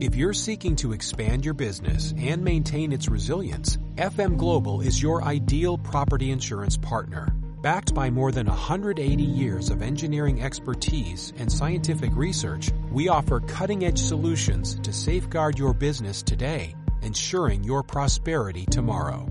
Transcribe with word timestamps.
If 0.00 0.14
you're 0.14 0.32
seeking 0.32 0.76
to 0.76 0.94
expand 0.94 1.44
your 1.44 1.52
business 1.52 2.14
and 2.16 2.42
maintain 2.42 2.90
its 2.90 3.06
resilience, 3.06 3.76
FM 3.96 4.38
Global 4.38 4.80
is 4.80 5.02
your 5.02 5.22
ideal 5.22 5.76
property 5.76 6.30
insurance 6.30 6.78
partner. 6.78 7.28
Backed 7.60 7.92
by 7.92 8.08
more 8.08 8.32
than 8.32 8.46
180 8.46 9.22
years 9.22 9.68
of 9.68 9.82
engineering 9.82 10.42
expertise 10.42 11.34
and 11.36 11.52
scientific 11.52 12.16
research, 12.16 12.70
we 12.90 13.10
offer 13.10 13.40
cutting 13.40 13.84
edge 13.84 14.00
solutions 14.00 14.76
to 14.76 14.90
safeguard 14.90 15.58
your 15.58 15.74
business 15.74 16.22
today, 16.22 16.74
ensuring 17.02 17.62
your 17.62 17.82
prosperity 17.82 18.64
tomorrow. 18.64 19.30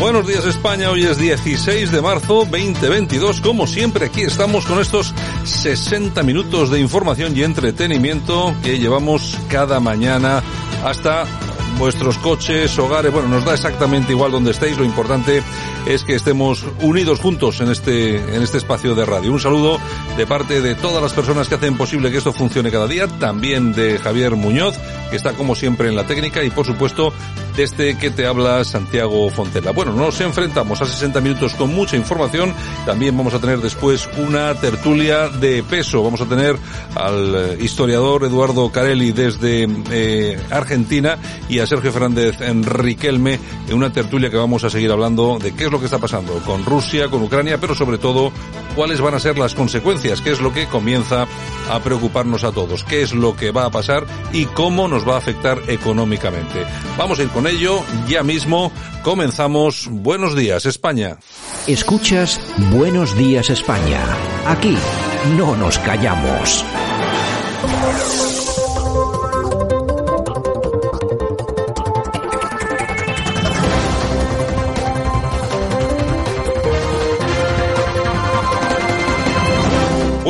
Buenos 0.00 0.26
días 0.26 0.46
España, 0.46 0.90
hoy 0.90 1.04
es 1.04 1.18
16 1.18 1.92
de 1.92 2.00
marzo 2.00 2.46
2022. 2.50 3.42
Como 3.42 3.66
siempre, 3.66 4.06
aquí 4.06 4.22
estamos 4.22 4.64
con 4.64 4.80
estos 4.80 5.12
60 5.44 6.22
minutos 6.22 6.70
de 6.70 6.80
información 6.80 7.36
y 7.36 7.42
entretenimiento 7.42 8.54
que 8.62 8.78
llevamos 8.78 9.36
cada 9.50 9.78
mañana 9.78 10.42
hasta 10.82 11.26
vuestros 11.78 12.18
coches, 12.18 12.78
hogares, 12.78 13.12
bueno, 13.12 13.28
nos 13.28 13.44
da 13.44 13.54
exactamente 13.54 14.12
igual 14.12 14.32
donde 14.32 14.50
estéis, 14.50 14.76
lo 14.76 14.84
importante 14.84 15.42
es 15.86 16.04
que 16.04 16.14
estemos 16.14 16.64
unidos 16.82 17.20
juntos 17.20 17.60
en 17.60 17.70
este, 17.70 18.16
en 18.16 18.42
este 18.42 18.58
espacio 18.58 18.94
de 18.94 19.04
radio. 19.04 19.32
Un 19.32 19.40
saludo 19.40 19.78
de 20.16 20.26
parte 20.26 20.60
de 20.60 20.74
todas 20.74 21.02
las 21.02 21.12
personas 21.12 21.48
que 21.48 21.54
hacen 21.54 21.76
posible 21.76 22.10
que 22.10 22.18
esto 22.18 22.32
funcione 22.32 22.70
cada 22.70 22.86
día, 22.86 23.06
también 23.06 23.72
de 23.72 23.98
Javier 23.98 24.36
Muñoz, 24.36 24.76
que 25.10 25.16
está 25.16 25.32
como 25.32 25.54
siempre 25.54 25.88
en 25.88 25.96
la 25.96 26.06
técnica 26.06 26.42
y 26.44 26.50
por 26.50 26.66
supuesto 26.66 27.12
desde 27.56 27.98
que 27.98 28.10
te 28.10 28.26
habla 28.26 28.64
Santiago 28.64 29.28
Fontela. 29.30 29.72
Bueno, 29.72 29.92
nos 29.92 30.20
enfrentamos 30.20 30.80
a 30.82 30.86
60 30.86 31.20
minutos 31.20 31.54
con 31.54 31.74
mucha 31.74 31.96
información, 31.96 32.54
también 32.86 33.16
vamos 33.16 33.34
a 33.34 33.40
tener 33.40 33.60
después 33.60 34.08
una 34.18 34.54
tertulia 34.54 35.28
de 35.28 35.62
peso, 35.62 36.02
vamos 36.02 36.20
a 36.20 36.26
tener 36.26 36.56
al 36.94 37.56
historiador 37.60 38.24
Eduardo 38.24 38.70
Carelli 38.70 39.12
desde 39.12 39.68
eh, 39.90 40.38
Argentina 40.50 41.18
y 41.48 41.59
a 41.60 41.66
Sergio 41.66 41.92
Fernández 41.92 42.40
en 42.40 42.62
Riquelme 42.62 43.38
en 43.68 43.74
una 43.74 43.92
tertulia 43.92 44.30
que 44.30 44.36
vamos 44.36 44.64
a 44.64 44.70
seguir 44.70 44.90
hablando 44.90 45.38
de 45.38 45.52
qué 45.52 45.64
es 45.64 45.70
lo 45.70 45.78
que 45.78 45.86
está 45.86 45.98
pasando 45.98 46.34
con 46.44 46.64
Rusia, 46.64 47.08
con 47.08 47.22
Ucrania, 47.22 47.58
pero 47.58 47.74
sobre 47.74 47.98
todo 47.98 48.32
cuáles 48.74 49.00
van 49.00 49.14
a 49.14 49.20
ser 49.20 49.38
las 49.38 49.54
consecuencias, 49.54 50.20
qué 50.20 50.30
es 50.30 50.40
lo 50.40 50.52
que 50.52 50.66
comienza 50.66 51.26
a 51.70 51.80
preocuparnos 51.80 52.44
a 52.44 52.52
todos, 52.52 52.84
qué 52.84 53.02
es 53.02 53.12
lo 53.12 53.36
que 53.36 53.50
va 53.50 53.66
a 53.66 53.70
pasar 53.70 54.06
y 54.32 54.46
cómo 54.46 54.88
nos 54.88 55.08
va 55.08 55.14
a 55.14 55.18
afectar 55.18 55.58
económicamente. 55.68 56.64
Vamos 56.96 57.18
a 57.18 57.22
ir 57.22 57.28
con 57.28 57.46
ello 57.46 57.82
ya 58.08 58.22
mismo. 58.22 58.72
Comenzamos. 59.02 59.88
Buenos 59.90 60.36
días, 60.36 60.66
España. 60.66 61.18
Escuchas 61.66 62.40
Buenos 62.70 63.16
días 63.16 63.50
España. 63.50 64.00
Aquí 64.46 64.76
no 65.36 65.56
nos 65.56 65.78
callamos. 65.78 66.64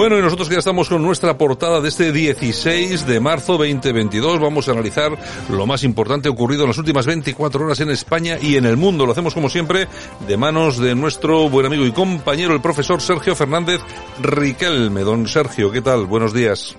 Bueno, 0.01 0.19
y 0.19 0.23
nosotros 0.23 0.49
ya 0.49 0.57
estamos 0.57 0.89
con 0.89 1.03
nuestra 1.03 1.37
portada 1.37 1.83
de 1.83 1.91
este 1.91 2.11
16 2.11 3.07
de 3.07 3.21
marzo 3.21 3.59
2022, 3.59 4.41
vamos 4.41 4.67
a 4.67 4.73
analizar 4.73 5.13
lo 5.51 5.67
más 5.67 5.85
importante 5.85 6.31
ocurrido 6.31 6.63
en 6.63 6.69
las 6.69 6.79
últimas 6.79 7.05
24 7.05 7.67
horas 7.67 7.81
en 7.81 7.91
España 7.91 8.39
y 8.41 8.57
en 8.57 8.65
el 8.65 8.79
mundo. 8.79 9.05
Lo 9.05 9.13
hacemos 9.13 9.35
como 9.35 9.51
siempre 9.51 9.89
de 10.27 10.37
manos 10.39 10.79
de 10.79 10.95
nuestro 10.95 11.51
buen 11.51 11.67
amigo 11.67 11.85
y 11.85 11.93
compañero, 11.93 12.55
el 12.55 12.63
profesor 12.63 13.03
Sergio 13.03 13.37
Fernández 13.37 13.83
Riquelme. 14.23 15.03
Don 15.03 15.29
Sergio, 15.29 15.71
¿qué 15.71 15.83
tal? 15.83 16.07
Buenos 16.07 16.33
días. 16.33 16.75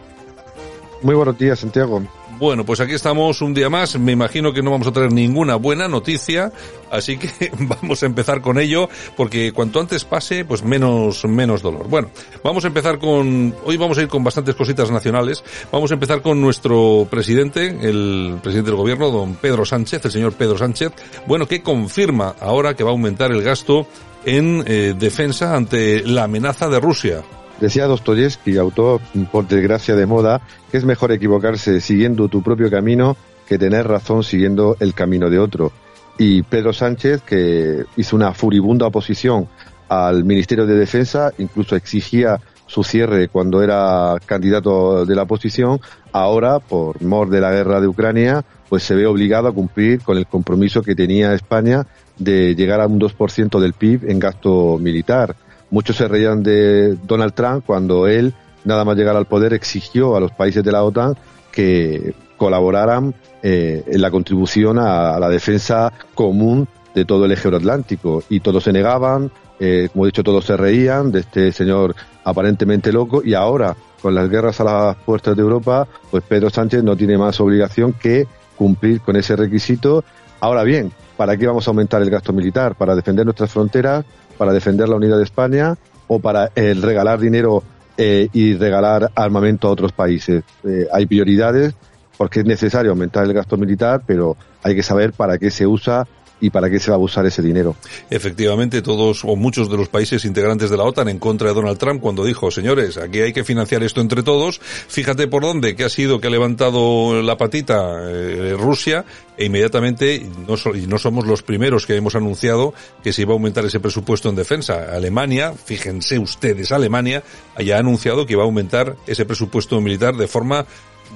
Muy 1.03 1.13
buenos 1.13 1.37
días, 1.37 1.59
Santiago. 1.59 2.01
Bueno, 2.41 2.65
pues 2.65 2.79
aquí 2.79 2.93
estamos 2.93 3.39
un 3.43 3.53
día 3.53 3.69
más. 3.69 3.99
Me 3.99 4.13
imagino 4.13 4.51
que 4.51 4.63
no 4.63 4.71
vamos 4.71 4.87
a 4.87 4.91
tener 4.91 5.13
ninguna 5.13 5.57
buena 5.57 5.87
noticia, 5.87 6.51
así 6.89 7.17
que 7.17 7.51
vamos 7.59 8.01
a 8.01 8.07
empezar 8.07 8.41
con 8.41 8.57
ello, 8.57 8.89
porque 9.15 9.51
cuanto 9.53 9.79
antes 9.79 10.05
pase, 10.05 10.43
pues 10.43 10.63
menos, 10.63 11.23
menos 11.25 11.61
dolor. 11.61 11.87
Bueno, 11.87 12.09
vamos 12.43 12.63
a 12.63 12.67
empezar 12.69 12.97
con, 12.97 13.53
hoy 13.63 13.77
vamos 13.77 13.99
a 13.99 14.01
ir 14.01 14.07
con 14.07 14.23
bastantes 14.23 14.55
cositas 14.55 14.89
nacionales. 14.89 15.43
Vamos 15.71 15.91
a 15.91 15.93
empezar 15.93 16.23
con 16.23 16.41
nuestro 16.41 17.07
presidente, 17.11 17.67
el 17.67 18.39
presidente 18.41 18.71
del 18.71 18.77
gobierno, 18.77 19.11
don 19.11 19.35
Pedro 19.35 19.63
Sánchez, 19.63 20.03
el 20.05 20.11
señor 20.11 20.33
Pedro 20.33 20.57
Sánchez, 20.57 20.93
bueno, 21.27 21.47
que 21.47 21.61
confirma 21.61 22.33
ahora 22.39 22.73
que 22.73 22.83
va 22.83 22.89
a 22.89 22.93
aumentar 22.93 23.31
el 23.31 23.43
gasto 23.43 23.85
en 24.25 24.63
eh, 24.65 24.95
defensa 24.97 25.55
ante 25.55 26.01
la 26.01 26.23
amenaza 26.23 26.69
de 26.69 26.79
Rusia. 26.79 27.21
Decía 27.61 27.85
Dostoyevsky, 27.85 28.57
autor 28.57 29.01
por 29.31 29.47
desgracia 29.47 29.95
de 29.95 30.07
moda, 30.07 30.41
que 30.71 30.77
es 30.77 30.83
mejor 30.83 31.11
equivocarse 31.11 31.79
siguiendo 31.79 32.27
tu 32.27 32.41
propio 32.41 32.71
camino 32.71 33.15
que 33.47 33.59
tener 33.59 33.87
razón 33.87 34.23
siguiendo 34.23 34.75
el 34.79 34.95
camino 34.95 35.29
de 35.29 35.37
otro. 35.37 35.71
Y 36.17 36.41
Pedro 36.41 36.73
Sánchez, 36.73 37.21
que 37.21 37.85
hizo 37.97 38.15
una 38.15 38.33
furibunda 38.33 38.87
oposición 38.87 39.47
al 39.89 40.23
Ministerio 40.23 40.65
de 40.65 40.75
Defensa, 40.75 41.31
incluso 41.37 41.75
exigía 41.75 42.39
su 42.65 42.83
cierre 42.83 43.27
cuando 43.27 43.61
era 43.61 44.15
candidato 44.25 45.05
de 45.05 45.15
la 45.15 45.23
oposición, 45.23 45.79
ahora, 46.13 46.59
por 46.59 46.99
mor 47.03 47.29
de 47.29 47.41
la 47.41 47.51
guerra 47.51 47.79
de 47.79 47.87
Ucrania, 47.87 48.43
pues 48.69 48.81
se 48.81 48.95
ve 48.95 49.05
obligado 49.05 49.49
a 49.49 49.53
cumplir 49.53 50.01
con 50.01 50.17
el 50.17 50.25
compromiso 50.25 50.81
que 50.81 50.95
tenía 50.95 51.33
España 51.33 51.85
de 52.17 52.55
llegar 52.55 52.81
a 52.81 52.87
un 52.87 52.99
2% 52.99 53.59
del 53.59 53.73
PIB 53.73 54.09
en 54.09 54.17
gasto 54.17 54.79
militar. 54.79 55.35
Muchos 55.71 55.95
se 55.95 56.07
reían 56.07 56.43
de 56.43 56.95
Donald 57.07 57.33
Trump 57.33 57.63
cuando 57.65 58.07
él, 58.07 58.33
nada 58.65 58.85
más 58.85 58.95
llegar 58.97 59.15
al 59.15 59.25
poder, 59.25 59.53
exigió 59.53 60.15
a 60.15 60.19
los 60.19 60.31
países 60.31 60.63
de 60.63 60.71
la 60.71 60.83
OTAN 60.83 61.15
que 61.51 62.13
colaboraran 62.37 63.15
eh, 63.41 63.83
en 63.87 64.01
la 64.01 64.11
contribución 64.11 64.77
a, 64.77 65.15
a, 65.15 65.19
la 65.19 65.29
defensa 65.29 65.91
común 66.13 66.67
de 66.93 67.05
todo 67.05 67.25
el 67.25 67.31
eje 67.31 67.47
euroatlántico. 67.47 68.23
Y 68.29 68.39
todos 68.39 68.63
se 68.63 68.73
negaban, 68.73 69.31
eh, 69.59 69.89
como 69.91 70.05
he 70.05 70.07
dicho, 70.07 70.23
todos 70.23 70.45
se 70.45 70.57
reían 70.57 71.11
de 71.11 71.21
este 71.21 71.51
señor 71.51 71.95
aparentemente 72.23 72.91
loco. 72.91 73.21
Y 73.23 73.33
ahora, 73.33 73.75
con 74.01 74.15
las 74.15 74.29
guerras 74.29 74.59
a 74.59 74.63
las 74.63 74.95
puertas 74.97 75.35
de 75.35 75.41
Europa, 75.41 75.87
pues 76.09 76.23
Pedro 76.27 76.49
Sánchez 76.49 76.83
no 76.83 76.95
tiene 76.95 77.17
más 77.17 77.39
obligación 77.39 77.93
que 77.93 78.27
cumplir 78.55 79.01
con 79.01 79.15
ese 79.15 79.35
requisito. 79.35 80.03
Ahora 80.39 80.63
bien, 80.63 80.91
¿para 81.15 81.37
qué 81.37 81.47
vamos 81.47 81.67
a 81.67 81.71
aumentar 81.71 82.01
el 82.01 82.09
gasto 82.09 82.33
militar? 82.33 82.75
¿Para 82.75 82.95
defender 82.95 83.25
nuestras 83.25 83.51
fronteras? 83.51 84.03
Para 84.41 84.53
defender 84.53 84.89
la 84.89 84.95
unidad 84.95 85.17
de 85.17 85.23
España 85.23 85.77
o 86.07 86.17
para 86.17 86.49
eh, 86.55 86.73
regalar 86.73 87.19
dinero 87.19 87.61
eh, 87.95 88.27
y 88.33 88.55
regalar 88.55 89.11
armamento 89.13 89.67
a 89.67 89.71
otros 89.71 89.91
países. 89.91 90.43
Eh, 90.63 90.87
hay 90.91 91.05
prioridades 91.05 91.75
porque 92.17 92.39
es 92.39 92.47
necesario 92.47 92.89
aumentar 92.89 93.23
el 93.23 93.33
gasto 93.33 93.55
militar, 93.55 94.01
pero 94.03 94.35
hay 94.63 94.73
que 94.75 94.81
saber 94.81 95.13
para 95.13 95.37
qué 95.37 95.51
se 95.51 95.67
usa 95.67 96.07
y 96.41 96.49
para 96.49 96.69
qué 96.69 96.79
se 96.79 96.91
va 96.91 96.97
a 96.97 96.99
usar 96.99 97.25
ese 97.25 97.41
dinero. 97.41 97.75
Efectivamente, 98.09 98.81
todos 98.81 99.23
o 99.23 99.35
muchos 99.35 99.69
de 99.69 99.77
los 99.77 99.87
países 99.87 100.25
integrantes 100.25 100.69
de 100.69 100.77
la 100.77 100.83
OTAN 100.83 101.07
en 101.07 101.19
contra 101.19 101.49
de 101.49 101.53
Donald 101.53 101.77
Trump 101.77 102.01
cuando 102.01 102.25
dijo, 102.25 102.51
señores, 102.51 102.97
aquí 102.97 103.21
hay 103.21 103.31
que 103.31 103.43
financiar 103.43 103.83
esto 103.83 104.01
entre 104.01 104.23
todos. 104.23 104.59
Fíjate 104.59 105.27
por 105.27 105.43
dónde, 105.43 105.75
que 105.75 105.85
ha 105.85 105.89
sido 105.89 106.19
que 106.19 106.27
ha 106.27 106.31
levantado 106.31 107.21
la 107.21 107.37
patita 107.37 108.01
eh, 108.09 108.55
Rusia 108.57 109.05
e 109.37 109.45
inmediatamente, 109.45 110.27
no, 110.47 110.55
y 110.75 110.87
no 110.87 110.97
somos 110.97 111.25
los 111.25 111.43
primeros 111.43 111.85
que 111.85 111.95
hemos 111.95 112.15
anunciado 112.15 112.73
que 113.03 113.13
se 113.13 113.21
iba 113.21 113.31
a 113.31 113.33
aumentar 113.33 113.65
ese 113.65 113.79
presupuesto 113.79 114.29
en 114.29 114.35
defensa. 114.35 114.93
Alemania, 114.93 115.53
fíjense 115.53 116.19
ustedes, 116.19 116.71
Alemania 116.71 117.23
ya 117.59 117.77
ha 117.77 117.79
anunciado 117.79 118.25
que 118.25 118.33
iba 118.33 118.43
a 118.43 118.45
aumentar 118.45 118.95
ese 119.07 119.25
presupuesto 119.25 119.79
militar 119.79 120.15
de 120.15 120.27
forma 120.27 120.65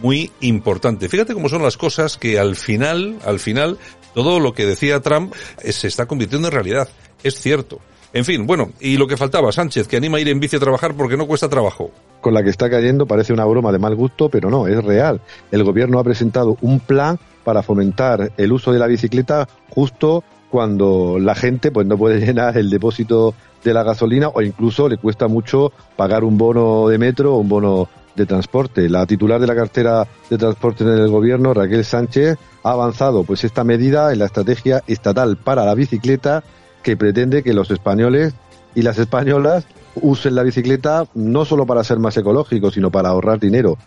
muy 0.01 0.31
importante. 0.41 1.09
Fíjate 1.09 1.33
cómo 1.33 1.49
son 1.49 1.63
las 1.63 1.77
cosas 1.77 2.17
que 2.17 2.39
al 2.39 2.55
final, 2.55 3.19
al 3.25 3.39
final, 3.39 3.77
todo 4.15 4.39
lo 4.39 4.53
que 4.53 4.65
decía 4.65 5.01
Trump 5.01 5.33
se 5.57 5.87
está 5.87 6.07
convirtiendo 6.07 6.47
en 6.47 6.53
realidad. 6.53 6.89
Es 7.21 7.35
cierto. 7.35 7.79
En 8.13 8.23
fin, 8.23 8.47
bueno, 8.47 8.71
y 8.79 8.95
lo 8.95 9.07
que 9.07 9.17
faltaba, 9.17 9.51
Sánchez, 9.51 9.89
que 9.89 9.97
anima 9.97 10.17
a 10.17 10.21
ir 10.21 10.29
en 10.29 10.39
bici 10.39 10.55
a 10.55 10.59
trabajar 10.59 10.95
porque 10.95 11.17
no 11.17 11.27
cuesta 11.27 11.49
trabajo. 11.49 11.91
Con 12.21 12.33
la 12.33 12.43
que 12.43 12.49
está 12.49 12.69
cayendo 12.69 13.05
parece 13.05 13.33
una 13.33 13.43
broma 13.43 13.73
de 13.73 13.77
mal 13.77 13.93
gusto, 13.93 14.29
pero 14.29 14.49
no, 14.49 14.67
es 14.67 14.81
real. 14.81 15.19
El 15.51 15.65
gobierno 15.65 15.99
ha 15.99 16.03
presentado 16.05 16.57
un 16.61 16.79
plan 16.79 17.19
para 17.43 17.61
fomentar 17.61 18.31
el 18.37 18.53
uso 18.53 18.71
de 18.71 18.79
la 18.79 18.87
bicicleta 18.87 19.49
justo 19.69 20.23
cuando 20.49 21.17
la 21.19 21.35
gente 21.35 21.71
pues 21.71 21.85
no 21.85 21.97
puede 21.97 22.19
llenar 22.25 22.57
el 22.57 22.69
depósito 22.69 23.35
de 23.65 23.73
la 23.73 23.83
gasolina 23.83 24.29
o 24.29 24.41
incluso 24.41 24.87
le 24.87 24.95
cuesta 24.95 25.27
mucho 25.27 25.73
pagar 25.97 26.23
un 26.23 26.37
bono 26.37 26.87
de 26.87 26.97
metro 26.97 27.35
o 27.35 27.39
un 27.39 27.49
bono 27.49 27.89
de 28.15 28.25
transporte. 28.25 28.89
La 28.89 29.05
titular 29.05 29.39
de 29.39 29.47
la 29.47 29.55
cartera 29.55 30.07
de 30.29 30.37
transporte 30.37 30.83
en 30.83 30.91
el 30.91 31.09
gobierno, 31.09 31.53
Raquel 31.53 31.85
Sánchez, 31.85 32.37
ha 32.63 32.71
avanzado 32.71 33.23
pues 33.23 33.43
esta 33.43 33.63
medida 33.63 34.11
en 34.11 34.19
la 34.19 34.25
estrategia 34.25 34.83
estatal 34.87 35.37
para 35.37 35.65
la 35.65 35.75
bicicleta 35.75 36.43
que 36.83 36.97
pretende 36.97 37.43
que 37.43 37.53
los 37.53 37.71
españoles 37.71 38.33
y 38.75 38.81
las 38.81 38.97
españolas 38.99 39.65
usen 39.95 40.35
la 40.35 40.43
bicicleta 40.43 41.05
no 41.13 41.45
solo 41.45 41.65
para 41.65 41.83
ser 41.83 41.99
más 41.99 42.17
ecológicos, 42.17 42.73
sino 42.73 42.91
para 42.91 43.09
ahorrar 43.09 43.39
dinero. 43.39 43.77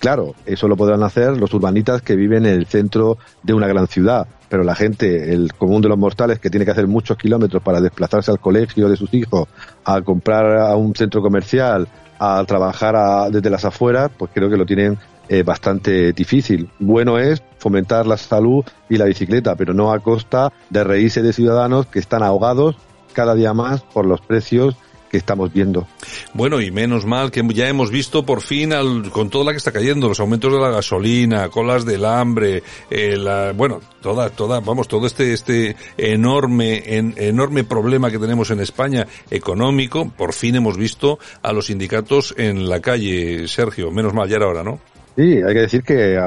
Claro, 0.00 0.34
eso 0.46 0.66
lo 0.66 0.76
podrán 0.76 1.02
hacer 1.02 1.36
los 1.36 1.52
urbanitas 1.52 2.00
que 2.00 2.16
viven 2.16 2.46
en 2.46 2.54
el 2.54 2.66
centro 2.66 3.18
de 3.42 3.52
una 3.52 3.68
gran 3.68 3.86
ciudad, 3.86 4.26
pero 4.48 4.64
la 4.64 4.74
gente, 4.74 5.34
el 5.34 5.52
común 5.52 5.82
de 5.82 5.90
los 5.90 5.98
mortales 5.98 6.38
que 6.38 6.48
tiene 6.48 6.64
que 6.64 6.70
hacer 6.70 6.86
muchos 6.86 7.18
kilómetros 7.18 7.62
para 7.62 7.82
desplazarse 7.82 8.30
al 8.30 8.40
colegio 8.40 8.88
de 8.88 8.96
sus 8.96 9.12
hijos, 9.12 9.46
a 9.84 10.00
comprar 10.00 10.58
a 10.58 10.74
un 10.74 10.94
centro 10.94 11.20
comercial, 11.20 11.86
a 12.20 12.44
trabajar 12.44 13.32
desde 13.32 13.48
las 13.48 13.64
afueras, 13.64 14.10
pues 14.16 14.30
creo 14.32 14.50
que 14.50 14.58
lo 14.58 14.66
tienen 14.66 14.98
eh, 15.28 15.42
bastante 15.42 16.12
difícil. 16.12 16.70
Bueno 16.78 17.18
es 17.18 17.42
fomentar 17.58 18.06
la 18.06 18.18
salud 18.18 18.62
y 18.90 18.98
la 18.98 19.06
bicicleta, 19.06 19.56
pero 19.56 19.72
no 19.72 19.90
a 19.90 19.98
costa 20.00 20.52
de 20.68 20.84
reírse 20.84 21.22
de 21.22 21.32
ciudadanos 21.32 21.86
que 21.86 21.98
están 21.98 22.22
ahogados 22.22 22.76
cada 23.14 23.34
día 23.34 23.54
más 23.54 23.80
por 23.80 24.04
los 24.04 24.20
precios 24.20 24.76
que 25.10 25.18
estamos 25.18 25.52
viendo. 25.52 25.86
Bueno, 26.34 26.60
y 26.60 26.70
menos 26.70 27.04
mal 27.04 27.30
que 27.30 27.42
ya 27.52 27.68
hemos 27.68 27.90
visto 27.90 28.24
por 28.24 28.40
fin, 28.40 28.72
al, 28.72 29.10
con 29.10 29.28
toda 29.28 29.46
la 29.46 29.50
que 29.52 29.58
está 29.58 29.72
cayendo, 29.72 30.08
los 30.08 30.20
aumentos 30.20 30.52
de 30.52 30.60
la 30.60 30.70
gasolina, 30.70 31.48
colas 31.48 31.84
del 31.84 32.04
hambre, 32.04 32.62
eh, 32.90 33.16
la, 33.16 33.52
bueno, 33.52 33.80
toda, 34.00 34.30
toda, 34.30 34.60
vamos, 34.60 34.86
todo 34.86 35.06
este, 35.06 35.32
este 35.32 35.76
enorme, 35.98 36.82
enorme 36.86 37.64
problema 37.64 38.10
que 38.10 38.18
tenemos 38.18 38.50
en 38.50 38.60
España 38.60 39.06
económico, 39.30 40.10
por 40.16 40.32
fin 40.32 40.54
hemos 40.54 40.76
visto 40.76 41.18
a 41.42 41.52
los 41.52 41.66
sindicatos 41.66 42.34
en 42.38 42.68
la 42.68 42.80
calle, 42.80 43.48
Sergio, 43.48 43.90
menos 43.90 44.14
mal, 44.14 44.28
ya 44.28 44.36
era 44.36 44.46
hora, 44.46 44.62
¿no? 44.62 44.78
Sí, 45.16 45.22
hay 45.22 45.54
que 45.54 45.60
decir 45.60 45.82
que 45.82 46.18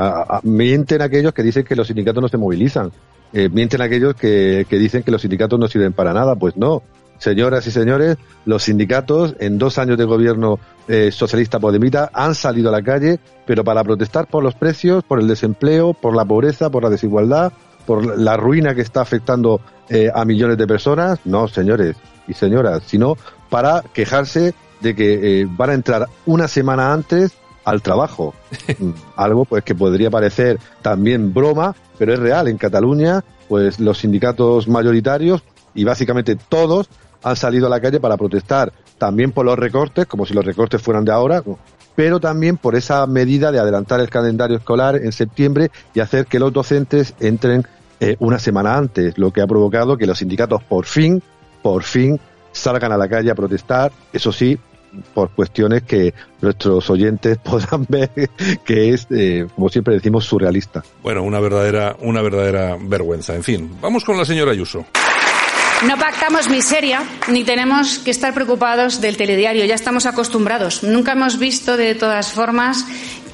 mienten 0.43 1.01
aquellos 1.01 1.33
que 1.33 1.41
dicen 1.41 1.63
que 1.63 1.75
los 1.75 1.87
sindicatos 1.87 2.21
no 2.21 2.27
se 2.27 2.37
movilizan. 2.37 2.91
Eh, 3.31 3.49
mienten 3.49 3.81
aquellos 3.81 4.13
que, 4.13 4.67
que 4.69 4.77
dicen 4.77 5.01
que 5.01 5.09
los 5.09 5.21
sindicatos 5.21 5.59
no 5.59 5.67
sirven 5.67 5.93
para 5.93 6.13
nada. 6.13 6.35
Pues 6.35 6.55
no, 6.57 6.83
Señoras 7.17 7.65
y 7.67 7.71
señores, 7.71 8.17
los 8.45 8.63
sindicatos 8.63 9.35
en 9.39 9.57
dos 9.57 9.77
años 9.77 9.97
de 9.97 10.05
gobierno 10.05 10.59
eh, 10.87 11.11
socialista 11.11 11.59
podemita 11.59 12.09
han 12.13 12.35
salido 12.35 12.69
a 12.69 12.71
la 12.71 12.81
calle, 12.81 13.19
pero 13.45 13.63
para 13.63 13.83
protestar 13.83 14.27
por 14.27 14.43
los 14.43 14.55
precios, 14.55 15.03
por 15.03 15.19
el 15.19 15.27
desempleo, 15.27 15.93
por 15.93 16.15
la 16.15 16.25
pobreza, 16.25 16.69
por 16.69 16.83
la 16.83 16.89
desigualdad, 16.89 17.53
por 17.85 18.17
la 18.17 18.35
ruina 18.37 18.75
que 18.75 18.81
está 18.81 19.01
afectando 19.01 19.61
eh, 19.89 20.09
a 20.13 20.25
millones 20.25 20.57
de 20.57 20.67
personas. 20.67 21.19
No, 21.25 21.47
señores 21.47 21.95
y 22.27 22.33
señoras, 22.33 22.83
sino 22.85 23.17
para 23.49 23.83
quejarse 23.93 24.53
de 24.81 24.95
que 24.95 25.41
eh, 25.41 25.47
van 25.49 25.69
a 25.69 25.73
entrar 25.73 26.07
una 26.25 26.47
semana 26.47 26.93
antes 26.93 27.33
al 27.63 27.81
trabajo. 27.81 28.33
Mm, 28.79 28.91
algo 29.17 29.45
pues 29.45 29.63
que 29.63 29.75
podría 29.75 30.09
parecer 30.09 30.57
también 30.81 31.33
broma, 31.33 31.75
pero 31.97 32.13
es 32.13 32.19
real. 32.19 32.47
En 32.47 32.57
Cataluña, 32.57 33.23
pues 33.49 33.79
los 33.79 33.99
sindicatos 33.99 34.67
mayoritarios 34.67 35.43
y 35.73 35.83
básicamente 35.83 36.35
todos 36.35 36.89
han 37.23 37.35
salido 37.35 37.67
a 37.67 37.69
la 37.69 37.79
calle 37.79 37.99
para 37.99 38.17
protestar 38.17 38.73
también 38.97 39.31
por 39.31 39.45
los 39.45 39.57
recortes, 39.57 40.05
como 40.05 40.25
si 40.25 40.33
los 40.33 40.45
recortes 40.45 40.81
fueran 40.81 41.05
de 41.05 41.11
ahora, 41.11 41.43
pero 41.95 42.19
también 42.19 42.57
por 42.57 42.75
esa 42.75 43.05
medida 43.07 43.51
de 43.51 43.59
adelantar 43.59 43.99
el 43.99 44.09
calendario 44.09 44.57
escolar 44.57 44.95
en 44.95 45.11
septiembre 45.11 45.71
y 45.93 45.99
hacer 45.99 46.25
que 46.25 46.39
los 46.39 46.53
docentes 46.53 47.13
entren 47.19 47.65
eh, 47.99 48.15
una 48.19 48.39
semana 48.39 48.77
antes, 48.77 49.17
lo 49.17 49.31
que 49.31 49.41
ha 49.41 49.47
provocado 49.47 49.97
que 49.97 50.05
los 50.05 50.17
sindicatos 50.17 50.63
por 50.63 50.85
fin, 50.85 51.21
por 51.61 51.83
fin 51.83 52.19
salgan 52.51 52.91
a 52.91 52.97
la 52.97 53.07
calle 53.07 53.31
a 53.31 53.35
protestar, 53.35 53.91
eso 54.11 54.31
sí, 54.31 54.59
por 55.13 55.31
cuestiones 55.31 55.83
que 55.83 56.13
nuestros 56.41 56.89
oyentes 56.89 57.37
puedan 57.43 57.85
ver 57.87 58.11
que 58.63 58.89
es, 58.89 59.07
eh, 59.09 59.47
como 59.55 59.69
siempre 59.69 59.95
decimos, 59.95 60.25
surrealista. 60.25 60.83
Bueno, 61.01 61.23
una 61.23 61.39
verdadera, 61.39 61.95
una 62.01 62.21
verdadera 62.21 62.77
vergüenza. 62.79 63.35
En 63.35 63.43
fin, 63.43 63.71
vamos 63.81 64.03
con 64.03 64.17
la 64.17 64.25
señora 64.25 64.51
Ayuso. 64.51 64.85
No 65.87 65.97
pactamos 65.97 66.49
miseria 66.49 67.03
ni 67.27 67.43
tenemos 67.43 67.99
que 67.99 68.11
estar 68.11 68.33
preocupados 68.33 69.01
del 69.01 69.17
telediario. 69.17 69.65
Ya 69.65 69.75
estamos 69.75 70.05
acostumbrados. 70.05 70.81
Nunca 70.83 71.11
hemos 71.11 71.37
visto, 71.37 71.75
de 71.75 71.93
todas 71.93 72.31
formas, 72.31 72.85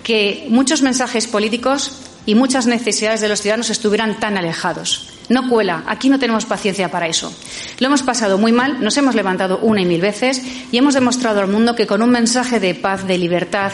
que 0.03 0.47
muchos 0.49 0.81
mensajes 0.81 1.27
políticos 1.27 1.95
y 2.25 2.33
muchas 2.33 2.65
necesidades 2.65 3.21
de 3.21 3.29
los 3.29 3.41
ciudadanos 3.41 3.69
estuvieran 3.69 4.19
tan 4.19 4.35
alejados. 4.35 5.13
No 5.29 5.47
cuela, 5.47 5.83
aquí 5.85 6.09
no 6.09 6.17
tenemos 6.17 6.45
paciencia 6.45 6.89
para 6.89 7.07
eso. 7.07 7.31
Lo 7.77 7.85
hemos 7.85 8.01
pasado 8.01 8.39
muy 8.39 8.51
mal, 8.51 8.83
nos 8.83 8.97
hemos 8.97 9.13
levantado 9.13 9.59
una 9.59 9.81
y 9.81 9.85
mil 9.85 10.01
veces 10.01 10.41
y 10.71 10.77
hemos 10.77 10.95
demostrado 10.95 11.41
al 11.41 11.47
mundo 11.47 11.75
que 11.75 11.85
con 11.85 12.01
un 12.01 12.09
mensaje 12.09 12.59
de 12.59 12.73
paz, 12.73 13.05
de 13.05 13.19
libertad, 13.19 13.71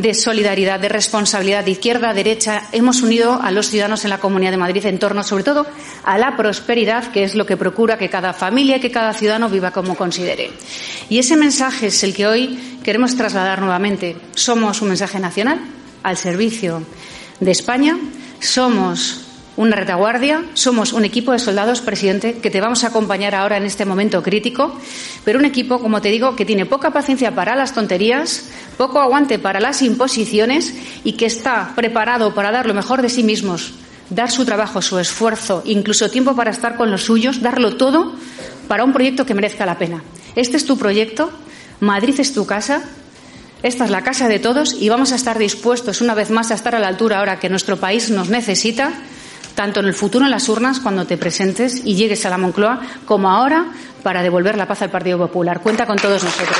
de 0.00 0.14
solidaridad, 0.14 0.78
de 0.80 0.88
responsabilidad 0.88 1.64
de 1.64 1.72
izquierda 1.72 2.14
derecha, 2.14 2.64
hemos 2.72 3.02
unido 3.02 3.40
a 3.42 3.50
los 3.50 3.68
ciudadanos 3.68 4.04
en 4.04 4.10
la 4.10 4.18
Comunidad 4.18 4.52
de 4.52 4.56
Madrid 4.56 4.86
en 4.86 4.98
torno, 4.98 5.22
sobre 5.22 5.44
todo, 5.44 5.66
a 6.04 6.18
la 6.18 6.36
prosperidad, 6.36 7.10
que 7.10 7.24
es 7.24 7.34
lo 7.34 7.46
que 7.46 7.56
procura 7.56 7.98
que 7.98 8.08
cada 8.08 8.32
familia 8.32 8.76
y 8.76 8.80
que 8.80 8.90
cada 8.90 9.12
ciudadano 9.12 9.48
viva 9.48 9.70
como 9.70 9.96
considere. 9.96 10.50
Y 11.08 11.18
ese 11.18 11.36
mensaje 11.36 11.88
es 11.88 12.02
el 12.04 12.14
que 12.14 12.26
hoy 12.26 12.78
queremos 12.84 13.16
trasladar 13.16 13.60
nuevamente. 13.60 14.16
Somos 14.34 14.80
un 14.82 14.88
mensaje 14.88 15.18
nacional 15.18 15.60
al 16.02 16.16
servicio 16.16 16.82
de 17.40 17.50
España. 17.50 17.98
Somos 18.40 19.27
una 19.58 19.74
retaguardia, 19.74 20.44
somos 20.54 20.92
un 20.92 21.04
equipo 21.04 21.32
de 21.32 21.40
soldados, 21.40 21.80
presidente, 21.80 22.34
que 22.34 22.48
te 22.48 22.60
vamos 22.60 22.84
a 22.84 22.88
acompañar 22.88 23.34
ahora 23.34 23.56
en 23.56 23.64
este 23.64 23.84
momento 23.84 24.22
crítico, 24.22 24.78
pero 25.24 25.40
un 25.40 25.44
equipo, 25.44 25.80
como 25.80 26.00
te 26.00 26.10
digo, 26.10 26.36
que 26.36 26.44
tiene 26.44 26.64
poca 26.64 26.92
paciencia 26.92 27.34
para 27.34 27.56
las 27.56 27.74
tonterías, 27.74 28.50
poco 28.76 29.00
aguante 29.00 29.40
para 29.40 29.58
las 29.58 29.82
imposiciones 29.82 30.74
y 31.02 31.14
que 31.14 31.26
está 31.26 31.72
preparado 31.74 32.34
para 32.34 32.52
dar 32.52 32.66
lo 32.66 32.74
mejor 32.74 33.02
de 33.02 33.08
sí 33.08 33.24
mismos, 33.24 33.72
dar 34.10 34.30
su 34.30 34.44
trabajo, 34.44 34.80
su 34.80 34.96
esfuerzo, 35.00 35.64
incluso 35.66 36.08
tiempo 36.08 36.36
para 36.36 36.52
estar 36.52 36.76
con 36.76 36.92
los 36.92 37.02
suyos, 37.02 37.42
darlo 37.42 37.74
todo 37.74 38.14
para 38.68 38.84
un 38.84 38.92
proyecto 38.92 39.26
que 39.26 39.34
merezca 39.34 39.66
la 39.66 39.76
pena. 39.76 40.04
Este 40.36 40.56
es 40.56 40.66
tu 40.66 40.78
proyecto, 40.78 41.32
Madrid 41.80 42.14
es 42.20 42.32
tu 42.32 42.46
casa, 42.46 42.84
esta 43.64 43.84
es 43.86 43.90
la 43.90 44.04
casa 44.04 44.28
de 44.28 44.38
todos 44.38 44.76
y 44.80 44.88
vamos 44.88 45.10
a 45.10 45.16
estar 45.16 45.36
dispuestos 45.36 46.00
una 46.00 46.14
vez 46.14 46.30
más 46.30 46.52
a 46.52 46.54
estar 46.54 46.76
a 46.76 46.78
la 46.78 46.86
altura 46.86 47.18
ahora 47.18 47.40
que 47.40 47.48
nuestro 47.48 47.76
país 47.76 48.08
nos 48.08 48.28
necesita 48.28 48.92
tanto 49.58 49.80
en 49.80 49.86
el 49.86 49.94
futuro 49.94 50.24
en 50.24 50.30
las 50.30 50.48
urnas 50.48 50.78
cuando 50.78 51.04
te 51.04 51.16
presentes 51.16 51.82
y 51.84 51.96
llegues 51.96 52.24
a 52.24 52.30
la 52.30 52.38
Moncloa, 52.38 52.80
como 53.04 53.28
ahora 53.28 53.72
para 54.04 54.22
devolver 54.22 54.56
la 54.56 54.68
paz 54.68 54.82
al 54.82 54.90
Partido 54.90 55.18
Popular. 55.18 55.60
Cuenta 55.60 55.84
con 55.84 55.96
todos 55.96 56.22
nosotros. 56.22 56.56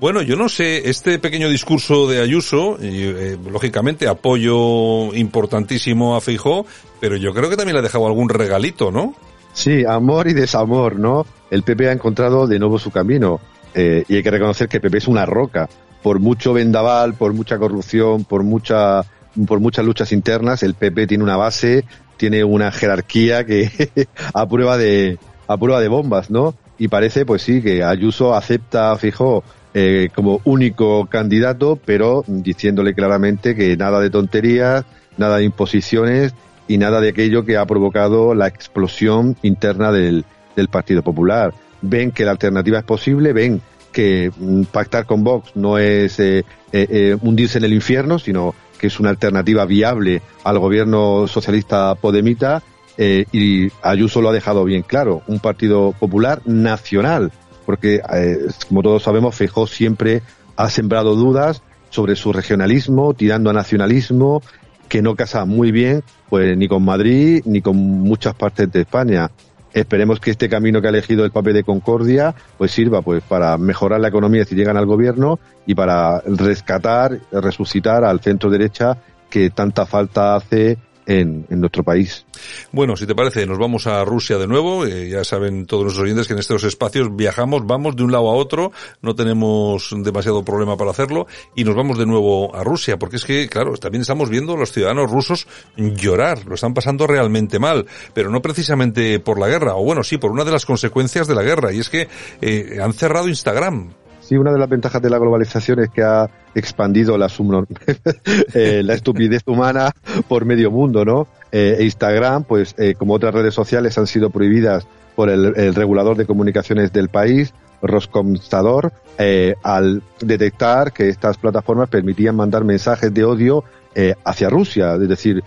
Bueno, 0.00 0.22
yo 0.22 0.34
no 0.34 0.48
sé, 0.48 0.88
este 0.88 1.18
pequeño 1.18 1.50
discurso 1.50 2.08
de 2.08 2.22
Ayuso, 2.22 2.78
eh, 2.80 3.36
lógicamente 3.52 4.08
apoyo 4.08 5.12
importantísimo 5.14 6.16
a 6.16 6.22
Feijó, 6.22 6.64
pero 6.98 7.14
yo 7.16 7.34
creo 7.34 7.50
que 7.50 7.58
también 7.58 7.74
le 7.74 7.80
ha 7.80 7.82
dejado 7.82 8.06
algún 8.06 8.30
regalito, 8.30 8.90
¿no? 8.90 9.14
Sí, 9.52 9.84
amor 9.84 10.28
y 10.28 10.32
desamor, 10.32 10.98
¿no? 10.98 11.26
El 11.50 11.62
PP 11.62 11.90
ha 11.90 11.92
encontrado 11.92 12.46
de 12.46 12.58
nuevo 12.58 12.78
su 12.78 12.90
camino 12.90 13.38
eh, 13.74 14.04
y 14.08 14.16
hay 14.16 14.22
que 14.22 14.30
reconocer 14.30 14.66
que 14.66 14.78
el 14.78 14.80
PP 14.80 14.96
es 14.96 15.08
una 15.08 15.26
roca. 15.26 15.68
Por 16.02 16.20
mucho 16.20 16.54
vendaval, 16.54 17.12
por 17.12 17.34
mucha 17.34 17.58
corrupción, 17.58 18.24
por 18.24 18.44
mucha 18.44 19.04
por 19.46 19.60
muchas 19.60 19.84
luchas 19.84 20.12
internas, 20.12 20.62
el 20.62 20.74
PP 20.74 21.06
tiene 21.06 21.24
una 21.24 21.36
base, 21.36 21.84
tiene 22.16 22.44
una 22.44 22.72
jerarquía 22.72 23.44
que 23.44 23.70
a 24.34 24.48
prueba 24.48 24.76
de 24.76 25.18
a 25.46 25.56
prueba 25.56 25.80
de 25.80 25.88
bombas, 25.88 26.30
¿no? 26.30 26.54
Y 26.78 26.88
parece, 26.88 27.26
pues 27.26 27.42
sí, 27.42 27.62
que 27.62 27.82
Ayuso 27.82 28.34
acepta 28.34 28.92
a 28.92 28.96
Fijó 28.96 29.42
eh, 29.74 30.10
como 30.14 30.40
único 30.44 31.06
candidato, 31.06 31.78
pero 31.84 32.24
diciéndole 32.26 32.94
claramente 32.94 33.54
que 33.54 33.76
nada 33.76 34.00
de 34.00 34.10
tonterías, 34.10 34.84
nada 35.16 35.38
de 35.38 35.44
imposiciones 35.44 36.34
y 36.68 36.78
nada 36.78 37.00
de 37.00 37.10
aquello 37.10 37.44
que 37.44 37.56
ha 37.56 37.66
provocado 37.66 38.34
la 38.34 38.46
explosión 38.46 39.36
interna 39.42 39.90
del, 39.90 40.24
del 40.54 40.68
Partido 40.68 41.02
Popular. 41.02 41.52
Ven 41.80 42.10
que 42.12 42.24
la 42.24 42.32
alternativa 42.32 42.78
es 42.78 42.84
posible, 42.84 43.32
ven 43.32 43.60
que 43.92 44.30
mm, 44.36 44.64
pactar 44.64 45.06
con 45.06 45.24
Vox 45.24 45.52
no 45.54 45.78
es 45.78 46.18
eh, 46.20 46.44
eh, 46.72 47.16
hundirse 47.20 47.58
en 47.58 47.64
el 47.64 47.72
infierno, 47.72 48.18
sino 48.18 48.54
que 48.78 48.86
es 48.86 49.00
una 49.00 49.10
alternativa 49.10 49.64
viable 49.66 50.22
al 50.44 50.58
gobierno 50.58 51.26
socialista 51.26 51.94
podemita 51.96 52.62
eh, 52.96 53.26
y 53.32 53.70
Ayuso 53.80 54.20
lo 54.20 54.30
ha 54.30 54.32
dejado 54.32 54.64
bien 54.64 54.82
claro, 54.82 55.22
un 55.28 55.38
partido 55.38 55.92
popular 55.92 56.42
nacional, 56.46 57.30
porque 57.64 58.00
eh, 58.12 58.38
como 58.68 58.82
todos 58.82 59.04
sabemos 59.04 59.36
Feijóo 59.36 59.68
siempre 59.68 60.22
ha 60.56 60.68
sembrado 60.68 61.14
dudas 61.14 61.62
sobre 61.90 62.16
su 62.16 62.32
regionalismo, 62.32 63.14
tirando 63.14 63.50
a 63.50 63.52
nacionalismo, 63.52 64.42
que 64.88 65.00
no 65.00 65.14
casa 65.14 65.44
muy 65.44 65.70
bien 65.70 66.02
pues 66.28 66.56
ni 66.56 66.66
con 66.66 66.84
Madrid 66.84 67.42
ni 67.44 67.62
con 67.62 67.76
muchas 67.76 68.34
partes 68.34 68.70
de 68.72 68.80
España. 68.80 69.30
Esperemos 69.72 70.20
que 70.20 70.30
este 70.30 70.48
camino 70.48 70.80
que 70.80 70.88
ha 70.88 70.90
elegido 70.90 71.24
el 71.24 71.30
papel 71.30 71.54
de 71.54 71.64
Concordia 71.64 72.34
pues 72.56 72.72
sirva 72.72 73.02
pues 73.02 73.22
para 73.22 73.56
mejorar 73.58 74.00
la 74.00 74.08
economía 74.08 74.44
si 74.44 74.54
llegan 74.54 74.76
al 74.76 74.86
gobierno 74.86 75.38
y 75.66 75.74
para 75.74 76.20
rescatar, 76.20 77.18
resucitar 77.32 78.04
al 78.04 78.20
centro 78.20 78.50
derecha 78.50 78.98
que 79.30 79.50
tanta 79.50 79.86
falta 79.86 80.36
hace 80.36 80.78
en, 81.08 81.46
nuestro 81.48 81.82
país. 81.82 82.26
Bueno, 82.70 82.94
si 82.94 83.06
te 83.06 83.14
parece, 83.14 83.46
nos 83.46 83.58
vamos 83.58 83.86
a 83.86 84.04
Rusia 84.04 84.36
de 84.36 84.46
nuevo. 84.46 84.84
Eh, 84.84 85.08
ya 85.08 85.24
saben 85.24 85.66
todos 85.66 85.84
nuestros 85.84 86.04
oyentes 86.04 86.26
que 86.26 86.34
en 86.34 86.38
estos 86.38 86.62
espacios 86.64 87.08
viajamos, 87.16 87.66
vamos 87.66 87.96
de 87.96 88.04
un 88.04 88.12
lado 88.12 88.28
a 88.28 88.34
otro, 88.34 88.72
no 89.00 89.14
tenemos 89.14 89.90
demasiado 89.96 90.44
problema 90.44 90.76
para 90.76 90.90
hacerlo 90.90 91.26
y 91.56 91.64
nos 91.64 91.74
vamos 91.74 91.98
de 91.98 92.06
nuevo 92.06 92.54
a 92.54 92.62
Rusia, 92.62 92.98
porque 92.98 93.16
es 93.16 93.24
que, 93.24 93.48
claro, 93.48 93.74
también 93.78 94.02
estamos 94.02 94.28
viendo 94.28 94.52
a 94.52 94.58
los 94.58 94.70
ciudadanos 94.70 95.10
rusos 95.10 95.48
llorar, 95.76 96.46
lo 96.46 96.54
están 96.54 96.74
pasando 96.74 97.06
realmente 97.06 97.58
mal, 97.58 97.86
pero 98.12 98.30
no 98.30 98.42
precisamente 98.42 99.18
por 99.18 99.38
la 99.38 99.48
guerra, 99.48 99.76
o 99.76 99.82
bueno, 99.82 100.04
sí, 100.04 100.18
por 100.18 100.30
una 100.30 100.44
de 100.44 100.52
las 100.52 100.66
consecuencias 100.66 101.26
de 101.26 101.34
la 101.34 101.42
guerra, 101.42 101.72
y 101.72 101.78
es 101.78 101.88
que 101.88 102.08
eh, 102.42 102.78
han 102.82 102.92
cerrado 102.92 103.28
Instagram. 103.28 103.92
Sí, 104.28 104.36
una 104.36 104.52
de 104.52 104.58
las 104.58 104.68
ventajas 104.68 105.00
de 105.00 105.08
la 105.08 105.16
globalización 105.16 105.80
es 105.80 105.88
que 105.88 106.02
ha 106.02 106.28
expandido 106.54 107.16
la, 107.16 107.28
eh, 108.54 108.82
la 108.84 108.92
estupidez 108.92 109.40
humana 109.46 109.90
por 110.28 110.44
medio 110.44 110.70
mundo, 110.70 111.02
¿no? 111.02 111.28
Eh, 111.50 111.78
Instagram, 111.80 112.44
pues 112.44 112.74
eh, 112.76 112.92
como 112.92 113.14
otras 113.14 113.32
redes 113.32 113.54
sociales, 113.54 113.96
han 113.96 114.06
sido 114.06 114.28
prohibidas 114.28 114.86
por 115.16 115.30
el, 115.30 115.74
regulador 115.74 116.14
de 116.18 116.26
comunicaciones 116.26 116.92
del 116.92 117.08
país, 117.08 117.54
Roscomstador, 117.80 118.92
eh, 119.16 119.54
al 119.62 120.02
detectar 120.20 120.92
que 120.92 121.08
estas 121.08 121.38
plataformas 121.38 121.88
permitían 121.88 122.36
mandar 122.36 122.64
mensajes 122.64 123.14
de 123.14 123.24
odio 123.24 123.64
eh, 123.94 124.14
hacia 124.26 124.50
Rusia, 124.50 124.96
es 124.96 125.08
decir, 125.08 125.42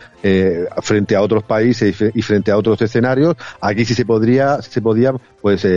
frente 0.81 1.15
a 1.15 1.21
otros 1.21 1.43
países 1.43 2.03
y 2.15 2.21
frente 2.23 2.50
a 2.50 2.57
otros 2.57 2.81
escenarios, 2.81 3.35
aquí 3.61 3.85
sí 3.85 3.93
se 3.93 4.05
podría, 4.05 4.59
se 4.63 4.81
podía, 4.81 5.13
pues, 5.39 5.67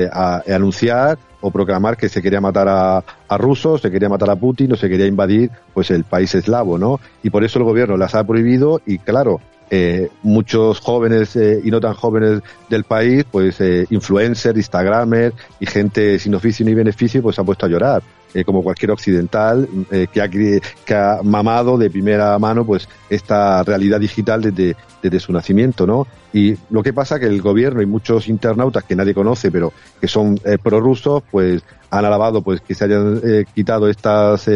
anunciar 0.46 1.18
o 1.44 1.50
proclamar 1.50 1.98
que 1.98 2.08
se 2.08 2.22
quería 2.22 2.40
matar 2.40 2.68
a, 2.68 3.04
a, 3.28 3.36
rusos, 3.36 3.82
se 3.82 3.90
quería 3.90 4.08
matar 4.08 4.30
a 4.30 4.36
Putin 4.36 4.72
o 4.72 4.76
se 4.76 4.88
quería 4.88 5.06
invadir, 5.06 5.50
pues, 5.74 5.90
el 5.90 6.04
país 6.04 6.34
eslavo, 6.34 6.78
¿no? 6.78 7.00
Y 7.22 7.28
por 7.28 7.44
eso 7.44 7.58
el 7.58 7.66
gobierno 7.66 7.98
las 7.98 8.14
ha 8.14 8.24
prohibido 8.24 8.80
y, 8.86 8.96
claro, 8.96 9.42
eh, 9.70 10.08
muchos 10.22 10.80
jóvenes 10.80 11.36
eh, 11.36 11.60
y 11.62 11.70
no 11.70 11.80
tan 11.80 11.92
jóvenes 11.92 12.40
del 12.70 12.84
país, 12.84 13.24
pues 13.30 13.60
eh, 13.60 13.86
influencers, 13.90 14.56
instagramers 14.56 15.34
y 15.60 15.66
gente 15.66 16.18
sin 16.18 16.34
oficio 16.34 16.64
ni 16.64 16.72
beneficio, 16.72 17.20
pues 17.20 17.34
se 17.34 17.42
han 17.42 17.46
puesto 17.46 17.66
a 17.66 17.68
llorar. 17.68 18.02
Eh, 18.32 18.42
como 18.42 18.64
cualquier 18.64 18.90
occidental 18.90 19.68
que, 20.12 20.20
ha, 20.20 20.28
que 20.28 20.60
ha 20.94 21.20
mamado 21.22 21.78
de 21.78 21.88
primera 21.88 22.36
mano 22.40 22.66
pues 22.66 22.88
esta 23.08 23.62
realidad 23.62 24.00
digital 24.00 24.42
desde, 24.42 24.74
desde 25.00 25.20
su 25.20 25.32
nacimiento, 25.32 25.86
¿no? 25.86 26.04
Y 26.34 26.54
lo 26.68 26.82
que 26.82 26.92
pasa 26.92 27.18
que 27.18 27.26
el 27.26 27.40
gobierno 27.40 27.80
y 27.80 27.86
muchos 27.86 28.28
internautas 28.28 28.84
que 28.84 28.94
nadie 28.94 29.14
conoce, 29.14 29.50
pero 29.50 29.72
que 29.98 30.08
son 30.08 30.38
prorrusos, 30.62 31.22
pues 31.30 31.62
han 31.90 32.04
alabado 32.04 32.42
pues 32.42 32.60
que 32.60 32.74
se 32.74 32.84
hayan 32.84 33.22
quitado 33.54 33.88
estas 33.88 34.46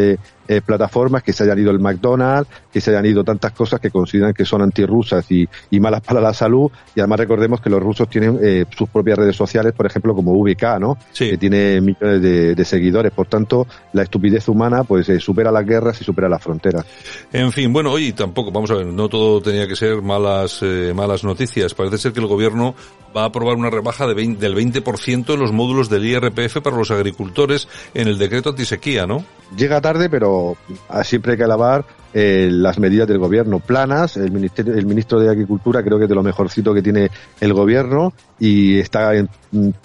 eh, 0.51 0.63
plataformas, 0.63 1.23
que 1.23 1.35
se 1.35 1.43
hayan 1.43 1.59
ido 1.59 1.71
el 1.71 1.79
McDonald's, 1.79 2.51
que 2.73 2.81
se 2.81 2.91
hayan 2.91 3.05
ido 3.05 3.23
tantas 3.23 3.53
cosas 3.53 3.81
que 3.81 3.91
consideran 3.91 4.33
que 4.33 4.47
son 4.47 4.63
antirrusas 4.63 5.31
y, 5.31 5.47
y 5.71 5.79
malas 5.79 6.01
para 6.01 6.23
la 6.23 6.33
salud. 6.33 6.71
Y 6.95 7.01
además 7.01 7.21
recordemos 7.21 7.61
que 7.61 7.69
los 7.69 7.83
rusos 7.83 8.09
tienen 8.09 8.39
eh, 8.43 8.65
sus 8.75 8.89
propias 8.89 9.19
redes 9.19 9.37
sociales, 9.37 9.75
por 9.75 9.85
ejemplo, 9.85 10.15
como 10.15 10.33
VK, 10.33 10.81
¿no? 10.81 10.97
Que 11.15 11.37
tiene 11.37 11.83
millones 11.83 12.23
de, 12.57 12.65
seguidores. 12.65 13.13
Por 13.13 13.27
tanto, 13.27 13.67
la 13.93 14.05
estupidez 14.05 14.49
humana 14.49 14.85
pues 14.85 15.07
eh, 15.11 15.21
supera 15.21 15.53
las 15.53 15.67
guerras 15.67 16.01
y 16.01 16.05
supera 16.05 16.31
las 16.31 16.43
fronteras. 16.43 16.87
En 17.31 17.53
fin, 17.53 17.71
bueno, 17.71 17.93
hoy 17.93 18.15
tampoco, 18.15 18.51
vamos 18.51 18.71
a 18.71 18.77
ver, 18.77 18.87
no 18.87 19.11
todo 19.11 19.43
tenía 19.43 19.69
que 19.69 19.77
ser 19.77 20.01
malas, 20.01 20.63
malas 20.95 21.25
noticias. 21.25 21.68
Parece 21.75 21.99
ser 21.99 22.13
que 22.13 22.21
el 22.21 22.27
gobierno 22.27 22.75
va 23.17 23.23
a 23.23 23.27
aprobar 23.27 23.57
una 23.57 23.71
rebaja 23.71 24.07
de 24.07 24.15
del 24.15 24.55
20% 24.55 25.35
en 25.35 25.41
los 25.41 25.53
módulos 25.53 25.89
del 25.89 26.05
IRPF 26.05 26.61
para 26.63 26.77
los 26.77 26.91
agricultores 26.91 27.69
en 27.95 28.09
el 28.09 28.19
decreto 28.19 28.51
antisequía, 28.51 29.07
¿no? 29.07 29.25
Llega 29.57 29.81
tarde, 29.81 30.11
pero 30.11 30.57
siempre 31.03 31.33
hay 31.33 31.39
que 31.39 31.45
alabar 31.45 31.85
eh, 32.15 32.49
las 32.51 32.79
medidas 32.79 33.07
del 33.07 33.19
gobierno 33.19 33.61
planas. 33.61 34.17
El, 34.17 34.31
ministerio, 34.31 34.75
el 34.75 34.87
ministro 34.87 35.21
de 35.21 35.29
Agricultura 35.29 35.83
creo 35.83 35.99
que 35.99 36.05
es 36.05 36.09
de 36.09 36.15
lo 36.15 36.23
mejorcito 36.23 36.73
que 36.73 36.83
tiene 36.83 37.11
el 37.41 37.53
gobierno 37.53 38.13
y 38.39 38.79
está 38.79 39.15
en 39.15 39.29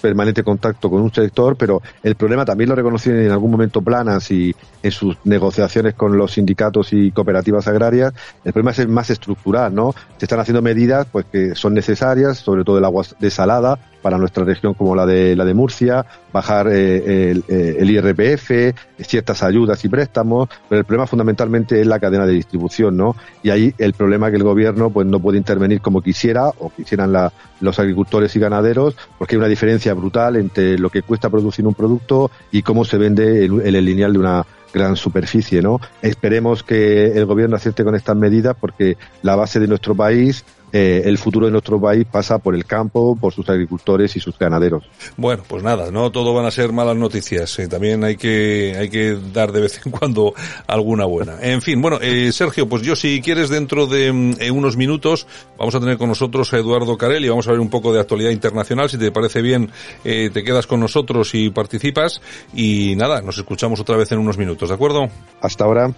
permanente 0.01 0.43
contacto 0.43 0.89
con 0.89 1.01
un 1.01 1.13
sector, 1.13 1.55
pero 1.57 1.81
el 2.01 2.15
problema 2.15 2.45
también 2.45 2.69
lo 2.69 2.75
reconocieron 2.75 3.21
en 3.21 3.31
algún 3.31 3.51
momento 3.51 3.81
planas 3.81 4.29
y 4.31 4.55
en 4.81 4.91
sus 4.91 5.17
negociaciones 5.25 5.95
con 5.95 6.17
los 6.17 6.33
sindicatos 6.33 6.93
y 6.93 7.11
cooperativas 7.11 7.67
agrarias. 7.67 8.13
El 8.43 8.53
problema 8.53 8.71
es 8.71 8.87
más 8.87 9.09
estructural, 9.09 9.73
¿no? 9.73 9.93
Se 10.17 10.25
están 10.25 10.39
haciendo 10.39 10.61
medidas 10.61 11.07
pues 11.11 11.25
que 11.31 11.55
son 11.55 11.72
necesarias, 11.73 12.37
sobre 12.37 12.63
todo 12.63 12.77
el 12.77 12.85
agua 12.85 13.05
desalada 13.19 13.79
para 14.01 14.17
nuestra 14.17 14.43
región 14.43 14.73
como 14.73 14.95
la 14.95 15.05
de 15.05 15.35
la 15.35 15.45
de 15.45 15.53
Murcia, 15.53 16.05
bajar 16.31 16.67
eh, 16.67 17.31
el, 17.31 17.43
eh, 17.47 17.77
el, 17.79 17.89
IRPF, 17.89 18.75
ciertas 18.99 19.41
ayudas 19.43 19.83
y 19.85 19.89
préstamos, 19.89 20.49
pero 20.67 20.79
el 20.79 20.85
problema 20.85 21.07
fundamentalmente 21.07 21.79
es 21.79 21.87
la 21.87 21.99
cadena 21.99 22.25
de 22.25 22.33
distribución, 22.33 22.97
¿no? 22.97 23.15
Y 23.41 23.49
ahí 23.49 23.73
el 23.77 23.93
problema 23.93 24.27
es 24.27 24.31
que 24.31 24.37
el 24.37 24.43
gobierno 24.43 24.89
pues 24.89 25.07
no 25.07 25.19
puede 25.21 25.37
intervenir 25.37 25.79
como 25.79 26.01
quisiera 26.01 26.49
o 26.49 26.69
quisieran 26.69 27.13
la, 27.13 27.31
los 27.61 27.79
agricultores 27.79 28.35
y 28.35 28.39
ganaderos, 28.39 28.95
porque 29.17 29.35
hay 29.35 29.39
una 29.39 29.47
diferencia 29.47 29.93
brutal 29.93 30.35
entre 30.35 30.77
lo 30.77 30.89
que 30.89 31.01
cuesta 31.01 31.29
producir 31.29 31.65
un 31.65 31.73
producto 31.73 32.29
y 32.51 32.61
cómo 32.61 32.83
se 32.83 32.97
vende 32.97 33.45
en 33.45 33.75
el 33.75 33.85
lineal 33.85 34.13
de 34.13 34.19
una 34.19 34.45
gran 34.73 34.95
superficie, 34.97 35.61
¿no? 35.61 35.79
Esperemos 36.01 36.63
que 36.63 37.05
el 37.17 37.25
gobierno 37.25 37.55
acierte 37.55 37.83
con 37.83 37.95
estas 37.95 38.17
medidas 38.17 38.55
porque 38.59 38.97
la 39.21 39.35
base 39.35 39.59
de 39.59 39.67
nuestro 39.67 39.95
país 39.95 40.43
eh, 40.75 41.03
el 41.05 41.19
futuro 41.19 41.45
de 41.45 41.51
nuestro 41.51 41.79
país 41.79 42.03
pasa 42.11 42.39
por 42.39 42.55
el 42.55 42.65
campo, 42.65 43.15
por 43.15 43.31
sus 43.31 43.47
agricultores 43.47 44.15
y 44.15 44.19
sus 44.19 44.39
ganaderos. 44.39 44.83
Bueno, 45.17 45.43
pues 45.47 45.61
nada, 45.61 45.91
no 45.91 46.11
todo 46.11 46.33
van 46.33 46.47
a 46.47 46.51
ser 46.51 46.73
malas 46.73 46.95
noticias. 46.95 47.59
Eh, 47.59 47.67
también 47.67 48.03
hay 48.03 48.17
que 48.17 48.75
hay 48.75 48.89
que 48.89 49.15
dar 49.31 49.51
de 49.51 49.61
vez 49.61 49.79
en 49.85 49.91
cuando 49.91 50.33
alguna 50.65 51.05
buena. 51.05 51.37
En 51.43 51.61
fin, 51.61 51.79
bueno, 51.79 51.99
eh, 52.01 52.31
Sergio, 52.31 52.67
pues 52.67 52.81
yo 52.81 52.95
si 52.95 53.21
quieres 53.21 53.49
dentro 53.49 53.85
de 53.85 54.11
mm, 54.11 54.35
unos 54.51 54.75
minutos 54.75 55.27
vamos 55.59 55.75
a 55.75 55.79
tener 55.79 55.99
con 55.99 56.09
nosotros 56.09 56.51
a 56.53 56.57
Eduardo 56.57 56.97
Carel 56.97 57.23
y 57.23 57.29
vamos 57.29 57.47
a 57.47 57.51
ver 57.51 57.59
un 57.59 57.69
poco 57.69 57.93
de 57.93 57.99
actualidad 57.99 58.31
internacional. 58.31 58.89
Si 58.89 58.97
te 58.97 59.11
parece 59.11 59.43
bien, 59.43 59.69
te 60.03 60.43
quedas 60.43 60.65
con 60.65 60.79
nosotros 60.79 61.35
y 61.35 61.51
participas. 61.51 62.19
Y 62.51 62.95
nada, 62.95 63.21
nos 63.21 63.37
escuchamos 63.37 63.79
otra 63.79 63.95
vez 63.95 64.11
en 64.11 64.17
unos 64.17 64.39
minutos, 64.39 64.69
¿de 64.69 64.75
acuerdo? 64.75 65.07
Hasta 65.39 65.65
ahora. 65.65 65.93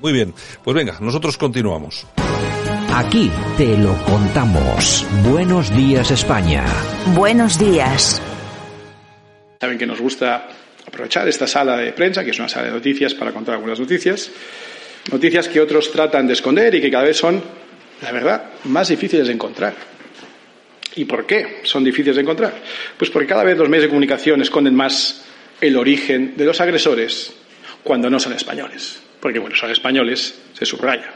Muy 0.00 0.12
bien, 0.12 0.32
pues 0.62 0.74
venga, 0.76 0.98
nosotros 1.00 1.36
continuamos. 1.36 2.06
Aquí 2.92 3.30
te 3.56 3.76
lo 3.76 3.94
contamos. 4.04 5.06
Buenos 5.24 5.74
días 5.74 6.10
España. 6.10 6.64
Buenos 7.14 7.58
días. 7.58 8.20
Saben 9.60 9.78
que 9.78 9.86
nos 9.86 10.00
gusta 10.00 10.48
aprovechar 10.86 11.28
esta 11.28 11.46
sala 11.46 11.76
de 11.76 11.92
prensa, 11.92 12.24
que 12.24 12.30
es 12.30 12.38
una 12.38 12.48
sala 12.48 12.66
de 12.66 12.72
noticias, 12.72 13.14
para 13.14 13.32
contar 13.32 13.54
algunas 13.54 13.78
noticias. 13.78 14.30
Noticias 15.12 15.48
que 15.48 15.60
otros 15.60 15.90
tratan 15.92 16.26
de 16.26 16.32
esconder 16.32 16.74
y 16.74 16.80
que 16.80 16.90
cada 16.90 17.04
vez 17.04 17.16
son, 17.16 17.42
la 18.02 18.12
verdad, 18.12 18.50
más 18.64 18.88
difíciles 18.88 19.26
de 19.26 19.32
encontrar. 19.32 19.74
¿Y 20.96 21.04
por 21.04 21.26
qué 21.26 21.60
son 21.62 21.84
difíciles 21.84 22.16
de 22.16 22.22
encontrar? 22.22 22.54
Pues 22.98 23.10
porque 23.10 23.28
cada 23.28 23.44
vez 23.44 23.56
los 23.56 23.68
medios 23.68 23.84
de 23.84 23.88
comunicación 23.88 24.42
esconden 24.42 24.74
más 24.74 25.24
el 25.60 25.76
origen 25.76 26.36
de 26.36 26.44
los 26.44 26.60
agresores 26.60 27.32
cuando 27.84 28.10
no 28.10 28.18
son 28.18 28.32
españoles. 28.32 29.00
Porque, 29.20 29.38
bueno, 29.38 29.54
son 29.54 29.70
españoles, 29.70 30.40
se 30.52 30.66
subraya. 30.66 31.14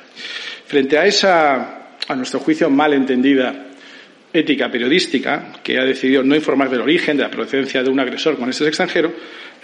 Frente 0.66 0.98
a 0.98 1.06
esa, 1.06 1.96
a 2.08 2.16
nuestro 2.16 2.40
juicio, 2.40 2.70
mal 2.70 2.92
entendida 2.94 3.66
ética 4.32 4.70
periodística, 4.70 5.52
que 5.62 5.78
ha 5.78 5.84
decidido 5.84 6.22
no 6.22 6.34
informar 6.34 6.68
del 6.68 6.80
origen, 6.80 7.16
de 7.16 7.22
la 7.22 7.30
procedencia 7.30 7.82
de 7.82 7.90
un 7.90 8.00
agresor 8.00 8.36
con 8.36 8.50
este 8.50 8.66
extranjero, 8.66 9.12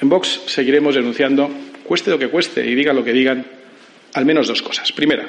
en 0.00 0.09
Vox 0.09 0.42
seguiremos 0.47 0.95
denunciando, 0.95 1.50
cueste 1.85 2.11
lo 2.11 2.19
que 2.19 2.28
cueste 2.28 2.64
y 2.64 2.75
digan 2.75 2.97
lo 2.97 3.04
que 3.04 3.12
digan, 3.12 3.45
al 4.14 4.25
menos 4.25 4.47
dos 4.47 4.62
cosas. 4.62 4.92
Primera, 4.92 5.26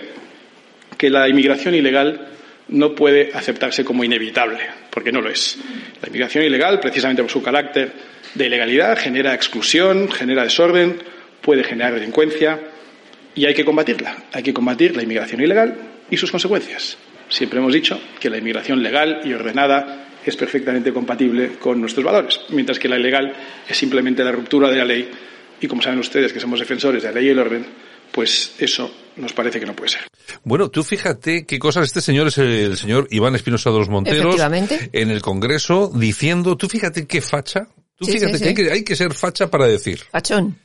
que 0.98 1.10
la 1.10 1.28
inmigración 1.28 1.74
ilegal 1.74 2.28
no 2.68 2.94
puede 2.94 3.32
aceptarse 3.34 3.84
como 3.84 4.04
inevitable, 4.04 4.60
porque 4.90 5.12
no 5.12 5.22
lo 5.22 5.30
es. 5.30 5.58
La 6.02 6.08
inmigración 6.08 6.44
ilegal, 6.44 6.80
precisamente 6.80 7.24
por 7.24 7.32
su 7.32 7.42
carácter 7.42 7.92
de 8.36 8.46
ilegalidad, 8.46 8.98
genera 8.98 9.34
exclusión, 9.34 10.10
genera 10.10 10.44
desorden, 10.44 11.00
puede 11.42 11.64
generar 11.64 11.96
delincuencia, 11.96 12.60
y 13.36 13.46
hay 13.46 13.54
que 13.54 13.66
combatirla. 13.66 14.26
Hay 14.32 14.44
que 14.44 14.54
combatir 14.54 14.96
la 14.96 15.04
inmigración 15.04 15.42
ilegal 15.42 15.76
y 16.10 16.18
sus 16.18 16.32
consecuencias. 16.32 16.98
Siempre 17.30 17.60
hemos 17.60 17.74
dicho 17.74 18.00
que 18.20 18.30
la 18.30 18.38
inmigración 18.38 18.84
legal 18.84 19.22
y 19.24 19.34
ordenada 19.34 20.08
es 20.26 20.36
perfectamente 20.36 20.94
compatible 20.94 21.54
con 21.60 21.80
nuestros 21.80 22.06
valores, 22.06 22.42
mientras 22.50 22.78
que 22.78 22.88
la 22.88 23.00
ilegal 23.00 23.34
es 23.68 23.78
simplemente 23.78 24.24
la 24.24 24.32
ruptura 24.32 24.70
de 24.70 24.78
la 24.78 24.86
ley 24.86 25.10
y 25.60 25.68
como 25.68 25.82
saben 25.82 26.00
ustedes 26.00 26.34
que 26.34 26.40
somos 26.40 26.60
defensores 26.60 27.02
de 27.02 27.10
la 27.10 27.16
ley 27.16 27.28
y 27.28 27.30
el 27.30 27.40
orden, 27.40 27.66
pues 28.12 28.56
eso 28.60 28.94
nos 29.16 29.34
parece 29.34 29.60
que 29.60 29.66
no 29.66 29.76
puede 29.76 29.90
ser. 29.90 30.02
Bueno, 30.44 30.70
tú 30.70 30.84
fíjate 30.84 31.46
qué 31.46 31.58
cosas 31.58 31.86
este 31.86 32.02
señor 32.02 32.28
es 32.28 32.38
el, 32.38 32.78
señor 32.78 33.08
Iván 33.12 33.36
Espinosa 33.36 33.72
de 33.72 33.80
los 33.80 33.90
Monteros 33.90 34.36
en 34.92 35.10
el 35.10 35.22
Congreso 35.22 35.92
diciendo, 35.94 36.58
tú 36.58 36.68
fíjate 36.68 37.08
qué 37.08 37.22
facha, 37.22 37.68
tú 37.96 38.06
fíjate 38.06 38.40
que, 38.40 38.48
hay 38.48 38.54
que 38.54 38.72
hay 38.72 38.84
que 38.84 38.96
ser 38.96 39.14
facha 39.14 39.50
para 39.50 39.68
decir. 39.68 40.02
Fachón 40.12 40.58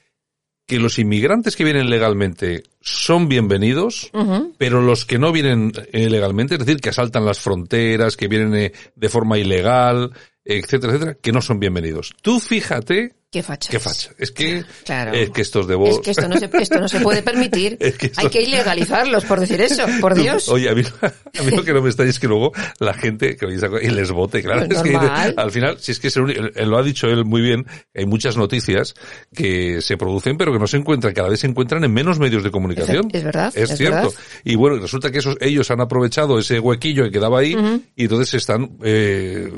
que 0.67 0.81
los 0.81 0.99
inmigrantes 0.99 1.55
que 1.55 1.65
vienen 1.65 1.89
legalmente 1.89 2.65
son 2.81 3.29
bienvenidos, 3.29 4.11
pero 4.59 4.83
los 4.83 5.05
que 5.05 5.19
no 5.19 5.31
vienen 5.31 5.73
eh, 5.93 6.11
legalmente, 6.11 6.55
es 6.55 6.61
decir, 6.61 6.81
que 6.81 6.89
asaltan 6.89 7.25
las 7.25 7.39
fronteras, 7.39 8.17
que 8.17 8.27
vienen 8.27 8.55
eh, 8.57 8.73
de 8.97 9.09
forma 9.09 9.39
ilegal, 9.39 10.13
etcétera, 10.47 10.93
etcétera, 10.95 11.19
que 11.21 11.33
no 11.33 11.43
son 11.43 11.59
bienvenidos. 11.61 12.15
Tú 12.23 12.41
fíjate 12.41 13.15
Qué 13.29 13.43
facha. 13.43 13.71
Qué 13.71 13.81
facha. 13.81 14.13
Es 14.19 14.31
que, 14.31 14.65
Claro. 14.85 15.13
es 15.13 15.29
que 15.31 15.43
estos 15.43 15.67
de. 15.67 15.75
Es 15.91 15.99
que 15.99 16.13
esto 16.13 16.27
no 16.29 16.39
se, 16.39 16.49
esto 16.59 16.79
no 16.81 16.89
se 16.89 17.01
puede 17.01 17.23
permitir. 17.23 17.77
Es 17.81 17.99
que 17.99 18.07
esto- 18.07 18.21
Hay 18.21 18.31
que 18.31 18.41
ilegalizarlos, 18.43 19.25
por 19.25 19.41
decir 19.41 19.61
eso, 19.61 19.85
por 20.01 20.15
Dios. 20.15 20.49
Oye, 20.49 20.71
a 20.71 20.75
mí, 20.75 20.83
a 21.03 21.43
mí 21.43 21.51
lo 21.51 21.65
que 21.65 21.75
no 21.75 21.83
me 21.83 21.89
extraña 21.91 22.11
es 22.11 22.21
que 22.21 22.29
luego 22.29 22.53
la 22.79 22.95
gente 22.95 23.37
que 23.37 23.47
y 23.47 23.89
les 23.91 24.11
vote, 24.13 24.43
claro. 24.43 24.65
Pues 24.67 24.79
es 24.79 24.83
que 24.85 24.97
al 25.37 25.51
final, 25.51 25.77
si 25.81 25.93
es 25.93 25.99
que 26.01 26.07
es 26.09 26.17
el 26.17 26.53
lo 26.71 26.79
ha 26.79 26.83
dicho 26.85 27.09
él 27.09 27.25
muy 27.27 27.43
bien, 27.43 27.67
hay 27.95 28.07
muchas 28.07 28.37
noticias 28.39 28.95
que 29.35 29.83
se 29.83 29.97
producen 29.99 30.39
pero 30.39 30.53
que 30.53 30.59
no 30.61 30.69
se 30.69 30.77
encuentran, 30.79 31.13
cada 31.13 31.29
vez 31.29 31.41
se 31.41 31.49
encuentran 31.49 31.83
en 31.85 31.93
menos 31.93 32.19
medios 32.21 32.45
de 32.45 32.53
comunicación. 32.53 33.09
Es 33.13 33.25
verdad, 33.25 33.53
Es, 33.57 33.71
es 33.73 33.77
cierto. 33.77 33.97
verdad. 33.97 34.13
Y 34.45 34.55
bueno, 34.55 34.79
resulta 34.79 35.11
que 35.11 35.19
esos, 35.19 35.37
ellos 35.41 35.71
han 35.73 35.81
aprovechado 35.81 36.39
ese 36.39 36.59
huequillo 36.61 37.03
que 37.05 37.11
quedaba 37.11 37.41
ahí 37.41 37.55
y 37.97 38.03
entonces 38.05 38.33
están, 38.35 38.79
eh, 38.85 39.51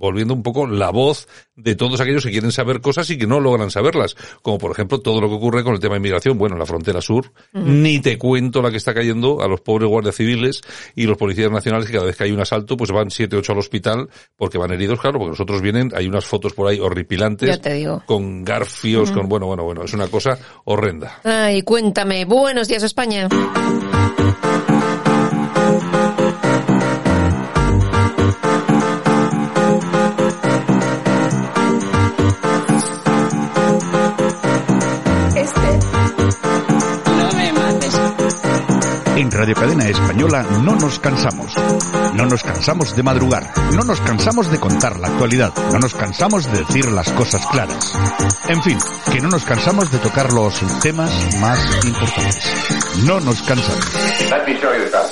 volviendo 0.00 0.32
un 0.32 0.42
poco 0.42 0.66
la 0.66 0.90
voz 0.90 1.28
de 1.54 1.76
todos 1.76 2.00
aquellos 2.00 2.24
que 2.24 2.30
quieren 2.30 2.50
saber 2.50 2.80
cosas 2.80 3.08
y 3.10 3.18
que 3.18 3.26
no 3.26 3.38
logran 3.38 3.70
saberlas. 3.70 4.16
Como 4.42 4.58
por 4.58 4.72
ejemplo 4.72 5.00
todo 5.00 5.20
lo 5.20 5.28
que 5.28 5.34
ocurre 5.34 5.62
con 5.62 5.74
el 5.74 5.80
tema 5.80 5.94
de 5.94 5.98
inmigración. 5.98 6.38
Bueno, 6.38 6.56
en 6.56 6.60
la 6.60 6.66
frontera 6.66 7.00
sur, 7.02 7.32
ni 7.52 8.00
te 8.00 8.18
cuento 8.18 8.62
la 8.62 8.70
que 8.70 8.78
está 8.78 8.94
cayendo 8.94 9.42
a 9.42 9.48
los 9.48 9.60
pobres 9.60 9.88
guardias 9.88 10.16
civiles 10.16 10.62
y 10.96 11.04
los 11.04 11.18
policías 11.18 11.50
nacionales 11.50 11.86
que 11.86 11.92
cada 11.92 12.06
vez 12.06 12.16
que 12.16 12.24
hay 12.24 12.32
un 12.32 12.40
asalto 12.40 12.76
pues 12.76 12.90
van 12.90 13.10
siete, 13.10 13.36
ocho 13.36 13.52
al 13.52 13.58
hospital 13.58 14.08
porque 14.36 14.56
van 14.56 14.72
heridos, 14.72 15.00
claro, 15.00 15.18
porque 15.18 15.32
nosotros 15.32 15.60
vienen, 15.60 15.90
hay 15.94 16.06
unas 16.06 16.24
fotos 16.24 16.54
por 16.54 16.66
ahí 16.66 16.80
horripilantes. 16.80 17.48
Ya 17.48 17.60
te 17.60 17.74
digo. 17.74 18.02
Con 18.06 18.42
garfios, 18.42 19.10
con, 19.10 19.28
bueno, 19.28 19.46
bueno, 19.46 19.64
bueno, 19.64 19.84
es 19.84 19.92
una 19.92 20.08
cosa 20.08 20.38
horrenda. 20.64 21.20
Ay, 21.24 21.62
cuéntame. 21.62 22.24
Buenos 22.24 22.68
días, 22.68 22.82
España. 22.82 23.28
En 39.20 39.30
Radio 39.30 39.54
Cadena 39.54 39.86
Española 39.86 40.42
no 40.64 40.76
nos 40.76 40.98
cansamos. 40.98 41.52
No 42.14 42.24
nos 42.24 42.42
cansamos 42.42 42.96
de 42.96 43.02
madrugar. 43.02 43.52
No 43.74 43.82
nos 43.82 44.00
cansamos 44.00 44.50
de 44.50 44.58
contar 44.58 44.98
la 44.98 45.08
actualidad. 45.08 45.52
No 45.70 45.78
nos 45.78 45.94
cansamos 45.94 46.50
de 46.50 46.60
decir 46.60 46.86
las 46.90 47.10
cosas 47.12 47.44
claras. 47.48 47.92
En 48.48 48.62
fin, 48.62 48.78
que 49.12 49.20
no 49.20 49.28
nos 49.28 49.44
cansamos 49.44 49.92
de 49.92 49.98
tocar 49.98 50.32
los 50.32 50.58
temas 50.80 51.10
más 51.38 51.58
importantes. 51.84 52.50
No 53.04 53.20
nos 53.20 53.42
cansamos. 53.42 53.86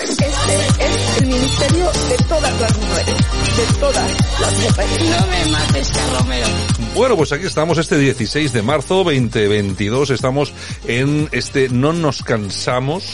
Este 0.02 0.26
es 0.26 1.20
el 1.20 1.26
ministerio 1.26 1.84
de 2.08 2.24
todas 2.26 2.60
las 2.60 2.78
mujeres. 2.78 3.16
De 3.58 3.78
todas 3.78 4.40
las 4.40 4.52
mujeres. 4.54 5.10
No 5.10 5.26
me 5.26 5.52
mates, 5.52 5.92
Romero. 6.18 6.46
Bueno, 6.94 7.14
pues 7.14 7.32
aquí 7.32 7.44
estamos 7.44 7.76
este 7.76 7.98
16 7.98 8.54
de 8.54 8.62
marzo 8.62 9.04
2022. 9.04 10.08
Estamos 10.08 10.54
en 10.86 11.28
este 11.30 11.68
No 11.68 11.92
nos 11.92 12.22
cansamos. 12.22 13.04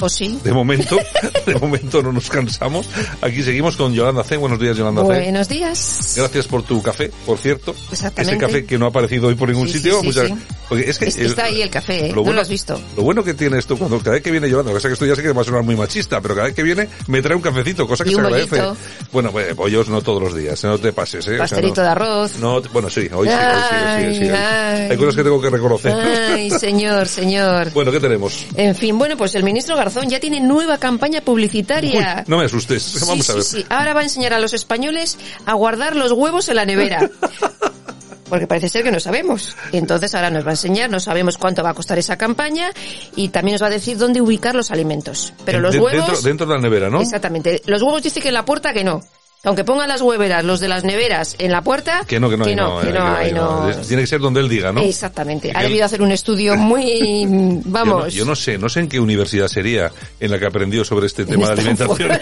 ¿O 0.00 0.08
sí? 0.08 0.38
De 0.44 0.52
momento, 0.52 0.96
de 1.46 1.54
momento 1.56 2.02
no 2.02 2.12
nos 2.12 2.28
cansamos. 2.30 2.88
Aquí 3.20 3.42
seguimos 3.42 3.76
con 3.76 3.92
Yolanda 3.92 4.22
C. 4.22 4.36
Buenos 4.36 4.60
días, 4.60 4.76
Yolanda 4.76 5.02
C. 5.02 5.06
Buenos 5.08 5.48
días. 5.48 6.14
Gracias 6.16 6.46
por 6.46 6.62
tu 6.62 6.80
café, 6.82 7.10
por 7.26 7.36
cierto. 7.38 7.74
Exactamente. 7.90 8.36
Ese 8.36 8.46
café 8.46 8.64
que 8.64 8.78
no 8.78 8.86
ha 8.86 8.88
aparecido 8.90 9.26
hoy 9.28 9.34
por 9.34 9.48
ningún 9.48 9.66
Sí, 9.66 9.74
sitio. 9.78 10.00
sí, 10.00 10.06
Muchas- 10.06 10.28
sí. 10.28 10.34
Porque 10.68 10.88
es 10.90 10.98
que 10.98 11.06
el- 11.06 11.26
está 11.26 11.44
ahí 11.44 11.62
el 11.62 11.70
café, 11.70 12.06
¿eh? 12.06 12.08
lo 12.10 12.16
¿No 12.16 12.22
bueno- 12.22 12.34
lo 12.36 12.40
has 12.42 12.48
visto? 12.48 12.78
Lo 12.96 13.02
bueno 13.02 13.24
que 13.24 13.32
tiene 13.34 13.58
esto 13.58 13.76
cuando 13.76 13.98
cada 13.98 14.12
vez 14.12 14.22
que 14.22 14.30
viene 14.30 14.48
Yolanda, 14.50 14.72
que 14.72 14.80
sé 14.80 14.88
que 14.88 14.92
esto 14.94 15.06
ya 15.06 15.16
sé 15.16 15.22
que 15.22 15.32
va 15.32 15.40
a 15.40 15.44
sonar 15.44 15.62
muy 15.62 15.74
machista, 15.76 16.20
pero 16.20 16.34
cada 16.34 16.46
vez 16.46 16.54
que 16.54 16.62
viene 16.62 16.88
me 17.06 17.22
trae 17.22 17.34
un 17.34 17.42
cafecito, 17.42 17.88
cosa 17.88 18.04
que 18.04 18.10
Y 18.10 18.14
se 18.14 18.20
agradece. 18.20 18.48
bollito. 18.60 18.76
Bueno, 19.10 19.32
pues, 19.32 19.56
bollos 19.56 19.88
no 19.88 20.02
todos 20.02 20.22
los 20.22 20.36
días, 20.36 20.62
no 20.64 20.78
te 20.78 20.92
pases, 20.92 21.26
¿eh? 21.26 21.30
O 21.30 21.32
sea, 21.34 21.38
Pastelito 21.38 21.80
no- 21.80 21.82
de 21.84 21.88
arroz. 21.88 22.36
no, 22.38 22.60
bueno, 22.72 22.90
sí, 22.90 23.00
hoy 23.00 23.08
sí, 23.08 23.14
hoy 23.16 23.28
sí, 23.28 23.74
hoy 24.06 24.14
sí, 24.14 24.20
sí, 24.20 24.24
Ay, 24.24 24.30
hay- 24.30 24.82
ay. 24.84 24.90
Hay 24.90 24.96
cosas 24.98 25.16
que 25.16 25.22
tengo 25.24 25.40
que 25.40 25.50
reconocer. 25.50 25.92
Ay, 25.92 26.50
señor, 26.50 27.08
señor. 27.08 27.70
Bueno, 27.78 27.90
¿qué 27.90 28.00
tenemos? 28.00 28.44
En 28.54 28.74
fin, 28.74 28.98
bueno, 28.98 29.16
pues 29.16 29.34
el 29.36 29.44
ministro 29.44 29.74
Garzón 29.94 30.08
ya 30.10 30.20
tiene 30.20 30.40
nueva 30.40 30.78
campaña 30.78 31.20
publicitaria. 31.20 32.24
No 32.26 32.38
me 32.38 32.44
asustes, 32.44 32.82
Sí, 32.82 32.98
vamos 33.06 33.26
sí, 33.26 33.32
a 33.32 33.34
ver. 33.34 33.44
sí. 33.44 33.66
Ahora 33.68 33.94
va 33.94 34.00
a 34.00 34.04
enseñar 34.04 34.32
a 34.32 34.38
los 34.38 34.52
españoles 34.52 35.18
a 35.46 35.54
guardar 35.54 35.96
los 35.96 36.12
huevos 36.12 36.48
en 36.48 36.56
la 36.56 36.64
nevera. 36.64 37.08
Porque 38.28 38.46
parece 38.46 38.68
ser 38.68 38.84
que 38.84 38.90
no 38.92 39.00
sabemos. 39.00 39.56
Y 39.72 39.78
entonces 39.78 40.14
ahora 40.14 40.28
nos 40.30 40.44
va 40.44 40.48
a 40.50 40.52
enseñar, 40.52 40.90
no 40.90 41.00
sabemos 41.00 41.38
cuánto 41.38 41.62
va 41.62 41.70
a 41.70 41.74
costar 41.74 41.98
esa 41.98 42.18
campaña 42.18 42.70
y 43.16 43.30
también 43.30 43.54
nos 43.54 43.62
va 43.62 43.68
a 43.68 43.70
decir 43.70 43.96
dónde 43.96 44.20
ubicar 44.20 44.54
los 44.54 44.70
alimentos. 44.70 45.32
Pero 45.46 45.60
los 45.60 45.72
de- 45.72 45.80
huevos... 45.80 46.06
Dentro, 46.06 46.22
dentro 46.22 46.46
de 46.46 46.54
la 46.56 46.60
nevera, 46.60 46.90
¿no? 46.90 47.00
Exactamente. 47.00 47.62
Los 47.64 47.80
huevos 47.80 48.02
dice 48.02 48.20
que 48.20 48.28
en 48.28 48.34
la 48.34 48.44
puerta 48.44 48.74
que 48.74 48.84
no. 48.84 49.00
Aunque 49.48 49.64
pongan 49.64 49.88
las 49.88 50.02
hueveras, 50.02 50.44
los 50.44 50.60
de 50.60 50.68
las 50.68 50.84
neveras, 50.84 51.34
en 51.38 51.52
la 51.52 51.62
puerta... 51.62 52.04
Que 52.06 52.20
no, 52.20 52.28
que 52.28 52.36
no, 52.36 52.44
que 52.44 52.50
hay, 52.50 52.56
no, 52.56 52.80
que 52.80 52.92
no, 52.92 52.92
que 52.92 52.98
hay, 52.98 53.32
no. 53.32 53.70
Tiene 53.88 54.02
que 54.02 54.06
ser 54.06 54.20
donde 54.20 54.40
él 54.40 54.48
diga, 54.50 54.72
¿no? 54.72 54.82
Exactamente. 54.82 55.52
Ha 55.54 55.62
debido 55.62 55.86
hacer 55.86 56.02
un 56.02 56.12
estudio 56.12 56.54
muy... 56.54 57.24
Vamos. 57.64 58.12
yo 58.12 58.26
no 58.26 58.36
sé, 58.36 58.58
no 58.58 58.68
sé 58.68 58.80
en 58.80 58.90
qué 58.90 59.00
universidad 59.00 59.48
sería 59.48 59.90
en 60.20 60.30
la 60.30 60.38
que 60.38 60.44
aprendió 60.44 60.84
sobre 60.84 61.06
este 61.06 61.24
tema 61.24 61.46
de 61.46 61.52
alimentación. 61.54 62.10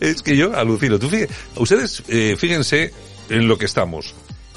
es 0.00 0.22
que 0.22 0.36
yo 0.36 0.56
alucino. 0.56 0.96
Tú 0.96 1.08
fíjate, 1.08 1.34
ustedes 1.56 2.04
eh, 2.06 2.36
fíjense 2.38 2.92
en 3.28 3.48
lo 3.48 3.58
que 3.58 3.64
estamos. 3.64 4.14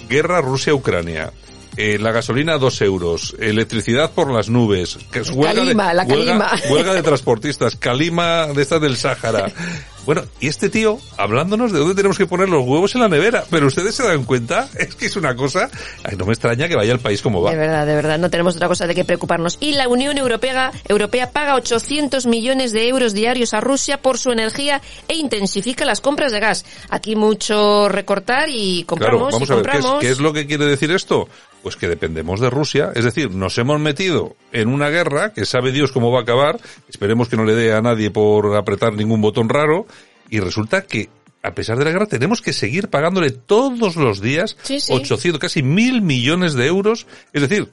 Guerra 0.07 0.39
Rusia-Ucrania. 0.39 1.31
eh, 1.77 1.97
la 1.97 2.11
gasolina 2.11 2.59
dos 2.59 2.79
euros, 2.81 3.35
electricidad 3.39 4.11
por 4.11 4.31
las 4.31 4.49
nubes, 4.49 4.99
que 5.11 5.21
es 5.21 5.31
huelga, 5.31 5.63
Calima, 5.63 5.89
de, 5.89 5.93
la 5.95 6.03
huelga, 6.03 6.51
huelga 6.69 6.93
de 6.93 7.01
transportistas, 7.01 7.75
calima 7.75 8.45
de 8.47 8.61
estas 8.61 8.81
del 8.81 8.97
Sáhara. 8.97 9.51
Bueno, 10.09 10.23
y 10.39 10.47
este 10.47 10.69
tío 10.69 10.97
hablándonos 11.17 11.71
de 11.71 11.77
dónde 11.77 11.93
tenemos 11.93 12.17
que 12.17 12.25
poner 12.25 12.49
los 12.49 12.65
huevos 12.65 12.95
en 12.95 13.01
la 13.01 13.09
nevera, 13.09 13.43
pero 13.51 13.67
ustedes 13.67 13.93
se 13.93 14.01
dan 14.01 14.23
cuenta, 14.23 14.67
es 14.79 14.95
que 14.95 15.05
es 15.05 15.15
una 15.15 15.35
cosa, 15.35 15.69
ay, 16.03 16.15
no 16.17 16.25
me 16.25 16.33
extraña 16.33 16.67
que 16.67 16.75
vaya 16.75 16.91
el 16.91 16.99
país 16.99 17.21
como 17.21 17.43
va. 17.43 17.51
De 17.51 17.57
verdad, 17.57 17.85
de 17.85 17.93
verdad, 17.93 18.17
no 18.17 18.31
tenemos 18.31 18.55
otra 18.55 18.67
cosa 18.67 18.87
de 18.87 18.95
qué 18.95 19.05
preocuparnos. 19.05 19.59
Y 19.59 19.73
la 19.73 19.87
Unión 19.87 20.17
Europea, 20.17 20.71
Europea 20.87 21.29
paga 21.29 21.53
800 21.53 22.25
millones 22.25 22.71
de 22.71 22.87
euros 22.87 23.13
diarios 23.13 23.53
a 23.53 23.61
Rusia 23.61 24.01
por 24.01 24.17
su 24.17 24.31
energía 24.31 24.81
e 25.07 25.13
intensifica 25.13 25.85
las 25.85 26.01
compras 26.01 26.31
de 26.31 26.39
gas. 26.39 26.65
Aquí 26.89 27.15
mucho 27.15 27.87
recortar 27.87 28.49
y 28.49 28.85
compramos 28.85 29.29
Claro, 29.29 29.45
vamos 29.45 29.47
y 29.47 29.53
a 29.53 29.55
ver, 29.57 29.63
¿qué 29.63 29.69
es, 29.69 29.83
compramos. 29.83 30.01
qué 30.01 30.09
es 30.09 30.19
lo 30.19 30.33
que 30.33 30.47
quiere 30.47 30.65
decir 30.65 30.89
esto? 30.89 31.29
Pues 31.63 31.75
que 31.75 31.87
dependemos 31.87 32.39
de 32.39 32.49
Rusia, 32.49 32.91
es 32.95 33.03
decir, 33.03 33.31
nos 33.31 33.57
hemos 33.57 33.79
metido 33.81 34.35
en 34.53 34.69
una 34.69 34.89
guerra 34.89 35.33
que 35.33 35.45
sabe 35.45 35.71
Dios 35.71 35.91
cómo 35.91 36.11
va 36.11 36.19
a 36.19 36.21
acabar, 36.23 36.59
esperemos 36.87 37.27
que 37.27 37.35
no 37.35 37.43
le 37.43 37.53
dé 37.53 37.73
a 37.73 37.81
nadie 37.81 38.11
por 38.11 38.55
apretar 38.55 38.93
ningún 38.93 39.21
botón 39.21 39.49
raro, 39.49 39.85
y 40.29 40.39
resulta 40.39 40.83
que 40.83 41.09
a 41.43 41.53
pesar 41.53 41.77
de 41.77 41.85
la 41.85 41.91
guerra 41.91 42.05
tenemos 42.05 42.41
que 42.41 42.53
seguir 42.53 42.89
pagándole 42.89 43.31
todos 43.31 43.95
los 43.95 44.21
días 44.21 44.57
Sí, 44.63 44.79
sí. 44.79 44.93
800, 44.93 45.39
casi 45.39 45.63
mil 45.63 46.01
millones 46.01 46.53
de 46.53 46.67
euros, 46.67 47.07
es 47.33 47.41
decir, 47.41 47.69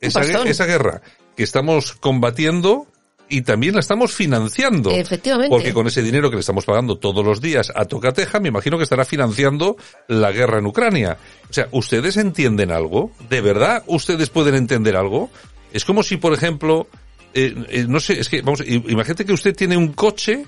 esa, 0.00 0.22
esa 0.22 0.66
guerra 0.66 1.02
que 1.36 1.42
estamos 1.42 1.92
combatiendo 1.92 2.86
y 3.28 3.42
también 3.42 3.74
la 3.74 3.80
estamos 3.80 4.12
financiando. 4.12 4.90
Efectivamente. 4.90 5.50
Porque 5.50 5.72
con 5.72 5.86
ese 5.86 6.02
dinero 6.02 6.30
que 6.30 6.36
le 6.36 6.40
estamos 6.40 6.64
pagando 6.64 6.98
todos 6.98 7.24
los 7.24 7.40
días 7.40 7.72
a 7.74 7.84
Tocateja, 7.84 8.40
me 8.40 8.48
imagino 8.48 8.76
que 8.76 8.84
estará 8.84 9.04
financiando 9.04 9.76
la 10.08 10.32
guerra 10.32 10.58
en 10.58 10.66
Ucrania. 10.66 11.18
O 11.50 11.52
sea, 11.52 11.68
¿ustedes 11.72 12.16
entienden 12.16 12.70
algo? 12.70 13.10
¿De 13.28 13.40
verdad 13.40 13.82
ustedes 13.86 14.30
pueden 14.30 14.54
entender 14.54 14.96
algo? 14.96 15.30
Es 15.72 15.84
como 15.84 16.02
si, 16.02 16.16
por 16.16 16.32
ejemplo, 16.32 16.86
eh, 17.34 17.54
eh, 17.68 17.86
no 17.88 18.00
sé, 18.00 18.18
es 18.18 18.28
que, 18.28 18.42
vamos, 18.42 18.62
imagínate 18.66 19.24
que 19.24 19.32
usted 19.32 19.54
tiene 19.54 19.76
un 19.76 19.88
coche 19.92 20.46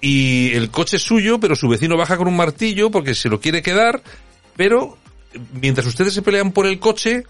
y 0.00 0.52
el 0.52 0.70
coche 0.70 0.96
es 0.96 1.02
suyo, 1.02 1.40
pero 1.40 1.56
su 1.56 1.68
vecino 1.68 1.96
baja 1.96 2.16
con 2.16 2.28
un 2.28 2.36
martillo 2.36 2.90
porque 2.90 3.14
se 3.14 3.28
lo 3.28 3.40
quiere 3.40 3.62
quedar, 3.62 4.02
pero 4.56 4.96
eh, 5.32 5.40
mientras 5.60 5.86
ustedes 5.86 6.14
se 6.14 6.22
pelean 6.22 6.52
por 6.52 6.66
el 6.66 6.78
coche, 6.78 7.24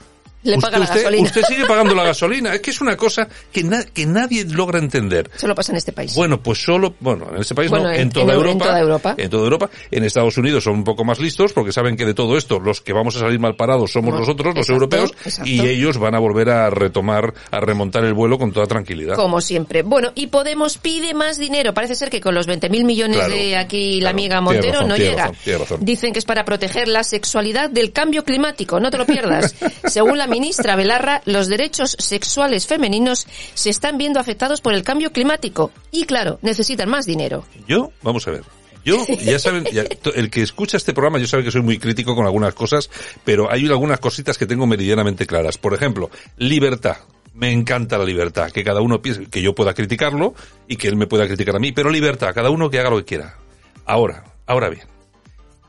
Le 0.44 0.52
usted, 0.56 0.60
paga 0.62 0.78
la 0.78 0.84
usted- 0.84 0.96
gasolina. 1.02 1.22
usted 1.26 1.42
sigue 1.48 1.66
pagando 1.66 1.94
la 1.94 2.04
gasolina. 2.12 2.54
Es 2.54 2.60
que 2.60 2.70
es 2.70 2.80
una 2.80 2.96
cosa 2.96 3.28
que, 3.52 3.64
na- 3.64 3.84
que 3.84 4.06
nadie 4.06 4.44
logra 4.44 4.78
entender. 4.78 5.30
Solo 5.36 5.54
pasa 5.54 5.72
en 5.72 5.78
este 5.78 5.92
país. 5.92 6.14
Bueno, 6.14 6.40
pues 6.42 6.62
solo, 6.62 6.94
bueno, 7.00 7.26
en 7.34 7.40
este 7.40 7.54
país 7.54 7.70
Bueno, 7.70 7.86
no, 7.86 7.92
en- 7.92 8.00
en, 8.02 8.10
toda 8.10 8.24
en- 8.24 8.30
en 8.30 8.36
Europa, 8.36 8.64
toda 8.66 8.80
Europa. 8.80 9.14
En 9.18 9.30
toda 9.30 9.44
Europa. 9.44 9.70
En 9.90 10.04
Estados 10.04 10.36
Unidos 10.38 10.64
son 10.64 10.74
un 10.74 10.84
poco 10.84 11.04
más 11.04 11.18
listos 11.18 11.52
porque 11.52 11.72
saben 11.72 11.96
que 11.96 12.04
de 12.06 12.14
todo 12.14 12.36
esto 12.38 12.60
los 12.60 12.80
que 12.80 12.92
vamos 12.92 13.16
a 13.16 13.20
salir 13.20 13.40
mal 13.40 13.56
parados 13.56 13.90
somos 13.92 14.10
Bueno, 14.10 14.20
nosotros, 14.20 14.54
los 14.54 14.68
europeos, 14.70 15.12
exacto. 15.24 15.50
y 15.50 15.60
ellos 15.60 15.98
van 15.98 16.14
a 16.14 16.18
volver 16.18 16.50
a 16.50 16.70
retomar, 16.70 17.34
a 17.50 17.60
remontar 17.60 18.04
el 18.04 18.14
vuelo 18.14 18.38
con 18.38 18.52
toda 18.52 18.66
tranquilidad. 18.66 19.16
Como 19.16 19.40
siempre. 19.40 19.82
Bueno, 19.82 20.12
y 20.14 20.28
Podemos 20.28 20.78
pide 20.78 21.14
más 21.14 21.36
dinero. 21.38 21.74
Parece 21.74 21.96
ser 21.96 22.10
que 22.10 22.20
con 22.20 22.32
los 22.34 22.46
20.000 22.46 22.84
millones 22.84 23.16
Claro, 23.18 23.34
de 23.34 23.56
aquí 23.56 23.94
la 23.94 24.10
claro. 24.10 24.14
amiga 24.14 24.40
Montero 24.40 24.72
razón, 24.74 24.88
no 24.88 24.96
llega. 24.96 25.32
razón. 25.58 25.78
Dicen 25.80 26.12
que 26.12 26.20
es 26.20 26.24
para 26.24 26.44
proteger 26.44 26.86
la 26.86 27.02
sexualidad 27.02 27.68
del 27.70 27.92
cambio 27.92 28.22
climático. 28.24 28.78
No 28.78 28.90
te 28.90 28.98
lo 28.98 29.04
pierdas. 29.04 29.54
Según 29.86 30.16
la 30.16 30.28
ministra 30.38 30.76
Belarra, 30.76 31.20
los 31.24 31.48
derechos 31.48 31.96
sexuales 31.98 32.66
femeninos 32.66 33.26
se 33.54 33.70
están 33.70 33.98
viendo 33.98 34.20
afectados 34.20 34.60
por 34.60 34.72
el 34.72 34.84
cambio 34.84 35.10
climático. 35.12 35.72
Y 35.90 36.04
claro, 36.04 36.38
necesitan 36.42 36.88
más 36.88 37.06
dinero. 37.06 37.44
Yo, 37.66 37.90
vamos 38.02 38.26
a 38.28 38.30
ver. 38.30 38.42
Yo, 38.84 39.04
ya 39.22 39.38
saben, 39.40 39.64
ya- 39.72 39.84
el 40.14 40.30
que 40.30 40.42
escucha 40.42 40.76
este 40.76 40.92
programa, 40.92 41.18
yo 41.18 41.26
sabe 41.26 41.42
que 41.42 41.50
soy 41.50 41.62
muy 41.62 41.78
crítico 41.78 42.14
con 42.14 42.24
algunas 42.24 42.54
cosas, 42.54 42.88
pero 43.24 43.50
hay 43.50 43.66
algunas 43.66 43.98
cositas 43.98 44.38
que 44.38 44.46
tengo 44.46 44.66
meridianamente 44.66 45.26
claras. 45.26 45.58
Por 45.58 45.74
ejemplo, 45.74 46.08
libertad. 46.36 46.96
Me 47.34 47.52
encanta 47.52 47.98
la 47.98 48.04
libertad, 48.04 48.50
que 48.50 48.64
cada 48.64 48.80
uno 48.80 49.02
piense, 49.02 49.26
que 49.26 49.42
yo 49.42 49.54
pueda 49.54 49.74
criticarlo 49.74 50.34
y 50.68 50.76
que 50.76 50.88
él 50.88 50.96
me 50.96 51.06
pueda 51.06 51.26
criticar 51.26 51.56
a 51.56 51.58
mí, 51.58 51.72
pero 51.72 51.90
libertad, 51.90 52.32
cada 52.34 52.50
uno 52.50 52.70
que 52.70 52.78
haga 52.80 52.90
lo 52.90 52.98
que 52.98 53.04
quiera. 53.04 53.36
Ahora, 53.84 54.24
ahora 54.46 54.68
bien, 54.70 54.86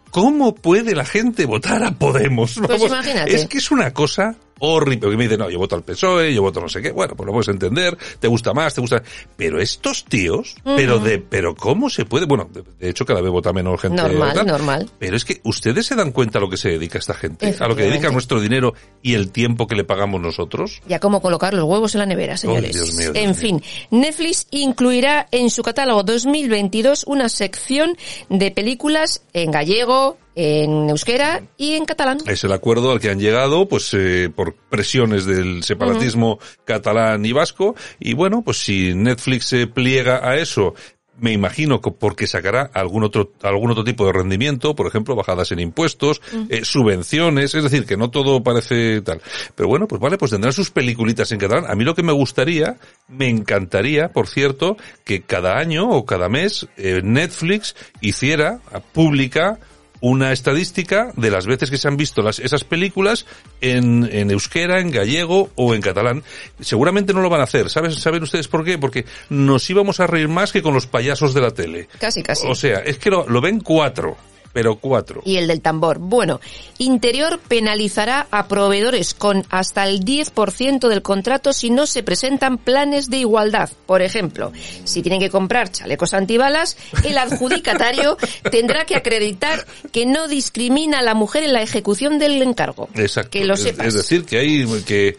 ¿cómo 0.10 0.56
puede 0.56 0.96
la 0.96 1.06
gente 1.06 1.46
votar 1.46 1.84
a 1.84 1.92
Podemos? 1.92 2.60
Pues 2.66 2.82
imagínate. 2.84 3.36
Es 3.36 3.48
que 3.48 3.58
es 3.60 3.70
una 3.72 3.94
cosa 3.94 4.36
horrible. 4.60 5.00
Porque 5.02 5.18
me 5.18 5.24
dicen, 5.24 5.40
no, 5.40 5.50
yo 5.50 5.60
voto 5.60 5.76
al 5.76 5.84
PSOE, 5.84 6.34
yo 6.34 6.42
voto 6.42 6.62
no 6.62 6.70
sé 6.70 6.82
qué. 6.82 6.92
Bueno, 6.92 7.16
pues 7.16 7.26
lo 7.26 7.34
puedes 7.34 7.48
entender, 7.50 7.98
te 8.20 8.28
gusta 8.28 8.54
más, 8.54 8.74
te 8.74 8.82
gusta... 8.82 9.02
Pero 9.36 9.60
estos 9.60 10.06
tíos, 10.06 10.56
pero 10.64 11.00
de, 11.00 11.20
pero 11.20 11.56
¿cómo 11.56 11.90
se 11.90 12.06
puede? 12.06 12.26
Bueno, 12.26 12.50
de, 12.52 12.64
de 12.80 12.90
hecho 12.90 13.06
cada 13.06 13.22
vez 13.22 13.32
vota 13.32 13.54
menos 13.54 13.80
gente. 13.82 14.02
Normal, 14.02 14.30
¿verdad? 14.30 14.46
normal. 14.46 14.90
Pero 15.00 15.16
es 15.16 15.26
que 15.26 15.42
ustedes 15.44 15.86
se 15.86 15.96
dan 15.96 16.12
cuenta 16.12 16.40
a 16.40 16.42
lo 16.42 16.50
que 16.50 16.58
se 16.58 16.70
dedica 16.70 17.00
esta 17.00 17.14
gente, 17.14 17.56
a 17.60 17.68
lo 17.68 17.76
que 17.76 17.84
dedica 17.84 18.10
nuestro 18.10 18.40
dinero 18.40 18.74
y 19.02 19.14
el 19.14 19.32
tiempo 19.32 19.68
que 19.68 19.76
le 19.76 19.84
pagamos 19.84 20.22
nosotros. 20.22 20.82
Ya 20.88 21.00
cómo 21.00 21.22
colocar 21.22 21.54
los 21.54 21.66
huevos 21.66 21.96
en 21.96 22.00
la 22.00 22.06
nevera, 22.06 22.38
señores. 22.38 22.74
Dios 22.74 22.94
mío, 22.94 23.12
Dios 23.14 23.26
en 23.26 23.36
fin, 23.36 23.62
Netflix 23.92 24.48
incluirá 24.52 25.28
en 25.32 25.50
su 25.50 25.64
catálogo 25.64 26.04
2022 26.04 27.06
una 27.08 27.30
sección 27.30 27.98
de 28.30 28.52
películas 28.52 29.24
en 29.34 29.52
gallego, 29.52 30.18
en 30.36 30.90
euskera 30.90 31.44
y 31.58 31.74
en 31.74 31.86
catalán. 31.86 32.20
Es 32.26 32.44
el 32.44 32.52
acuerdo 32.52 32.92
al 32.92 33.00
que 33.00 33.10
han 33.10 33.20
llegado, 33.20 33.68
pues, 33.68 33.94
eh, 33.94 34.30
por 34.34 34.56
presiones 34.56 35.26
del 35.26 35.64
separatismo 35.64 36.40
catalán 36.66 37.26
y 37.26 37.32
vasco. 37.32 37.76
Y 38.00 38.14
bueno, 38.14 38.42
pues 38.44 38.58
si 38.58 38.94
Netflix 38.94 39.46
se 39.46 39.68
pliega 39.68 40.28
a 40.28 40.38
eso, 40.38 40.74
me 41.20 41.34
imagino 41.34 41.82
que 41.82 41.92
porque 41.92 42.28
sacará 42.28 42.70
algún 42.74 43.04
otro, 43.04 43.34
algún 43.42 43.72
otro 43.72 43.84
tipo 43.84 44.06
de 44.06 44.14
rendimiento, 44.14 44.76
por 44.76 44.88
ejemplo, 44.88 45.16
bajadas 45.16 45.52
en 45.52 45.60
impuestos, 45.60 46.22
eh, 46.50 46.64
subvenciones, 46.64 47.54
es 47.56 47.64
decir, 47.64 47.86
que 47.86 47.98
no 47.98 48.10
todo 48.10 48.42
parece 48.42 49.02
tal. 49.02 49.22
Pero 49.56 49.70
bueno, 49.70 49.88
pues 49.88 50.02
vale, 50.02 50.18
pues 50.18 50.32
tendrán 50.32 50.54
sus 50.54 50.72
peliculitas 50.72 51.32
en 51.32 51.40
catalán. 51.40 51.70
A 51.70 51.76
mí 51.76 51.84
lo 51.84 51.96
que 51.96 52.04
me 52.04 52.14
gustaría, 52.14 52.78
me 53.08 53.30
encantaría, 53.30 54.10
por 54.10 54.28
cierto, 54.28 54.78
que 55.04 55.22
cada 55.22 55.58
año 55.58 55.90
o 55.90 56.06
cada 56.06 56.30
mes 56.30 56.68
eh, 56.78 57.02
Netflix 57.04 57.76
hiciera 58.02 58.60
pública 58.94 59.60
una 60.02 60.32
estadística 60.32 61.12
de 61.16 61.32
las 61.32 61.46
veces 61.46 61.70
que 61.70 61.78
se 61.78 61.88
han 61.88 61.98
visto 61.98 62.22
las, 62.22 62.40
esas 62.40 62.64
películas 62.64 63.26
en, 63.62 64.10
en 64.12 64.32
euskera, 64.32 64.80
en 64.80 64.92
gallego 64.92 65.50
o 65.56 65.74
en 65.74 65.82
catalán. 65.82 66.24
Seguramente 66.60 67.14
no 67.14 67.22
lo 67.22 67.30
van 67.30 67.42
a 67.42 67.46
hacer. 67.46 67.70
¿Sabes, 67.70 67.96
¿Saben 67.96 68.24
ustedes 68.24 68.48
por 68.48 68.64
qué? 68.64 68.78
Porque 68.78 69.06
nos 69.30 69.70
íbamos 69.70 70.00
a 70.00 70.08
reír 70.08 70.28
más 70.28 70.52
que 70.52 70.62
con 70.62 70.74
los 70.74 70.88
payasos 70.88 71.34
de 71.34 71.42
la 71.42 71.52
tele. 71.52 71.88
Casi, 72.00 72.24
casi. 72.24 72.48
O 72.48 72.56
sea, 72.56 72.80
es 72.80 72.98
que 72.98 73.10
lo, 73.10 73.28
lo 73.28 73.42
ven 73.42 73.60
cuatro, 73.60 74.18
pero 74.54 74.78
cuatro. 74.78 75.22
Y 75.26 75.38
el 75.38 75.48
del 75.48 75.62
tambor. 75.62 76.00
Bueno, 76.00 76.40
Interior 76.78 77.40
penalizará 77.48 78.28
a 78.32 78.48
proveedores 78.48 79.14
con 79.14 79.46
hasta 79.50 79.88
el 79.88 80.04
10% 80.04 80.88
del 80.88 81.02
contrato 81.02 81.54
si 81.54 81.70
no 81.70 81.88
se 81.88 82.04
presentan 82.04 82.58
planes 82.58 83.10
de 83.10 83.18
igualdad. 83.18 83.70
Por 83.86 84.02
ejemplo, 84.02 84.52
si 84.84 85.02
tienen 85.02 85.20
que 85.20 85.30
comprar 85.30 85.72
chalecos 85.72 86.14
antibalas, 86.14 86.78
el 87.04 87.18
adjudicatario 87.18 88.18
tendrá 88.52 88.86
que 88.86 88.96
acreditar 88.96 89.66
que 89.92 90.06
no 90.06 90.28
discrimina 90.28 91.00
a 91.00 91.04
la 91.04 91.14
mujer 91.14 91.44
en 91.44 91.54
la 91.54 91.62
ejecución 91.62 92.20
del 92.20 92.42
encargo. 92.42 92.90
Exacto. 92.96 93.32
Que 93.32 93.46
lo 93.46 93.58
sepas. 93.58 93.88
Es, 93.88 93.94
decir, 93.94 94.26
que 94.26 94.38
hay 94.38 94.66
que 94.86 95.18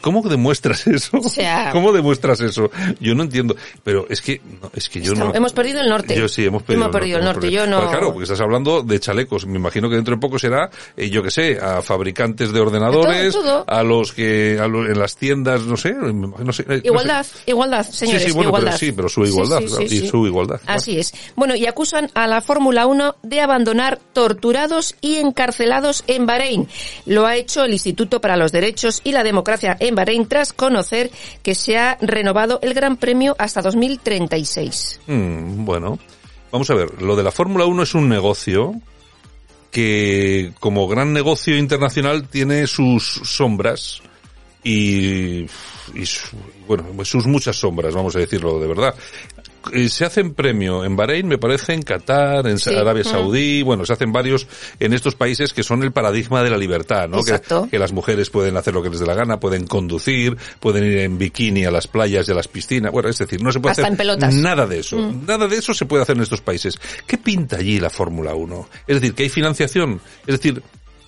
¿Cómo 0.00 0.22
demuestras 0.28 0.86
eso? 0.86 1.20
sea- 1.22 1.70
¿Cómo 1.72 1.92
demuestras 1.92 2.40
eso? 2.40 2.70
Yo 3.00 3.14
no 3.14 3.22
entiendo. 3.24 3.56
Pero 3.84 4.06
es 4.08 4.20
que, 4.20 4.40
no, 4.60 4.70
es 4.74 4.88
que 4.88 5.00
yo 5.00 5.14
no. 5.14 5.34
Hemos 5.34 5.52
perdido 5.52 5.80
el 5.80 5.88
norte. 5.88 6.16
Yo 6.16 6.28
sí, 6.28 6.44
hemos 6.46 6.62
perdido, 6.62 6.84
Hemos 6.86 6.96
perdido 6.96 7.18
el 7.18 7.24
norte. 7.24 7.40
perdido. 7.42 7.64
Yo 7.64 7.70
no. 7.70 7.88
Claro, 7.90 8.08
porque 8.12 8.24
estás 8.24 8.40
hablando 8.40 8.82
de 8.82 9.00
chalecos. 9.00 9.46
Me 9.46 9.56
imagino 9.58 9.88
que 9.88 9.96
dentro 9.96 10.14
de 10.14 10.20
poco 10.20 10.38
será, 10.38 10.70
eh, 10.96 11.10
yo 11.10 11.22
que 11.22 11.30
sé, 11.30 11.58
a 11.60 11.82
fabricantes 11.82 12.52
de 12.52 12.60
ordenadores, 12.60 13.32
Todo, 13.32 13.42
todo. 13.42 13.64
a 13.66 13.82
los 13.82 14.12
que, 14.12 14.58
a 14.60 14.66
lo- 14.68 14.86
en 14.86 14.98
las 14.98 15.16
tiendas, 15.16 15.62
no 15.62 15.76
sé, 15.76 15.90
imagino- 15.90 16.34
no 16.44 16.52
sé, 16.52 16.62
eh, 16.62 16.66
no 16.68 16.74
sé. 16.76 16.80
Igualdad, 16.84 17.26
igualdad, 17.46 17.86
señores, 17.86 18.22
sí, 18.22 18.28
sí, 18.28 18.34
bueno, 18.34 18.50
igualdad. 18.50 18.70
pero 18.70 18.78
sí, 18.78 18.92
pero 18.92 19.08
su 19.08 19.24
igualdad, 19.24 19.62
claro, 19.66 19.82
y 19.84 20.08
su 20.08 20.26
igualdad. 20.26 20.60
Así 20.66 20.98
es. 20.98 21.12
Bueno, 21.36 21.54
y 21.54 21.66
acusan 21.66 22.10
a 22.14 22.26
la 22.26 22.40
Fórmula 22.40 22.86
1 22.86 23.16
de 23.22 23.40
abandonar 23.40 23.98
torturados 24.12 24.94
y 25.00 25.16
encarcelados 25.16 26.04
en 26.06 26.26
Bahrein. 26.26 26.68
Lo 27.06 27.26
ha 27.26 27.36
hecho 27.36 27.64
el 27.64 27.72
Instituto 27.72 28.20
para 28.20 28.36
los 28.36 28.52
Derechos 28.52 29.00
y 29.04 29.12
la 29.12 29.17
Democracia 29.24 29.76
en 29.80 29.94
Bahrein 29.94 30.26
tras 30.26 30.52
conocer 30.52 31.10
que 31.42 31.54
se 31.54 31.78
ha 31.78 31.96
renovado 32.00 32.58
el 32.62 32.74
Gran 32.74 32.96
Premio 32.96 33.36
hasta 33.38 33.62
2036. 33.62 35.00
Mm, 35.06 35.64
bueno, 35.64 35.98
vamos 36.50 36.70
a 36.70 36.74
ver, 36.74 37.02
lo 37.02 37.16
de 37.16 37.22
la 37.22 37.32
Fórmula 37.32 37.66
1 37.66 37.82
es 37.82 37.94
un 37.94 38.08
negocio 38.08 38.74
que 39.70 40.52
como 40.60 40.88
gran 40.88 41.12
negocio 41.12 41.56
internacional 41.56 42.28
tiene 42.28 42.66
sus 42.66 43.20
sombras 43.24 44.02
y, 44.64 45.42
y 45.94 46.04
bueno, 46.66 46.84
sus 47.04 47.26
muchas 47.26 47.56
sombras, 47.56 47.94
vamos 47.94 48.16
a 48.16 48.18
decirlo 48.18 48.58
de 48.58 48.66
verdad. 48.66 48.94
Eh, 49.72 49.88
Se 49.88 50.04
hacen 50.04 50.34
premio 50.34 50.84
en 50.84 50.96
Bahrein, 50.96 51.26
me 51.26 51.38
parece, 51.38 51.72
en 51.74 51.82
Qatar, 51.82 52.46
en 52.46 52.58
Sí. 52.58 52.74
Arabia. 52.74 53.04
Saudí, 53.04 53.62
bueno, 53.62 53.84
se 53.84 53.92
hacen 53.92 54.12
varios 54.12 54.46
en 54.80 54.92
estos 54.92 55.14
países 55.14 55.52
que 55.52 55.62
son 55.62 55.82
el 55.82 55.92
paradigma 55.92 56.42
de 56.42 56.50
la 56.50 56.56
libertad, 56.56 57.08
¿no? 57.08 57.16
Que, 57.24 57.32
Exacto. 57.32 57.68
que 57.70 57.78
las 57.78 57.92
mujeres 57.92 58.30
pueden 58.30 58.56
hacer 58.56 58.74
lo 58.74 58.82
que 58.82 58.90
les 58.90 59.00
dé 59.00 59.06
la 59.06 59.14
gana, 59.14 59.40
pueden 59.40 59.66
conducir, 59.66 60.36
pueden 60.60 60.84
ir 60.84 60.98
en 60.98 61.18
bikini 61.18 61.64
a 61.64 61.70
las 61.70 61.86
playas 61.86 62.28
y 62.28 62.32
a 62.32 62.34
las 62.34 62.48
piscinas, 62.48 62.92
bueno, 62.92 63.08
es 63.08 63.18
decir, 63.18 63.42
no 63.42 63.52
se 63.52 63.60
puede 63.60 63.72
Hasta 63.72 63.82
hacer 63.82 63.92
en 63.92 63.96
pelotas. 63.98 64.34
nada 64.34 64.66
de 64.66 64.78
eso. 64.80 64.96
Mm. 64.98 65.26
Nada 65.26 65.46
de 65.48 65.56
eso 65.56 65.74
se 65.74 65.86
puede 65.86 66.02
hacer 66.02 66.16
en 66.16 66.22
estos 66.22 66.40
países. 66.40 66.78
¿Qué 67.06 67.18
pinta 67.18 67.56
allí 67.56 67.78
la 67.80 67.90
Fórmula 67.90 68.34
1? 68.34 68.68
Es 68.86 69.00
decir, 69.00 69.14
que 69.14 69.24
hay 69.24 69.28
financiación. 69.28 70.00
Es 70.26 70.40
decir, 70.40 70.62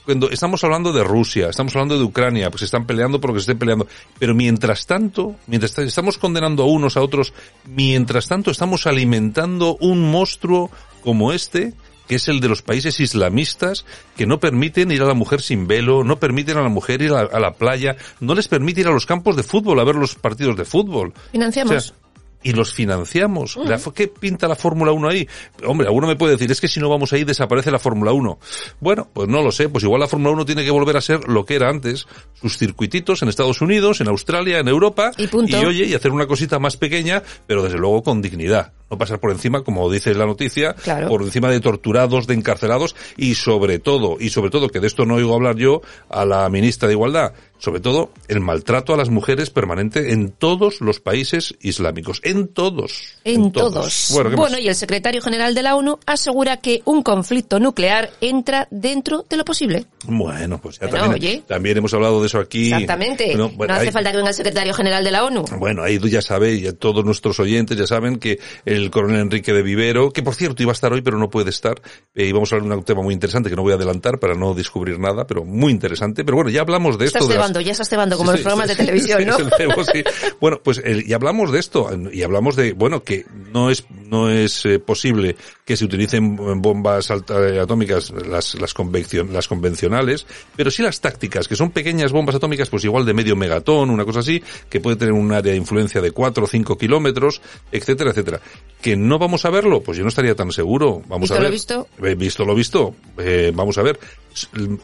cuando 0.04 0.30
estamos 0.30 0.62
hablando 0.64 0.92
de 0.92 1.04
Rusia, 1.04 1.48
estamos 1.50 1.74
hablando 1.76 1.96
de 1.98 2.04
Ucrania, 2.04 2.50
pues 2.50 2.62
están 2.62 2.86
peleando 2.86 3.20
por 3.20 3.30
lo 3.30 3.34
que 3.34 3.40
se 3.40 3.44
estén 3.52 3.58
peleando. 3.58 3.86
Pero 4.18 4.34
mientras 4.34 4.86
tanto, 4.86 5.36
mientras 5.46 5.74
ta- 5.74 5.82
estamos 5.82 6.18
condenando 6.18 6.62
a 6.62 6.66
unos 6.66 6.96
a 6.96 7.02
otros, 7.02 7.32
mientras 7.66 8.26
tanto 8.28 8.50
estamos 8.50 8.86
alimentando 8.86 9.76
un 9.80 10.10
monstruo 10.10 10.70
como 11.02 11.32
este, 11.32 11.74
que 12.08 12.16
es 12.16 12.26
el 12.26 12.40
de 12.40 12.48
los 12.48 12.62
países 12.62 12.98
islamistas, 12.98 13.84
que 14.16 14.26
no 14.26 14.40
permiten 14.40 14.90
ir 14.90 15.00
a 15.02 15.06
la 15.06 15.14
mujer 15.14 15.40
sin 15.42 15.68
velo, 15.68 16.02
no 16.02 16.18
permiten 16.18 16.56
a 16.58 16.62
la 16.62 16.68
mujer 16.68 17.02
ir 17.02 17.12
a 17.12 17.22
la, 17.22 17.30
a 17.32 17.38
la 17.38 17.52
playa, 17.52 17.96
no 18.18 18.34
les 18.34 18.48
permite 18.48 18.80
ir 18.80 18.88
a 18.88 18.92
los 18.92 19.06
campos 19.06 19.36
de 19.36 19.44
fútbol 19.44 19.78
a 19.78 19.84
ver 19.84 19.94
los 19.94 20.16
partidos 20.16 20.56
de 20.56 20.64
fútbol. 20.64 21.12
Financiamos. 21.30 21.72
O 21.72 21.80
sea, 21.80 21.94
y 22.42 22.52
los 22.52 22.72
financiamos. 22.72 23.58
¿Qué 23.94 24.08
pinta 24.08 24.48
la 24.48 24.56
Fórmula 24.56 24.92
1 24.92 25.08
ahí? 25.08 25.28
Hombre, 25.66 25.86
alguno 25.86 26.06
me 26.06 26.16
puede 26.16 26.32
decir, 26.32 26.50
es 26.50 26.60
que 26.60 26.68
si 26.68 26.80
no 26.80 26.88
vamos 26.88 27.12
ahí 27.12 27.24
desaparece 27.24 27.70
la 27.70 27.78
Fórmula 27.78 28.12
1. 28.12 28.38
Bueno, 28.80 29.08
pues 29.12 29.28
no 29.28 29.42
lo 29.42 29.52
sé, 29.52 29.68
pues 29.68 29.84
igual 29.84 30.00
la 30.00 30.08
Fórmula 30.08 30.32
1 30.32 30.44
tiene 30.46 30.64
que 30.64 30.70
volver 30.70 30.96
a 30.96 31.00
ser 31.00 31.28
lo 31.28 31.44
que 31.44 31.54
era 31.56 31.68
antes, 31.68 32.06
sus 32.40 32.56
circuititos 32.56 33.22
en 33.22 33.28
Estados 33.28 33.60
Unidos, 33.60 34.00
en 34.00 34.08
Australia, 34.08 34.58
en 34.58 34.68
Europa, 34.68 35.10
Y 35.18 35.26
punto. 35.26 35.58
oye, 35.60 35.84
y 35.84 35.94
hacer 35.94 36.12
una 36.12 36.26
cosita 36.26 36.58
más 36.58 36.76
pequeña, 36.76 37.22
pero 37.46 37.62
desde 37.62 37.78
luego 37.78 38.02
con 38.02 38.22
dignidad. 38.22 38.72
No 38.90 38.98
pasar 38.98 39.20
por 39.20 39.30
encima, 39.30 39.62
como 39.62 39.90
dice 39.90 40.12
la 40.14 40.26
noticia, 40.26 40.74
Claro. 40.74 41.08
por 41.08 41.22
encima 41.22 41.48
de 41.48 41.60
torturados, 41.60 42.26
de 42.26 42.34
encarcelados, 42.34 42.96
y 43.16 43.36
sobre 43.36 43.78
todo, 43.78 44.16
y 44.18 44.30
sobre 44.30 44.50
todo, 44.50 44.68
que 44.68 44.80
de 44.80 44.88
esto 44.88 45.04
no 45.06 45.14
oigo 45.14 45.34
hablar 45.34 45.56
yo, 45.56 45.80
a 46.08 46.24
la 46.24 46.48
ministra 46.48 46.88
de 46.88 46.94
Igualdad, 46.94 47.32
sobre 47.58 47.80
todo 47.80 48.10
el 48.26 48.40
maltrato 48.40 48.92
a 48.92 48.96
las 48.96 49.08
mujeres 49.10 49.50
permanente 49.50 50.12
en 50.12 50.30
todos 50.32 50.80
los 50.80 50.98
países 50.98 51.54
islámicos. 51.60 52.20
En 52.24 52.48
todos. 52.48 53.14
En, 53.22 53.52
todos. 53.52 54.12
Bueno, 54.34 54.58
y 54.58 54.66
el 54.68 54.74
secretario 54.74 55.20
general 55.22 55.54
de 55.54 55.62
la 55.62 55.76
ONU 55.76 55.98
asegura 56.06 56.56
que 56.56 56.82
un 56.86 57.02
conflicto 57.02 57.60
nuclear 57.60 58.10
entra 58.20 58.66
dentro 58.70 59.24
de 59.28 59.36
lo 59.36 59.44
posible. 59.44 59.84
Bueno, 60.06 60.58
pues 60.60 60.78
ya 60.80 60.88
Bueno, 60.88 61.04
también, 61.10 61.32
oye. 61.34 61.42
también 61.46 61.76
hemos 61.78 61.92
hablado 61.94 62.20
de 62.22 62.26
eso 62.26 62.38
aquí. 62.40 62.72
Exactamente. 62.72 63.36
Bueno, 63.36 63.52
no 63.68 63.74
hace 63.74 63.86
hay- 63.88 63.92
falta 63.92 64.10
que 64.10 64.16
venga 64.16 64.30
el 64.30 64.34
secretario 64.36 64.72
general 64.74 65.04
de 65.04 65.10
la 65.10 65.24
ONU. 65.24 65.44
Bueno, 65.58 65.82
ahí 65.84 65.98
ya 66.10 66.22
sabe, 66.22 66.58
ya 66.60 66.72
todos 66.72 67.04
nuestros 67.04 67.38
oyentes 67.38 67.76
ya 67.76 67.86
saben 67.86 68.18
que 68.18 68.38
el 68.64 68.79
coronel 68.88 69.20
Enrique 69.20 69.52
de 69.52 69.62
Vivero, 69.62 70.10
que 70.10 70.22
por 70.22 70.34
cierto 70.34 70.62
iba 70.62 70.72
a 70.72 70.72
estar 70.72 70.90
hoy 70.92 71.02
pero 71.02 71.18
no 71.18 71.28
puede 71.28 71.50
estar, 71.50 71.82
eh, 72.14 72.26
y 72.26 72.32
vamos 72.32 72.50
a 72.52 72.56
hablar 72.56 72.70
de 72.70 72.76
un 72.78 72.84
tema 72.84 73.02
muy 73.02 73.12
interesante 73.12 73.50
que 73.50 73.56
no 73.56 73.62
voy 73.62 73.72
a 73.72 73.74
adelantar 73.74 74.18
para 74.18 74.34
no 74.34 74.54
descubrir 74.54 74.98
nada, 74.98 75.26
pero 75.26 75.44
muy 75.44 75.72
interesante. 75.72 76.24
Pero 76.24 76.36
bueno, 76.36 76.50
ya 76.50 76.62
hablamos 76.62 76.96
de 76.98 77.04
Estás 77.04 77.22
esto. 77.22 77.34
las- 77.34 77.36
cebando, 77.42 77.60
ya 77.60 77.72
estás 77.72 77.88
cebando 77.90 78.16
como 78.16 78.30
Sí, 78.30 78.36
los 78.38 78.42
programas 78.42 78.70
sí, 78.70 78.76
de 78.76 78.84
televisión, 78.84 79.26
¿no? 79.26 79.36
el 79.36 79.50
cebo, 79.56 79.84
sí. 79.84 80.02
Bueno, 80.40 80.60
pues 80.64 80.80
el- 80.84 81.06
y 81.06 81.12
hablamos 81.12 81.52
de 81.52 81.58
esto 81.58 81.90
y 82.12 82.22
hablamos 82.22 82.56
de 82.56 82.72
bueno 82.72 83.02
que 83.02 83.26
no 83.52 83.68
es 83.70 83.84
no 83.90 84.30
es 84.30 84.64
eh, 84.64 84.78
posible 84.78 85.36
que 85.64 85.76
se 85.76 85.84
utilicen 85.84 86.36
bombas 86.62 87.10
alta- 87.10 87.48
eh, 87.48 87.58
atómicas 87.60 88.10
las 88.28 88.54
las, 88.54 88.74
convencion- 88.76 89.30
las 89.30 89.48
convencionales, 89.48 90.26
pero 90.56 90.70
sí 90.70 90.82
las 90.82 91.00
tácticas 91.00 91.48
que 91.48 91.56
son 91.56 91.70
pequeñas 91.70 92.12
bombas 92.12 92.34
atómicas, 92.36 92.68
pues 92.68 92.84
igual 92.84 93.04
de 93.04 93.14
medio 93.14 93.34
megatón, 93.34 93.90
una 93.90 94.04
cosa 94.04 94.20
así, 94.20 94.42
que 94.68 94.80
puede 94.80 94.96
tener 94.96 95.12
un 95.14 95.32
área 95.32 95.52
de 95.52 95.58
influencia 95.58 96.00
de 96.00 96.10
4 96.12 96.44
o 96.44 96.46
5 96.46 96.76
kilómetros, 96.78 97.40
etcétera, 97.72 98.10
etcétera. 98.10 98.40
Que 98.80 98.96
no 98.96 99.18
vamos 99.18 99.44
a 99.44 99.50
verlo, 99.50 99.82
pues 99.82 99.98
yo 99.98 100.04
no 100.04 100.08
estaría 100.08 100.34
tan 100.34 100.50
seguro. 100.52 101.02
Vamos 101.06 101.28
¿Visto 101.28 101.34
a 101.34 101.38
lo 101.38 101.42
ver. 101.44 101.52
visto? 101.52 101.88
Eh, 102.02 102.14
visto 102.14 102.44
lo 102.44 102.54
visto, 102.54 102.94
eh, 103.18 103.52
vamos 103.54 103.76
a 103.76 103.82
ver. 103.82 103.98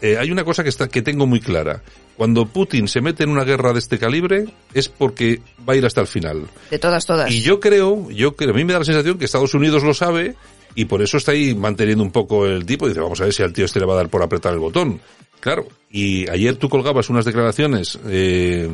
Eh, 0.03 0.17
hay 0.19 0.31
una 0.31 0.45
cosa 0.45 0.63
que 0.63 0.69
está 0.69 0.89
que 0.89 1.03
tengo 1.03 1.27
muy 1.27 1.41
clara. 1.41 1.83
Cuando 2.17 2.47
Putin 2.47 2.89
se 2.89 3.01
mete 3.01 3.25
en 3.25 3.31
una 3.31 3.45
guerra 3.45 3.73
de 3.73 3.79
este 3.79 3.99
calibre 3.99 4.47
es 4.75 4.89
porque 4.89 5.41
va 5.67 5.73
a 5.75 5.77
ir 5.77 5.87
hasta 5.87 6.01
el 6.01 6.07
final. 6.07 6.47
De 6.71 6.79
todas, 6.79 7.07
todas. 7.07 7.31
Y 7.31 7.41
yo 7.43 7.61
creo, 7.61 8.11
yo 8.11 8.37
creo, 8.37 8.51
a 8.51 8.55
mí 8.55 8.65
me 8.65 8.73
da 8.73 8.81
la 8.81 8.85
sensación 8.85 9.19
que 9.19 9.25
Estados 9.25 9.55
Unidos 9.55 9.83
lo 9.83 9.95
sabe 9.95 10.35
y 10.75 10.85
por 10.85 11.01
eso 11.03 11.17
está 11.17 11.33
ahí 11.33 11.55
manteniendo 11.55 12.03
un 12.05 12.11
poco 12.13 12.47
el 12.47 12.67
tipo. 12.67 12.89
Dice, 12.89 13.01
vamos 13.01 13.21
a 13.21 13.25
ver 13.25 13.33
si 13.33 13.43
al 13.43 13.53
tío 13.53 13.65
este 13.65 13.81
le 13.81 13.87
va 13.87 13.95
a 13.95 13.97
dar 13.97 14.09
por 14.09 14.23
apretar 14.23 14.53
el 14.53 14.59
botón. 14.59 15.01
Claro. 15.41 15.67
Y 15.91 16.29
ayer 16.29 16.57
tú 16.57 16.69
colgabas 16.69 17.09
unas 17.09 17.25
declaraciones 17.25 17.99
eh, 18.09 18.69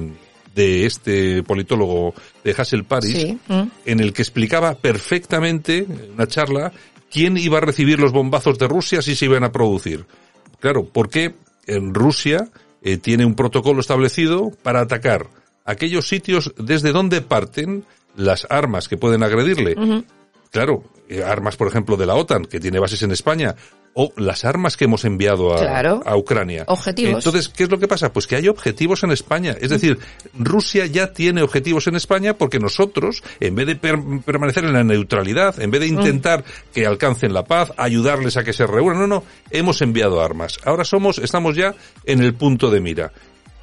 de 0.55 0.87
este 0.87 1.43
politólogo 1.43 2.15
de 2.45 2.55
Hassel 2.57 2.85
Paris 2.85 3.17
Sí. 3.17 3.39
Mm. 3.49 3.63
en 3.87 4.01
el 4.01 4.13
que 4.13 4.23
explicaba 4.23 4.75
perfectamente 4.75 5.79
en 5.79 6.13
una 6.15 6.27
charla 6.27 6.73
¿quién 7.11 7.37
iba 7.37 7.59
a 7.59 7.61
recibir 7.61 8.01
los 8.01 8.13
bombazos 8.13 8.59
de 8.59 8.69
Rusia 8.69 9.03
si 9.03 9.15
se 9.15 9.27
iban 9.27 9.45
a 9.45 9.53
producir? 9.53 10.07
Claro, 10.61 10.85
porque 10.85 11.35
en 11.67 11.95
Rusia 11.95 12.49
eh, 12.83 12.97
tiene 12.97 13.25
un 13.25 13.35
protocolo 13.35 13.81
establecido 13.81 14.51
para 14.63 14.81
atacar 14.81 15.29
aquellos 15.65 16.09
sitios 16.09 16.53
desde 16.59 16.93
donde 16.93 17.21
parten 17.21 17.85
las 18.17 18.47
armas 18.51 18.89
que 18.89 18.97
pueden 18.97 19.23
agredirle. 19.23 19.77
Claro, 20.51 20.85
eh, 21.09 21.23
armas, 21.23 21.57
por 21.57 21.69
ejemplo, 21.69 21.97
de 21.97 22.07
la 22.07 22.15
OTAN, 22.15 22.45
que 22.45 22.61
tiene 22.61 22.79
bases 22.79 23.03
en 23.03 23.13
España, 23.13 23.55
o 23.95 24.13
las 24.17 24.45
armas 24.45 24.77
que 24.77 24.85
hemos 24.87 25.05
enviado 25.05 25.53
a, 25.55 25.59
Claro. 25.59 26.03
a 26.07 26.17
Ucrania. 26.17 26.65
Objetivos. 26.67 27.25
Entonces, 27.25 27.49
¿qué 27.49 27.65
es 27.65 27.71
lo 27.71 27.79
que 27.79 27.89
pasa? 27.89 28.13
Pues 28.13 28.27
que 28.27 28.37
hay 28.37 28.49
objetivos 28.49 29.03
en 29.05 29.11
España. 29.11 29.55
Es 29.61 29.71
decir, 29.71 29.99
Rusia 30.39 30.87
ya 30.87 31.13
tiene 31.13 31.43
objetivos 31.43 31.87
en 31.89 31.97
España 31.97 32.35
porque 32.39 32.59
nosotros, 32.59 33.23
en 33.41 33.55
vez 33.55 33.67
de 33.67 33.77
per- 33.77 33.99
permanecer 34.25 34.65
en 34.65 34.73
la 34.73 34.83
neutralidad, 34.85 35.61
en 35.61 35.71
vez 35.71 35.81
de 35.83 35.89
intentar 35.89 36.43
que 36.73 36.87
alcancen 36.87 37.35
la 37.35 37.45
paz, 37.45 37.73
ayudarles 37.77 38.37
a 38.37 38.45
que 38.45 38.53
se 38.53 38.67
reúnan, 38.67 38.99
no, 39.01 39.07
no, 39.07 39.25
hemos 39.51 39.83
enviado 39.83 40.23
armas. 40.23 40.59
Ahora 40.65 40.85
somos, 40.85 41.19
estamos 41.19 41.55
ya 41.55 41.75
en 42.07 42.23
el 42.23 42.35
punto 42.35 42.71
de 42.71 42.81
mira. 42.81 43.13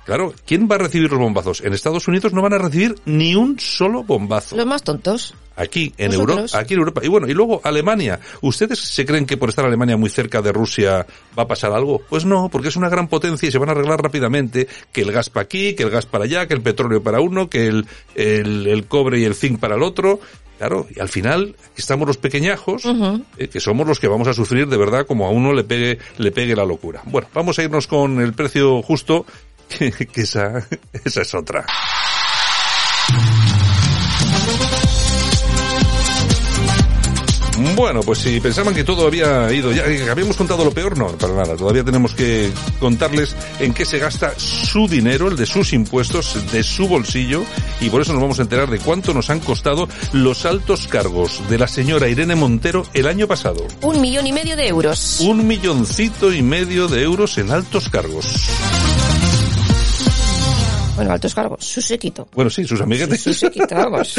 Claro, 0.05 0.33
¿quién 0.45 0.67
va 0.69 0.75
a 0.75 0.79
recibir 0.79 1.09
los 1.11 1.19
bombazos? 1.19 1.61
En 1.61 1.73
Estados 1.73 2.07
Unidos 2.07 2.33
no 2.33 2.41
van 2.41 2.53
a 2.53 2.57
recibir 2.57 2.95
ni 3.05 3.35
un 3.35 3.59
solo 3.59 4.03
bombazo. 4.03 4.55
Los 4.55 4.65
más 4.65 4.81
tontos. 4.81 5.35
Aquí 5.59 5.93
en. 5.97 6.13
Europa, 6.13 6.45
aquí 6.57 6.73
en 6.73 6.79
Europa. 6.79 7.01
Y 7.03 7.09
bueno, 7.09 7.27
y 7.27 7.33
luego 7.33 7.59
Alemania. 7.63 8.19
¿Ustedes 8.41 8.79
se 8.79 9.05
creen 9.05 9.25
que 9.25 9.35
por 9.35 9.49
estar 9.49 9.65
Alemania 9.65 9.97
muy 9.97 10.09
cerca 10.09 10.41
de 10.41 10.53
Rusia 10.53 11.05
va 11.37 11.43
a 11.43 11.47
pasar 11.47 11.73
algo? 11.73 12.01
Pues 12.09 12.23
no, 12.23 12.47
porque 12.49 12.69
es 12.69 12.77
una 12.77 12.87
gran 12.87 13.09
potencia 13.09 13.49
y 13.49 13.51
se 13.51 13.57
van 13.57 13.67
a 13.67 13.73
arreglar 13.73 14.01
rápidamente 14.01 14.67
que 14.93 15.01
el 15.01 15.11
gas 15.11 15.29
para 15.29 15.43
aquí, 15.43 15.75
que 15.75 15.83
el 15.83 15.89
gas 15.89 16.05
para 16.05 16.23
allá, 16.23 16.47
que 16.47 16.53
el 16.53 16.61
petróleo 16.61 17.03
para 17.03 17.19
uno, 17.19 17.49
que 17.49 17.67
el, 17.67 17.85
el, 18.15 18.67
el 18.67 18.85
cobre 18.85 19.19
y 19.19 19.25
el 19.25 19.35
zinc 19.35 19.59
para 19.59 19.75
el 19.75 19.83
otro. 19.83 20.21
Claro, 20.57 20.87
y 20.93 20.99
al 20.99 21.07
final 21.07 21.55
estamos 21.77 22.07
los 22.07 22.17
pequeñajos, 22.17 22.83
eh, 23.37 23.47
que 23.47 23.61
somos 23.61 23.87
los 23.87 23.99
que 23.99 24.09
vamos 24.09 24.27
a 24.27 24.33
sufrir 24.33 24.67
de 24.67 24.75
verdad 24.75 25.05
como 25.07 25.25
a 25.25 25.29
uno 25.29 25.53
le 25.53 25.63
pegue, 25.63 25.99
le 26.17 26.31
pegue 26.31 26.53
la 26.53 26.65
locura. 26.65 27.01
Bueno, 27.05 27.29
vamos 27.33 27.57
a 27.59 27.63
irnos 27.63 27.87
con 27.87 28.19
el 28.19 28.33
precio 28.33 28.81
justo, 28.81 29.25
que, 29.69 29.91
que 30.13 30.21
esa, 30.21 30.67
esa 31.05 31.21
es 31.21 31.33
otra. 31.33 31.65
Bueno, 37.79 38.01
pues 38.01 38.19
si 38.19 38.41
pensaban 38.41 38.75
que 38.75 38.83
todo 38.83 39.07
había 39.07 39.49
ido 39.53 39.71
ya, 39.71 39.85
que 39.85 40.09
habíamos 40.09 40.35
contado 40.35 40.65
lo 40.65 40.71
peor, 40.71 40.97
no, 40.97 41.07
para 41.13 41.33
nada. 41.33 41.55
Todavía 41.55 41.81
tenemos 41.81 42.13
que 42.13 42.51
contarles 42.77 43.33
en 43.61 43.73
qué 43.73 43.85
se 43.85 43.99
gasta 43.99 44.37
su 44.37 44.89
dinero, 44.89 45.29
el 45.29 45.37
de 45.37 45.45
sus 45.45 45.71
impuestos, 45.71 46.51
de 46.51 46.61
su 46.61 46.89
bolsillo, 46.89 47.45
y 47.79 47.89
por 47.89 48.01
eso 48.01 48.11
nos 48.11 48.21
vamos 48.21 48.39
a 48.39 48.41
enterar 48.41 48.69
de 48.69 48.79
cuánto 48.79 49.13
nos 49.13 49.29
han 49.29 49.39
costado 49.39 49.87
los 50.11 50.45
altos 50.45 50.87
cargos 50.87 51.41
de 51.49 51.57
la 51.57 51.69
señora 51.69 52.09
Irene 52.09 52.35
Montero 52.35 52.85
el 52.93 53.07
año 53.07 53.27
pasado. 53.27 53.65
Un 53.81 54.01
millón 54.01 54.27
y 54.27 54.33
medio 54.33 54.57
de 54.57 54.67
euros. 54.67 55.21
Un 55.21 55.47
milloncito 55.47 56.33
y 56.33 56.41
medio 56.41 56.89
de 56.89 57.03
euros 57.03 57.37
en 57.37 57.49
altos 57.49 57.87
cargos. 57.87 58.49
Bueno, 60.99 61.13
altos 61.13 61.33
cargos. 61.35 61.65
Su 61.65 61.81
séquito. 61.81 62.27
Bueno, 62.33 62.49
sí, 62.49 62.65
sus 62.65 62.79
amiguetes. 62.81 63.21
Su 63.21 63.33
séquito, 63.33 63.75
vamos. 63.75 64.15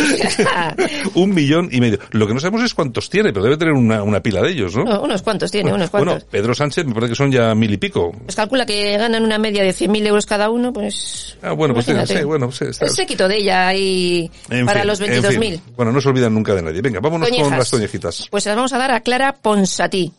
un 1.14 1.30
millón 1.34 1.68
y 1.72 1.80
medio. 1.80 1.98
Lo 2.10 2.26
que 2.26 2.34
no 2.34 2.40
sabemos 2.40 2.62
es 2.64 2.74
cuántos 2.74 3.08
tiene, 3.10 3.32
pero 3.32 3.44
debe 3.44 3.56
tener 3.56 3.74
una, 3.74 4.02
una 4.02 4.20
pila 4.20 4.42
de 4.42 4.50
ellos, 4.50 4.74
¿no? 4.76 4.84
No, 4.84 5.02
unos 5.02 5.22
cuantos 5.22 5.50
tiene, 5.50 5.72
unos 5.72 5.90
cuantos. 5.90 6.14
Bueno, 6.14 6.26
Pedro 6.30 6.54
Sánchez 6.54 6.84
me 6.86 6.94
parece 6.94 7.10
que 7.10 7.16
son 7.16 7.30
ya 7.30 7.54
mil 7.54 7.72
y 7.72 7.76
pico. 7.76 8.12
Pues 8.24 8.36
calcula 8.36 8.66
que 8.66 8.96
ganan 8.96 9.22
una 9.24 9.38
media 9.38 9.62
de 9.62 9.70
100.000 9.74 10.06
euros 10.06 10.26
cada 10.26 10.50
uno, 10.50 10.72
pues... 10.72 11.36
Ah, 11.42 11.52
bueno, 11.52 11.74
pues 11.74 11.86
sí, 11.86 11.92
imagínate. 11.92 12.20
sí, 12.20 12.24
bueno, 12.24 12.52
sí, 12.52 12.64
está- 12.68 12.86
El 12.86 12.90
séquito 12.92 13.28
de 13.28 13.36
ella 13.38 13.72
En 13.74 14.30
para 14.66 14.80
fin, 14.80 14.88
los 14.88 15.00
en 15.00 15.22
fin. 15.22 15.40
22.000. 15.40 15.60
Bueno, 15.76 15.92
no 15.92 16.00
se 16.00 16.08
olvidan 16.08 16.34
nunca 16.34 16.54
de 16.54 16.62
nadie. 16.62 16.80
Venga, 16.80 17.00
vámonos 17.00 17.28
con 17.28 17.50
las 17.50 17.70
toñejitas. 17.70 18.26
Pues 18.30 18.44
se 18.44 18.50
las 18.50 18.56
vamos 18.56 18.72
a 18.72 18.78
dar 18.78 18.90
a 18.92 19.00
Clara 19.00 19.32
Ponsatí. 19.34 20.12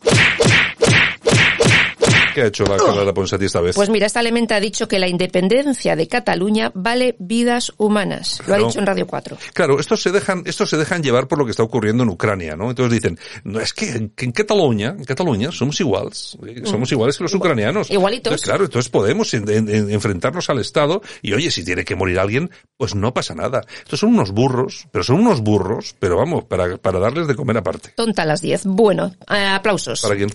¿Qué 2.34 2.42
ha 2.42 2.46
hecho 2.46 2.64
la 2.64 2.76
Clara 2.76 3.12
Ponsatí 3.14 3.44
esta 3.46 3.60
vez? 3.60 3.74
Pues 3.76 3.88
mira, 3.90 4.06
esta 4.06 4.20
elementa 4.20 4.56
ha 4.56 4.60
dicho 4.60 4.88
que 4.88 4.98
la 4.98 5.08
independencia 5.08 5.96
de 5.96 6.08
Cataluña 6.08 6.70
vale 6.74 7.16
vidas 7.18 7.72
humanas. 7.76 8.38
Lo 8.38 8.44
ha 8.44 8.46
Claro. 8.46 8.66
dicho 8.66 8.78
en 8.78 8.86
Radio 8.86 9.06
4. 9.06 9.36
Claro, 9.54 9.78
estos 9.80 10.02
se 10.02 10.10
dejan, 10.12 10.42
estos 10.46 10.70
se 10.70 10.76
dejan 10.76 11.02
llevar 11.02 11.28
por 11.28 11.38
lo 11.38 11.44
que 11.44 11.50
está 11.50 11.62
ocurriendo 11.62 12.02
en 12.02 12.08
Ucrania, 12.10 12.56
¿no? 12.56 12.70
Entonces 12.70 13.00
dicen, 13.00 13.18
no 13.44 13.60
es 13.60 13.72
que 13.72 13.90
en, 13.90 14.12
en 14.16 14.32
Cataluña, 14.32 14.94
en 14.96 15.04
Cataluña 15.04 15.50
somos 15.52 15.78
iguales, 15.80 16.36
eh, 16.46 16.62
somos 16.64 16.90
iguales 16.92 17.16
que 17.16 17.24
los 17.24 17.34
ucranianos. 17.34 17.90
Mm. 17.90 17.94
Igualitos. 17.94 18.30
Entonces, 18.32 18.46
claro, 18.48 18.64
entonces 18.64 18.90
podemos 18.90 19.32
en- 19.34 19.48
en- 19.50 19.68
en- 19.68 19.90
enfrentarnos 19.90 20.48
al 20.50 20.58
Estado 20.60 21.02
y 21.22 21.32
oye, 21.32 21.50
si 21.50 21.64
tiene 21.64 21.84
que 21.84 21.94
morir 21.94 22.18
alguien, 22.18 22.50
pues 22.76 22.94
no 22.94 23.12
pasa 23.14 23.34
nada. 23.34 23.62
Estos 23.82 24.00
son 24.00 24.10
unos 24.10 24.30
burros, 24.32 24.86
pero 24.90 25.04
son 25.04 25.16
unos 25.20 25.40
burros, 25.40 25.94
pero 25.98 26.16
vamos, 26.16 26.44
para, 26.44 26.76
para 26.78 26.98
darles 26.98 27.26
de 27.26 27.34
comer 27.34 27.56
aparte. 27.58 27.90
Tonta 27.96 28.22
a 28.22 28.26
las 28.26 28.40
10. 28.40 28.62
Bueno, 28.66 29.12
eh, 29.30 29.44
aplausos. 29.46 30.00
¿Para 30.02 30.16
quién? 30.16 30.30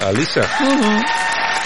Alisa. 0.00 0.42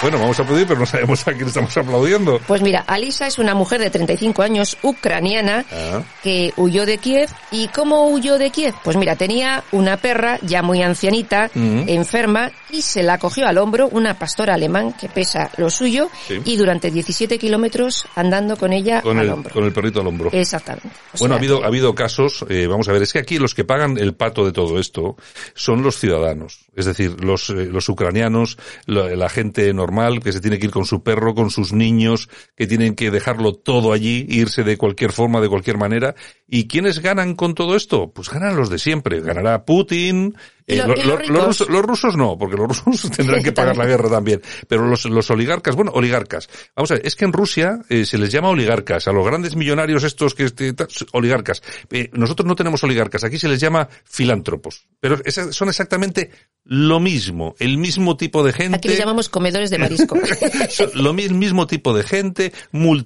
Bueno, 0.01 0.19
vamos 0.19 0.37
a 0.37 0.43
aplaudir, 0.43 0.67
pero 0.67 0.79
no 0.81 0.85
sabemos 0.85 1.25
a 1.25 1.31
quién 1.33 1.47
estamos 1.47 1.75
aplaudiendo. 1.77 2.39
Pues 2.45 2.61
mira, 2.61 2.83
Alisa 2.85 3.27
es 3.27 3.39
una 3.39 3.55
mujer 3.55 3.79
de 3.79 3.89
35 3.89 4.41
años 4.43 4.77
ucraniana 4.83 5.65
Ah. 5.71 6.01
que 6.21 6.53
huyó 6.57 6.85
de 6.85 6.97
Kiev. 6.97 7.29
¿Y 7.49 7.69
cómo 7.69 8.09
huyó 8.09 8.37
de 8.37 8.51
Kiev? 8.51 8.75
Pues 8.83 8.97
mira, 8.97 9.15
tenía 9.15 9.63
una 9.71 9.95
perra 9.97 10.37
ya 10.41 10.61
muy 10.61 10.83
ancianita, 10.83 11.49
enferma, 11.55 12.51
y 12.69 12.81
se 12.81 13.03
la 13.03 13.17
cogió 13.17 13.47
al 13.47 13.57
hombro 13.57 13.87
una 13.87 14.19
pastora 14.19 14.55
alemán 14.55 14.93
que 14.99 15.07
pesa 15.07 15.49
lo 15.57 15.69
suyo 15.69 16.09
Sí. 16.27 16.39
y 16.43 16.57
durante 16.57 16.91
17 16.91 17.39
kilómetros 17.39 18.05
andando 18.15 18.57
con 18.57 18.73
ella 18.73 19.01
Con 19.01 19.17
al 19.17 19.25
el, 19.25 19.31
hombro. 19.31 19.53
con 19.53 19.63
el 19.63 19.71
perrito 19.71 20.01
al 20.01 20.07
hombro. 20.07 20.29
Exactamente. 20.33 20.89
O 21.13 21.19
Bueno, 21.19 21.35
ha 21.35 21.37
habido, 21.37 21.59
que- 21.59 21.63
ha 21.63 21.67
habido 21.67 21.95
casos, 21.95 22.45
eh, 22.49 22.67
vamos 22.67 22.89
a 22.89 22.91
ver, 22.91 23.01
es 23.01 23.13
que 23.13 23.19
aquí 23.19 23.39
los 23.39 23.55
que 23.55 23.63
pagan 23.63 23.97
el 23.97 24.13
pato 24.13 24.45
de 24.45 24.51
todo 24.51 24.77
esto 24.77 25.15
son 25.55 25.81
los 25.81 25.97
ciudadanos, 25.97 26.64
es 26.75 26.85
decir, 26.85 27.23
los, 27.23 27.49
eh, 27.49 27.65
los 27.65 27.87
ucranianos, 27.89 28.57
la, 28.85 29.15
la 29.15 29.29
gente 29.29 29.73
normal 29.73 30.21
que 30.21 30.31
se 30.31 30.41
tiene 30.41 30.59
que 30.59 30.67
ir 30.67 30.71
con 30.71 30.85
su 30.85 31.03
perro, 31.03 31.33
con 31.33 31.49
sus 31.49 31.73
niños, 31.73 32.29
que 32.55 32.67
tienen 32.67 32.95
que 32.95 33.11
dejarlo 33.11 33.53
todo 33.53 33.93
allí, 33.93 34.25
irse 34.29 34.63
de 34.63 34.77
cualquier 34.77 35.11
forma, 35.11 35.41
de 35.41 35.49
cualquier 35.49 35.77
manera. 35.77 36.15
¿Y 36.47 36.67
quiénes 36.67 36.99
ganan 36.99 37.35
con 37.35 37.55
todo 37.55 37.75
esto? 37.75 38.11
Pues 38.11 38.29
ganan 38.29 38.55
los 38.55 38.69
de 38.69 38.79
siempre. 38.79 39.21
Ganará 39.21 39.65
Putin. 39.65 40.35
¿Y 40.67 40.73
eh, 40.79 40.83
lo- 40.87 40.95
lo- 40.95 41.23
y 41.23 41.27
los 41.27 41.45
rusos, 41.45 41.69
los 41.69 41.83
rusos 41.83 42.17
no, 42.17 42.37
porque 42.39 42.57
los 42.57 42.83
rusos 42.83 43.11
tendrán 43.15 43.43
que 43.43 43.51
pagar 43.51 43.77
la 43.77 43.85
guerra 43.85 44.09
también. 44.09 44.41
Pero 44.67 44.87
los, 44.87 45.05
los 45.05 45.29
oligarcas, 45.29 45.75
bueno, 45.75 45.91
oligarcas. 45.93 46.49
Vamos 46.75 46.89
a 46.91 46.95
ver, 46.95 47.05
es 47.05 47.15
que 47.15 47.25
en 47.25 47.33
Rusia 47.33 47.79
eh, 47.89 48.03
se 48.05 48.17
les 48.17 48.31
llama 48.31 48.49
oligarcas. 48.49 49.07
A 49.07 49.11
los 49.11 49.25
grandes 49.25 49.55
millonarios 49.55 50.03
estos 50.03 50.33
que, 50.33 50.45
este, 50.45 50.73
oligarcas. 51.11 51.61
Eh, 51.91 52.09
nosotros 52.13 52.47
no 52.47 52.55
tenemos 52.55 52.83
oligarcas, 52.83 53.23
aquí 53.23 53.37
se 53.37 53.47
les 53.47 53.59
llama 53.59 53.87
filántropos. 54.05 54.85
Pero 54.99 55.19
esas 55.23 55.55
son 55.55 55.69
exactamente 55.69 56.31
lo 56.63 56.99
mismo, 56.99 57.53
el 57.59 57.77
mismo 57.77 58.17
tipo 58.17 58.43
de 58.43 58.51
gente. 58.51 58.77
Aquí 58.77 58.87
les 58.87 58.97
llamamos 58.97 59.29
comedores 59.29 59.69
de 59.69 59.77
marisco. 59.77 60.17
Lo 60.95 61.13
mi- 61.13 61.29
mismo 61.29 61.67
tipo 61.67 61.95
de 61.95 62.01
gente, 62.03 62.53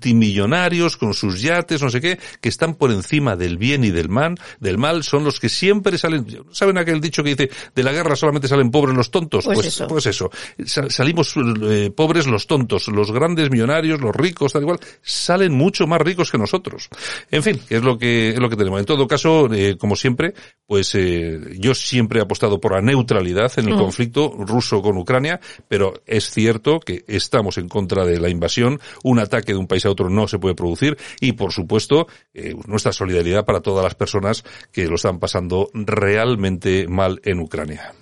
multimillonarios 0.04 0.96
con 0.96 1.14
sus 1.14 1.42
yates, 1.42 1.82
no 1.82 1.90
sé 1.90 2.00
qué, 2.00 2.20
que 2.40 2.48
están 2.50 2.76
por 2.76 2.92
encima 2.92 3.36
del 3.36 3.58
bien 3.58 3.84
y 3.84 3.92
del 3.92 4.08
mal, 4.08 4.36
del 4.62 4.78
mal, 4.78 5.04
son 5.04 5.24
los 5.26 5.40
que 5.42 5.50
siempre 5.50 5.98
salen, 5.98 6.26
¿saben 6.52 6.78
aquel 6.78 7.02
dicho 7.02 7.22
que 7.22 7.36
dice, 7.36 7.49
de 7.76 7.84
la 7.84 7.92
guerra 7.92 8.16
solamente 8.16 8.48
salen 8.48 8.72
pobres 8.72 8.96
los 8.96 9.12
tontos? 9.12 9.46
Pues 9.46 9.58
Pues, 9.60 9.68
eso. 9.68 9.88
pues 9.88 10.06
eso. 10.06 10.30
Sa- 10.66 10.90
salimos 10.90 11.34
eh, 11.64 11.92
pobres 11.96 12.28
los 12.28 12.48
tontos, 12.48 12.88
los 12.88 13.12
grandes 13.12 13.50
millonarios, 13.52 14.00
los 14.02 14.16
ricos, 14.16 14.54
tal 14.54 14.62
igual, 14.64 14.80
salen 15.02 15.54
mucho 15.54 15.88
más 15.88 16.02
ricos 16.02 16.32
que 16.32 16.38
nosotros. 16.38 16.90
En 17.32 17.44
fin, 17.44 17.60
es 17.70 17.82
lo 17.84 17.98
que, 17.98 18.30
es 18.30 18.40
lo 18.40 18.50
que 18.50 18.56
tenemos. 18.56 18.80
En 18.80 18.86
todo 18.86 19.08
caso, 19.08 19.52
eh, 19.54 19.76
como 19.78 19.96
siempre, 19.96 20.34
pues 20.66 20.94
eh, 20.96 21.40
yo 21.58 21.74
siempre 21.74 22.20
he 22.20 22.24
apostado 22.24 22.60
por 22.60 22.74
la 22.74 22.82
neutralidad 22.82 23.52
en 23.58 23.70
el 23.70 23.76
conflicto 23.76 24.34
ruso 24.38 24.82
con 24.82 24.98
Ucrania, 24.98 25.40
pero 25.68 25.94
es 26.06 26.30
cierto 26.30 26.80
que 26.80 27.04
estamos 27.08 27.58
en 27.58 27.68
contra 27.68 28.06
de 28.06 28.20
la 28.20 28.30
invasión, 28.30 28.80
un 29.04 29.20
ataque 29.20 29.54
de 29.54 29.58
un 29.58 29.68
país 29.68 29.86
a 29.86 29.90
otro 29.90 30.10
no 30.10 30.28
se 30.28 30.40
puede 30.40 30.56
producir 30.56 30.98
y 31.20 31.34
por 31.34 31.52
supuesto 31.52 32.08
eh, 32.34 32.54
nuestra 32.68 32.92
solidaridad 32.92 33.46
para 33.46 33.62
todas 33.62 33.84
las 33.84 33.96
personas 33.96 34.44
que 34.72 34.86
lo 34.88 34.96
están 34.96 35.20
pasando 35.20 35.70
realmente 35.74 36.88
mal 36.88 37.20
en 37.24 37.39
Ucrania. 37.42 37.94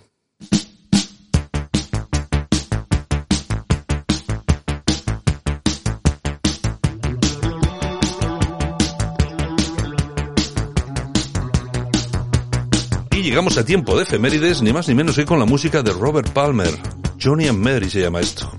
Y 13.12 13.22
llegamos 13.24 13.58
a 13.58 13.66
tiempo 13.66 13.96
de 13.96 14.04
efemérides, 14.04 14.62
ni 14.62 14.72
más 14.72 14.88
ni 14.88 14.96
menos 14.96 15.16
que 15.16 15.26
con 15.26 15.40
la 15.40 15.46
música 15.46 15.82
de 15.82 15.92
Robert 15.92 16.32
Palmer. 16.34 16.72
Johnny 17.20 17.48
and 17.48 17.60
Mary 17.60 17.90
se 17.90 18.02
llama 18.02 18.20
esto. 18.20 18.52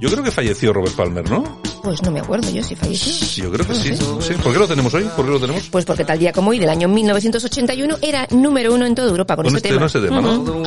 Yo 0.00 0.08
creo 0.08 0.22
que 0.24 0.30
falleció 0.30 0.72
Robert 0.72 0.94
Palmer, 0.96 1.28
¿no? 1.28 1.69
Pues 1.82 2.02
no 2.02 2.10
me 2.10 2.20
acuerdo 2.20 2.50
yo 2.50 2.62
si 2.62 2.76
falleció. 2.76 3.12
Sí, 3.12 3.40
yo 3.42 3.50
creo 3.50 3.66
que 3.66 3.74
sí. 3.74 3.94
sí. 3.96 4.34
¿Por 4.42 4.52
qué 4.52 4.58
lo 4.58 4.68
tenemos 4.68 4.92
hoy? 4.94 5.04
¿Por 5.16 5.24
qué 5.24 5.30
lo 5.32 5.40
tenemos? 5.40 5.68
Pues 5.70 5.84
porque 5.84 6.04
tal 6.04 6.18
día 6.18 6.32
como 6.32 6.50
hoy, 6.50 6.58
del 6.58 6.68
año 6.68 6.88
1981, 6.88 7.96
era 8.02 8.26
número 8.30 8.74
uno 8.74 8.86
en 8.86 8.94
toda 8.94 9.08
Europa 9.08 9.36
con, 9.36 9.46
Con 9.46 9.56
este 9.56 9.68
este- 9.68 9.74
tema. 9.74 9.80
no 9.80 9.86
este 9.86 10.00
tema, 10.00 10.20
¿no? 10.20 10.40
Ujú. 10.40 10.62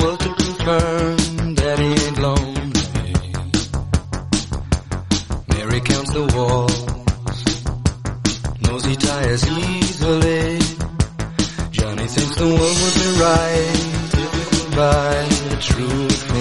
Mary 5.48 5.80
counts 5.80 6.12
the 6.12 6.22
walls, 6.36 6.84
knows 8.62 8.84
he 8.86 8.96
tires 8.96 9.44
easily. 9.48 10.58
Johnny 11.72 12.06
hide, 12.06 13.72
typical 14.10 14.66
by 14.76 15.26
the 15.50 15.56
truth 15.60 16.33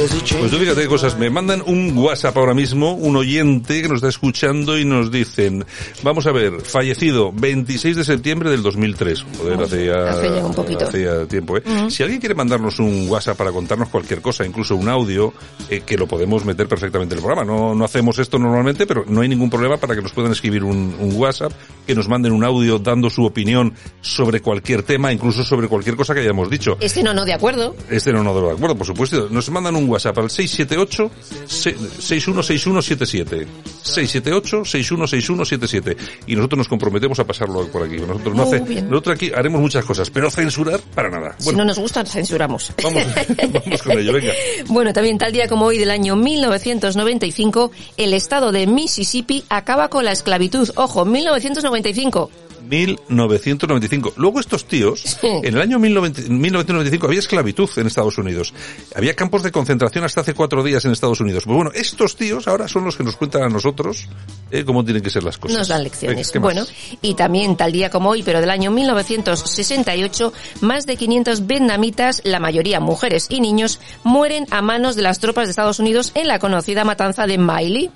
Pues 0.00 0.50
tú 0.50 0.56
fíjate 0.56 0.80
qué 0.80 0.88
cosas, 0.88 1.18
me 1.18 1.28
mandan 1.28 1.62
un 1.66 1.94
WhatsApp 1.98 2.34
ahora 2.38 2.54
mismo, 2.54 2.94
un 2.94 3.16
oyente 3.16 3.82
que 3.82 3.88
nos 3.88 3.96
está 3.96 4.08
escuchando 4.08 4.78
y 4.78 4.86
nos 4.86 5.10
dicen, 5.10 5.66
vamos 6.02 6.26
a 6.26 6.32
ver, 6.32 6.62
fallecido 6.62 7.30
26 7.32 7.96
de 7.96 8.04
septiembre 8.04 8.48
del 8.48 8.62
2003. 8.62 9.26
Joder, 9.36 9.60
hace 9.60 9.86
ya, 9.86 10.46
un 10.46 10.54
poquito. 10.54 10.86
hace 10.86 11.04
ya 11.04 11.26
tiempo, 11.26 11.58
¿eh? 11.58 11.62
Si 11.90 12.02
alguien 12.02 12.18
quiere 12.18 12.34
mandarnos 12.34 12.78
un 12.78 13.10
WhatsApp 13.10 13.36
para 13.36 13.52
contarnos 13.52 13.90
cualquier 13.90 14.22
cosa, 14.22 14.46
incluso 14.46 14.74
un 14.74 14.88
audio, 14.88 15.34
eh, 15.68 15.82
que 15.84 15.98
lo 15.98 16.06
podemos 16.06 16.46
meter 16.46 16.66
perfectamente 16.66 17.14
en 17.14 17.18
el 17.18 17.24
programa. 17.24 17.44
No, 17.44 17.74
no 17.74 17.84
hacemos 17.84 18.18
esto 18.18 18.38
normalmente, 18.38 18.86
pero 18.86 19.04
no 19.06 19.20
hay 19.20 19.28
ningún 19.28 19.50
problema 19.50 19.76
para 19.76 19.94
que 19.94 20.00
nos 20.00 20.12
puedan 20.12 20.32
escribir 20.32 20.64
un, 20.64 20.96
un 20.98 21.12
WhatsApp, 21.14 21.52
que 21.86 21.94
nos 21.94 22.08
manden 22.08 22.32
un 22.32 22.42
audio 22.42 22.78
dando 22.78 23.10
su 23.10 23.26
opinión 23.26 23.74
sobre 24.00 24.40
cualquier 24.40 24.82
tema, 24.82 25.12
incluso 25.12 25.44
sobre 25.44 25.68
cualquier 25.68 25.96
cosa 25.96 26.14
que 26.14 26.20
hayamos 26.20 26.48
dicho. 26.48 26.78
Este 26.80 27.02
no, 27.02 27.12
no, 27.12 27.26
de 27.26 27.34
acuerdo. 27.34 27.76
Este 27.90 28.14
no, 28.14 28.24
no, 28.24 28.32
de 28.32 28.52
acuerdo, 28.52 28.76
por 28.76 28.86
supuesto. 28.86 29.28
Nos 29.28 29.50
mandan 29.50 29.76
un 29.76 29.89
WhatsApp 29.90 30.18
al 30.18 30.30
678 30.30 31.10
616177. 31.46 33.46
678 33.82 34.64
616177. 34.64 35.96
Y 36.26 36.36
nosotros 36.36 36.58
nos 36.58 36.68
comprometemos 36.68 37.18
a 37.18 37.24
pasarlo 37.24 37.66
por 37.68 37.82
aquí. 37.82 37.96
Nosotros 37.96 38.34
no 38.34 38.46
Muy 38.46 38.58
hace, 38.58 38.82
nosotros 38.82 39.16
aquí 39.16 39.32
haremos 39.34 39.60
muchas 39.60 39.84
cosas, 39.84 40.10
pero 40.10 40.30
censurar 40.30 40.80
para 40.94 41.10
nada. 41.10 41.34
Si 41.38 41.54
no 41.54 41.64
nos 41.64 41.78
gusta, 41.78 42.04
censuramos. 42.04 42.72
vamos, 42.82 43.02
vamos 43.64 43.82
con 43.82 43.98
ello, 43.98 44.12
venga. 44.12 44.32
Bueno, 44.66 44.92
también 44.92 45.18
tal 45.18 45.32
día 45.32 45.48
como 45.48 45.66
hoy 45.66 45.78
del 45.78 45.90
año 45.90 46.16
1995, 46.16 47.70
el 47.96 48.14
estado 48.14 48.52
de 48.52 48.66
Mississippi 48.66 49.44
acaba 49.48 49.88
con 49.88 50.04
la 50.04 50.12
esclavitud. 50.12 50.70
Ojo, 50.76 51.04
1995. 51.04 52.30
1995. 52.70 54.14
Luego 54.16 54.40
estos 54.40 54.64
tíos, 54.64 55.18
en 55.22 55.54
el 55.54 55.60
año 55.60 55.78
19- 55.78 56.28
1995 56.28 57.06
había 57.06 57.18
esclavitud 57.18 57.68
en 57.76 57.86
Estados 57.86 58.18
Unidos. 58.18 58.54
Había 58.94 59.14
campos 59.14 59.42
de 59.42 59.50
concentración 59.50 60.04
hasta 60.04 60.22
hace 60.22 60.34
cuatro 60.34 60.62
días 60.62 60.84
en 60.84 60.92
Estados 60.92 61.20
Unidos. 61.20 61.44
Pues 61.44 61.56
bueno, 61.56 61.70
estos 61.74 62.16
tíos 62.16 62.48
ahora 62.48 62.68
son 62.68 62.84
los 62.84 62.96
que 62.96 63.04
nos 63.04 63.16
cuentan 63.16 63.42
a 63.42 63.48
nosotros 63.48 64.08
eh, 64.50 64.64
cómo 64.64 64.84
tienen 64.84 65.02
que 65.02 65.10
ser 65.10 65.22
las 65.22 65.38
cosas. 65.38 65.58
Nos 65.58 65.68
dan 65.68 65.84
lecciones. 65.84 66.32
Bueno, 66.40 66.64
y 67.02 67.14
también 67.14 67.56
tal 67.56 67.72
día 67.72 67.90
como 67.90 68.10
hoy, 68.10 68.22
pero 68.22 68.40
del 68.40 68.50
año 68.50 68.70
1968, 68.70 70.32
más 70.60 70.86
de 70.86 70.96
500 70.96 71.46
vietnamitas, 71.46 72.22
la 72.24 72.40
mayoría 72.40 72.80
mujeres 72.80 73.26
y 73.28 73.40
niños, 73.40 73.80
mueren 74.04 74.46
a 74.50 74.62
manos 74.62 74.96
de 74.96 75.02
las 75.02 75.18
tropas 75.18 75.46
de 75.46 75.50
Estados 75.50 75.78
Unidos 75.78 76.12
en 76.14 76.28
la 76.28 76.38
conocida 76.38 76.84
matanza 76.84 77.26
de 77.26 77.38
Miley. 77.38 77.90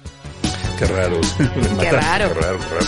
Qué 0.79 0.87
raro. 0.87 1.21
Qué 1.81 1.91
raro. 1.91 2.29
Qué 2.29 2.41
raro, 2.41 2.59
qué 2.59 2.75
raro. 2.75 2.87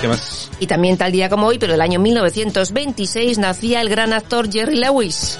¿Qué 0.00 0.08
más? 0.08 0.37
Y 0.60 0.66
también 0.66 0.96
tal 0.96 1.12
día 1.12 1.28
como 1.28 1.46
hoy, 1.46 1.58
pero 1.58 1.72
del 1.72 1.80
año 1.80 2.00
1926, 2.00 3.38
nacía 3.38 3.80
el 3.80 3.88
gran 3.88 4.12
actor 4.12 4.50
Jerry 4.50 4.76
Lewis. 4.76 5.38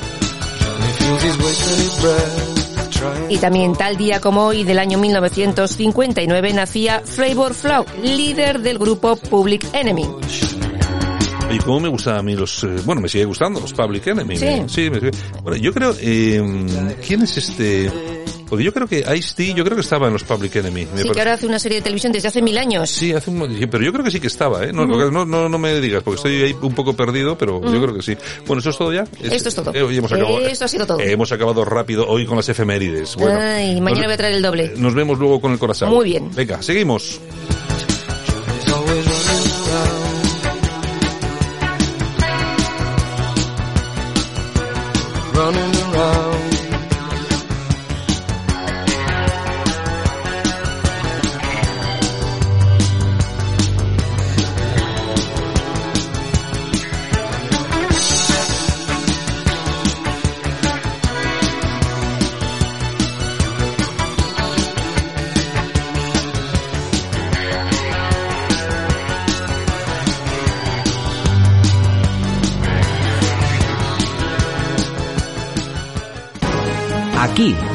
Y 3.28 3.38
también 3.38 3.74
tal 3.74 3.96
día 3.96 4.20
como 4.20 4.44
hoy 4.44 4.64
del 4.64 4.78
año 4.78 4.98
1959 4.98 6.52
nacía 6.52 7.02
Flavor 7.04 7.54
Flaw, 7.54 7.84
líder 8.02 8.60
del 8.60 8.78
grupo 8.78 9.16
Public 9.16 9.66
Enemy. 9.72 10.06
Oye, 11.48 11.58
¿cómo 11.64 11.80
me 11.80 11.88
gustan 11.88 12.16
a 12.18 12.22
mí 12.22 12.34
los... 12.36 12.62
eh, 12.64 12.76
bueno, 12.84 13.00
me 13.00 13.08
sigue 13.08 13.24
gustando 13.24 13.58
los 13.60 13.72
Public 13.72 14.06
Enemy. 14.08 14.36
Sí. 14.36 14.44
me- 14.44 14.68
sí 14.68 14.90
me 14.90 15.00
sigue- 15.00 15.10
bueno, 15.42 15.56
yo 15.56 15.72
creo... 15.72 15.94
Eh, 16.00 16.96
¿Quién 17.06 17.22
es 17.22 17.36
este...? 17.38 17.90
Porque 18.48 18.64
yo 18.64 18.72
creo 18.72 18.86
que 18.86 19.04
Ice-T, 19.16 19.54
yo 19.54 19.64
creo 19.64 19.76
que 19.76 19.82
estaba 19.82 20.06
en 20.06 20.12
los 20.12 20.24
Public 20.24 20.56
Enemy. 20.56 20.82
Sí, 20.82 20.88
parece. 20.90 21.10
que 21.12 21.20
ahora 21.20 21.32
hace 21.34 21.46
una 21.46 21.58
serie 21.58 21.78
de 21.78 21.82
televisión 21.82 22.12
desde 22.12 22.28
hace 22.28 22.42
mil 22.42 22.56
años. 22.58 22.88
Sí, 22.90 23.12
hace 23.12 23.30
un, 23.30 23.38
pero 23.70 23.84
yo 23.84 23.92
creo 23.92 24.04
que 24.04 24.10
sí 24.10 24.20
que 24.20 24.26
estaba, 24.28 24.64
¿eh? 24.64 24.72
No, 24.72 24.86
no, 24.86 25.24
no, 25.24 25.48
no 25.48 25.58
me 25.58 25.80
digas, 25.80 26.02
porque 26.02 26.16
estoy 26.16 26.42
ahí 26.42 26.56
un 26.60 26.74
poco 26.74 26.94
perdido, 26.94 27.36
pero 27.36 27.60
yo 27.62 27.82
creo 27.82 27.94
que 27.94 28.02
sí. 28.02 28.16
Bueno, 28.46 28.60
¿eso 28.60 28.70
es 28.70 28.78
todo 28.78 28.92
ya? 28.92 29.04
Esto 29.22 29.48
es 29.48 29.54
todo. 29.54 29.74
eh, 29.74 29.82
hoy 29.82 29.98
hemos 29.98 30.12
acabado, 30.12 30.38
Esto 30.40 30.64
ha 30.64 30.68
sido 30.68 30.86
todo. 30.86 31.00
eh, 31.00 31.12
hemos 31.12 31.30
acabado 31.32 31.64
rápido 31.64 32.06
hoy 32.08 32.26
con 32.26 32.36
las 32.36 32.48
efemérides. 32.48 33.16
Bueno, 33.16 33.38
Ay, 33.40 33.80
mañana 33.80 34.00
nos, 34.02 34.06
voy 34.06 34.14
a 34.14 34.16
traer 34.16 34.34
el 34.34 34.42
doble. 34.42 34.72
nos 34.76 34.94
vemos 34.94 35.18
luego 35.18 35.40
con 35.40 35.52
el 35.52 35.58
corazón. 35.58 35.90
Muy 35.90 36.06
bien. 36.06 36.30
Venga, 36.34 36.62
seguimos. 36.62 37.20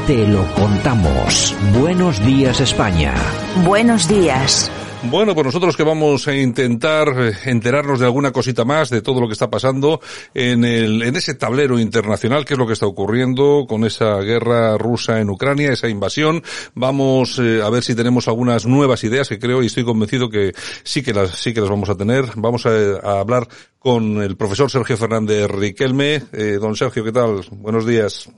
Te 0.07 0.27
lo 0.27 0.45
contamos. 0.53 1.55
Buenos 1.79 2.23
días 2.25 2.59
España. 2.59 3.13
Buenos 3.63 4.07
días. 4.07 4.69
Bueno, 5.03 5.33
pues 5.33 5.45
nosotros 5.45 5.75
que 5.75 5.83
vamos 5.83 6.27
a 6.29 6.35
intentar 6.35 7.07
enterarnos 7.45 7.99
de 7.99 8.05
alguna 8.05 8.31
cosita 8.31 8.63
más 8.63 8.89
de 8.89 9.01
todo 9.01 9.19
lo 9.19 9.27
que 9.27 9.33
está 9.33 9.49
pasando 9.49 9.99
en 10.33 10.63
el, 10.63 11.01
en 11.01 11.15
ese 11.17 11.33
tablero 11.33 11.77
internacional, 11.77 12.45
qué 12.45 12.53
es 12.53 12.57
lo 12.57 12.65
que 12.65 12.73
está 12.73 12.85
ocurriendo 12.85 13.65
con 13.67 13.83
esa 13.83 14.19
guerra 14.19 14.77
rusa 14.77 15.19
en 15.19 15.29
Ucrania, 15.29 15.73
esa 15.73 15.89
invasión. 15.89 16.41
Vamos 16.73 17.37
eh, 17.39 17.61
a 17.61 17.69
ver 17.69 17.83
si 17.83 17.95
tenemos 17.95 18.29
algunas 18.29 18.65
nuevas 18.65 19.03
ideas 19.03 19.27
que 19.27 19.39
creo 19.39 19.61
y 19.61 19.67
estoy 19.67 19.83
convencido 19.83 20.29
que 20.29 20.53
sí 20.83 21.03
que 21.03 21.13
las, 21.13 21.31
sí 21.31 21.53
que 21.53 21.59
las 21.59 21.69
vamos 21.69 21.89
a 21.89 21.95
tener. 21.95 22.25
Vamos 22.35 22.65
a, 22.65 22.71
a 23.03 23.19
hablar 23.19 23.47
con 23.79 24.21
el 24.21 24.37
profesor 24.37 24.71
Sergio 24.71 24.95
Fernández 24.95 25.49
Riquelme. 25.49 26.23
Eh, 26.31 26.57
don 26.61 26.77
Sergio, 26.77 27.03
¿qué 27.03 27.11
tal? 27.11 27.45
Buenos 27.51 27.85
días. 27.85 28.29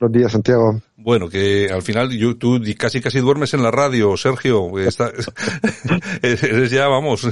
Buenos 0.00 0.16
días, 0.16 0.32
Santiago. 0.32 0.80
Bueno, 0.96 1.28
que 1.28 1.68
al 1.70 1.82
final 1.82 2.10
yo, 2.10 2.34
tú 2.38 2.58
casi 2.78 3.02
casi 3.02 3.20
duermes 3.20 3.52
en 3.52 3.62
la 3.62 3.70
radio, 3.70 4.16
Sergio. 4.16 4.78
Está, 4.78 5.12
eres 6.22 6.70
ya, 6.70 6.88
vamos, 6.88 7.28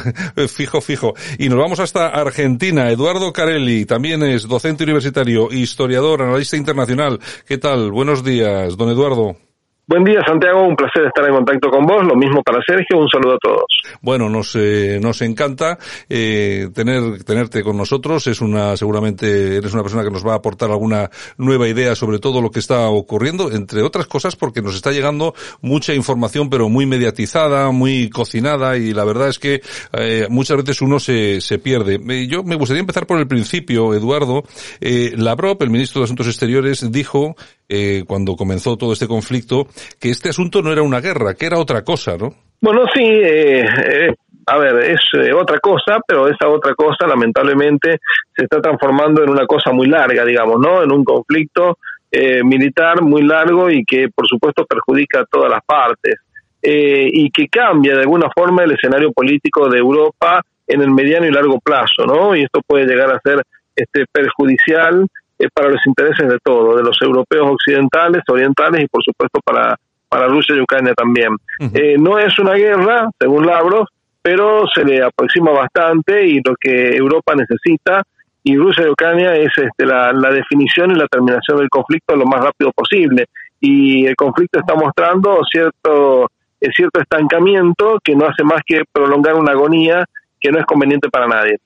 fijo, 0.48 0.82
fijo. 0.82 1.14
Y 1.38 1.48
nos 1.48 1.58
vamos 1.58 1.80
hasta 1.80 2.08
Argentina. 2.08 2.90
Eduardo 2.90 3.32
Carelli, 3.32 3.86
también 3.86 4.22
es 4.22 4.46
docente 4.46 4.84
universitario, 4.84 5.50
historiador, 5.50 6.20
analista 6.20 6.58
internacional. 6.58 7.18
¿Qué 7.46 7.56
tal? 7.56 7.90
Buenos 7.90 8.22
días, 8.22 8.76
don 8.76 8.90
Eduardo. 8.90 9.47
Buen 9.88 10.04
día, 10.04 10.22
Santiago. 10.22 10.68
Un 10.68 10.76
placer 10.76 11.06
estar 11.06 11.24
en 11.24 11.34
contacto 11.34 11.70
con 11.70 11.86
vos. 11.86 12.04
Lo 12.04 12.14
mismo 12.14 12.42
para 12.42 12.58
Sergio. 12.60 12.98
Un 12.98 13.08
saludo 13.08 13.36
a 13.36 13.38
todos. 13.38 13.64
Bueno, 14.02 14.28
nos, 14.28 14.54
eh, 14.54 14.98
nos 15.00 15.22
encanta 15.22 15.78
eh, 16.10 16.68
tener, 16.74 17.24
tenerte 17.24 17.62
con 17.62 17.78
nosotros. 17.78 18.26
Es 18.26 18.42
una, 18.42 18.76
seguramente 18.76 19.56
eres 19.56 19.72
una 19.72 19.82
persona 19.82 20.04
que 20.04 20.10
nos 20.10 20.26
va 20.26 20.34
a 20.34 20.36
aportar 20.36 20.70
alguna 20.70 21.08
nueva 21.38 21.68
idea 21.68 21.94
sobre 21.94 22.18
todo 22.18 22.42
lo 22.42 22.50
que 22.50 22.58
está 22.58 22.86
ocurriendo, 22.90 23.50
entre 23.50 23.80
otras 23.80 24.06
cosas 24.06 24.36
porque 24.36 24.60
nos 24.60 24.74
está 24.74 24.90
llegando 24.90 25.34
mucha 25.62 25.94
información, 25.94 26.50
pero 26.50 26.68
muy 26.68 26.84
mediatizada, 26.84 27.70
muy 27.70 28.10
cocinada, 28.10 28.76
y 28.76 28.92
la 28.92 29.04
verdad 29.04 29.28
es 29.28 29.38
que 29.38 29.62
eh, 29.94 30.26
muchas 30.28 30.58
veces 30.58 30.82
uno 30.82 31.00
se, 31.00 31.40
se 31.40 31.58
pierde. 31.58 31.98
Eh, 32.10 32.26
Yo 32.28 32.42
me 32.42 32.56
gustaría 32.56 32.80
empezar 32.80 33.06
por 33.06 33.18
el 33.18 33.26
principio, 33.26 33.94
Eduardo. 33.94 34.42
Eh, 34.82 35.14
Lavrov, 35.16 35.56
el 35.60 35.70
ministro 35.70 36.02
de 36.02 36.04
Asuntos 36.04 36.26
Exteriores, 36.26 36.92
dijo, 36.92 37.36
eh, 37.70 38.04
cuando 38.06 38.34
comenzó 38.34 38.78
todo 38.78 38.94
este 38.94 39.06
conflicto, 39.06 39.68
que 40.00 40.10
este 40.10 40.30
asunto 40.30 40.62
no 40.62 40.72
era 40.72 40.82
una 40.82 41.00
guerra, 41.00 41.34
que 41.34 41.46
era 41.46 41.58
otra 41.58 41.82
cosa, 41.82 42.16
¿no? 42.16 42.34
Bueno, 42.60 42.84
sí, 42.92 43.04
eh, 43.04 43.64
eh, 43.64 44.14
a 44.48 44.58
ver, 44.58 44.76
es 44.90 45.00
eh, 45.12 45.32
otra 45.32 45.58
cosa, 45.58 46.00
pero 46.06 46.26
esa 46.26 46.48
otra 46.48 46.74
cosa 46.74 47.06
lamentablemente 47.06 47.98
se 48.34 48.44
está 48.44 48.60
transformando 48.60 49.22
en 49.22 49.30
una 49.30 49.46
cosa 49.46 49.72
muy 49.72 49.86
larga, 49.86 50.24
digamos, 50.24 50.58
¿no? 50.58 50.82
En 50.82 50.90
un 50.90 51.04
conflicto 51.04 51.78
eh, 52.10 52.42
militar 52.42 53.02
muy 53.02 53.22
largo 53.22 53.68
y 53.70 53.84
que 53.84 54.08
por 54.08 54.26
supuesto 54.26 54.64
perjudica 54.64 55.20
a 55.20 55.26
todas 55.26 55.50
las 55.50 55.60
partes 55.64 56.14
eh, 56.62 57.08
y 57.12 57.30
que 57.30 57.48
cambia 57.48 57.94
de 57.94 58.00
alguna 58.00 58.28
forma 58.34 58.64
el 58.64 58.72
escenario 58.72 59.12
político 59.12 59.68
de 59.68 59.78
Europa 59.78 60.42
en 60.66 60.80
el 60.80 60.90
mediano 60.90 61.26
y 61.26 61.30
largo 61.30 61.60
plazo, 61.60 62.06
¿no? 62.06 62.34
Y 62.34 62.44
esto 62.44 62.60
puede 62.66 62.86
llegar 62.86 63.10
a 63.12 63.20
ser 63.20 63.42
este 63.76 64.06
perjudicial 64.10 65.06
eh, 65.38 65.48
para 65.52 65.70
los 65.70 65.80
intereses 65.86 66.28
de 66.28 66.38
todos, 66.42 66.76
de 66.76 66.82
los 66.82 66.96
europeos 67.00 67.50
occidentales, 67.52 68.22
orientales 68.28 68.84
y 68.84 68.86
por 68.88 69.02
supuesto 69.02 69.40
para 69.44 69.76
para 70.08 70.26
Rusia 70.26 70.56
y 70.56 70.60
Ucrania 70.60 70.94
también. 70.94 71.36
Eh, 71.74 71.96
no 71.98 72.18
es 72.18 72.38
una 72.38 72.54
guerra, 72.54 73.10
según 73.20 73.46
Lavrov, 73.46 73.86
pero 74.22 74.66
se 74.74 74.84
le 74.84 75.02
aproxima 75.02 75.52
bastante 75.52 76.26
y 76.26 76.40
lo 76.44 76.54
que 76.58 76.96
Europa 76.96 77.34
necesita 77.34 78.02
y 78.42 78.56
Rusia 78.56 78.86
y 78.86 78.90
Ucrania 78.90 79.34
es 79.34 79.50
este, 79.56 79.84
la, 79.84 80.12
la 80.12 80.30
definición 80.30 80.90
y 80.90 80.94
la 80.94 81.06
terminación 81.06 81.58
del 81.58 81.68
conflicto 81.68 82.16
lo 82.16 82.24
más 82.24 82.42
rápido 82.42 82.72
posible. 82.72 83.26
Y 83.60 84.06
el 84.06 84.14
conflicto 84.16 84.60
está 84.60 84.74
mostrando 84.74 85.40
cierto, 85.50 86.30
eh, 86.60 86.68
cierto 86.74 87.00
estancamiento 87.00 87.98
que 88.02 88.14
no 88.14 88.26
hace 88.26 88.44
más 88.44 88.62
que 88.64 88.82
prolongar 88.90 89.34
una 89.34 89.52
agonía 89.52 90.04
que 90.40 90.50
no 90.50 90.58
es 90.58 90.66
conveniente 90.66 91.08
para 91.10 91.26
nadie. 91.26 91.58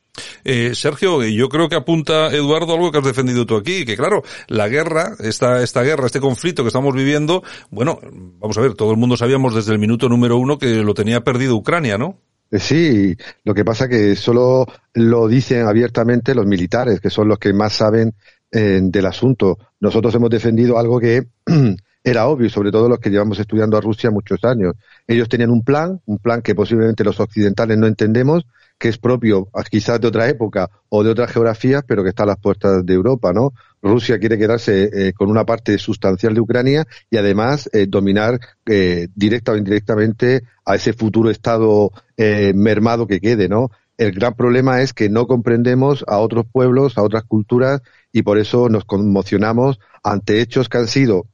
Eh, 0.44 0.74
Sergio, 0.74 1.22
yo 1.24 1.48
creo 1.48 1.68
que 1.68 1.76
apunta 1.76 2.28
Eduardo 2.28 2.74
algo 2.74 2.92
que 2.92 2.98
has 2.98 3.04
defendido 3.04 3.46
tú 3.46 3.56
aquí, 3.56 3.84
que 3.84 3.96
claro, 3.96 4.22
la 4.48 4.68
guerra, 4.68 5.12
esta, 5.20 5.62
esta 5.62 5.82
guerra, 5.82 6.06
este 6.06 6.20
conflicto 6.20 6.62
que 6.62 6.68
estamos 6.68 6.94
viviendo, 6.94 7.42
bueno, 7.70 7.98
vamos 8.38 8.58
a 8.58 8.60
ver, 8.60 8.74
todo 8.74 8.90
el 8.90 8.98
mundo 8.98 9.16
sabíamos 9.16 9.54
desde 9.54 9.72
el 9.72 9.78
minuto 9.78 10.08
número 10.08 10.36
uno 10.36 10.58
que 10.58 10.82
lo 10.82 10.94
tenía 10.94 11.22
perdido 11.22 11.56
Ucrania, 11.56 11.96
¿no? 11.96 12.18
Eh, 12.50 12.58
Sí, 12.58 13.16
lo 13.44 13.54
que 13.54 13.64
pasa 13.64 13.88
que 13.88 14.14
solo 14.14 14.66
lo 14.92 15.28
dicen 15.28 15.66
abiertamente 15.66 16.34
los 16.34 16.46
militares, 16.46 17.00
que 17.00 17.10
son 17.10 17.28
los 17.28 17.38
que 17.38 17.54
más 17.54 17.72
saben 17.72 18.14
eh, 18.50 18.80
del 18.82 19.06
asunto. 19.06 19.58
Nosotros 19.80 20.14
hemos 20.14 20.28
defendido 20.28 20.78
algo 20.78 21.00
que 21.00 21.22
era 22.04 22.26
obvio, 22.26 22.50
sobre 22.50 22.70
todo 22.70 22.88
los 22.88 22.98
que 22.98 23.08
llevamos 23.08 23.38
estudiando 23.38 23.78
a 23.78 23.80
Rusia 23.80 24.10
muchos 24.10 24.44
años. 24.44 24.74
Ellos 25.06 25.30
tenían 25.30 25.50
un 25.50 25.64
plan, 25.64 26.02
un 26.04 26.18
plan 26.18 26.42
que 26.42 26.54
posiblemente 26.54 27.04
los 27.04 27.18
occidentales 27.18 27.78
no 27.78 27.86
entendemos, 27.86 28.44
que 28.82 28.88
es 28.88 28.98
propio 28.98 29.48
ah, 29.54 29.62
quizás 29.62 30.00
de 30.00 30.08
otra 30.08 30.28
época 30.28 30.68
o 30.88 31.04
de 31.04 31.10
otras 31.10 31.30
geografías, 31.30 31.84
pero 31.86 32.02
que 32.02 32.08
está 32.08 32.24
a 32.24 32.26
las 32.26 32.38
puertas 32.38 32.84
de 32.84 32.94
Europa, 32.94 33.32
¿no? 33.32 33.52
Rusia 33.80 34.18
quiere 34.18 34.36
quedarse 34.36 34.90
eh, 34.92 35.12
con 35.12 35.30
una 35.30 35.46
parte 35.46 35.78
sustancial 35.78 36.34
de 36.34 36.40
Ucrania 36.40 36.84
y 37.08 37.16
además 37.16 37.70
eh, 37.72 37.86
dominar 37.88 38.40
eh, 38.66 39.06
directa 39.14 39.52
o 39.52 39.56
indirectamente 39.56 40.42
a 40.64 40.74
ese 40.74 40.94
futuro 40.94 41.30
estado 41.30 41.92
eh, 42.16 42.52
mermado 42.56 43.06
que 43.06 43.20
quede, 43.20 43.48
¿no? 43.48 43.70
El 43.98 44.10
gran 44.10 44.34
problema 44.34 44.82
es 44.82 44.92
que 44.92 45.08
no 45.08 45.28
comprendemos 45.28 46.04
a 46.08 46.18
otros 46.18 46.44
pueblos, 46.50 46.98
a 46.98 47.04
otras 47.04 47.22
culturas 47.22 47.82
y 48.10 48.22
por 48.22 48.36
eso 48.36 48.68
nos 48.68 48.84
conmocionamos 48.84 49.78
ante 50.02 50.40
hechos 50.40 50.68
que 50.68 50.78
han 50.78 50.88
sido 50.88 51.28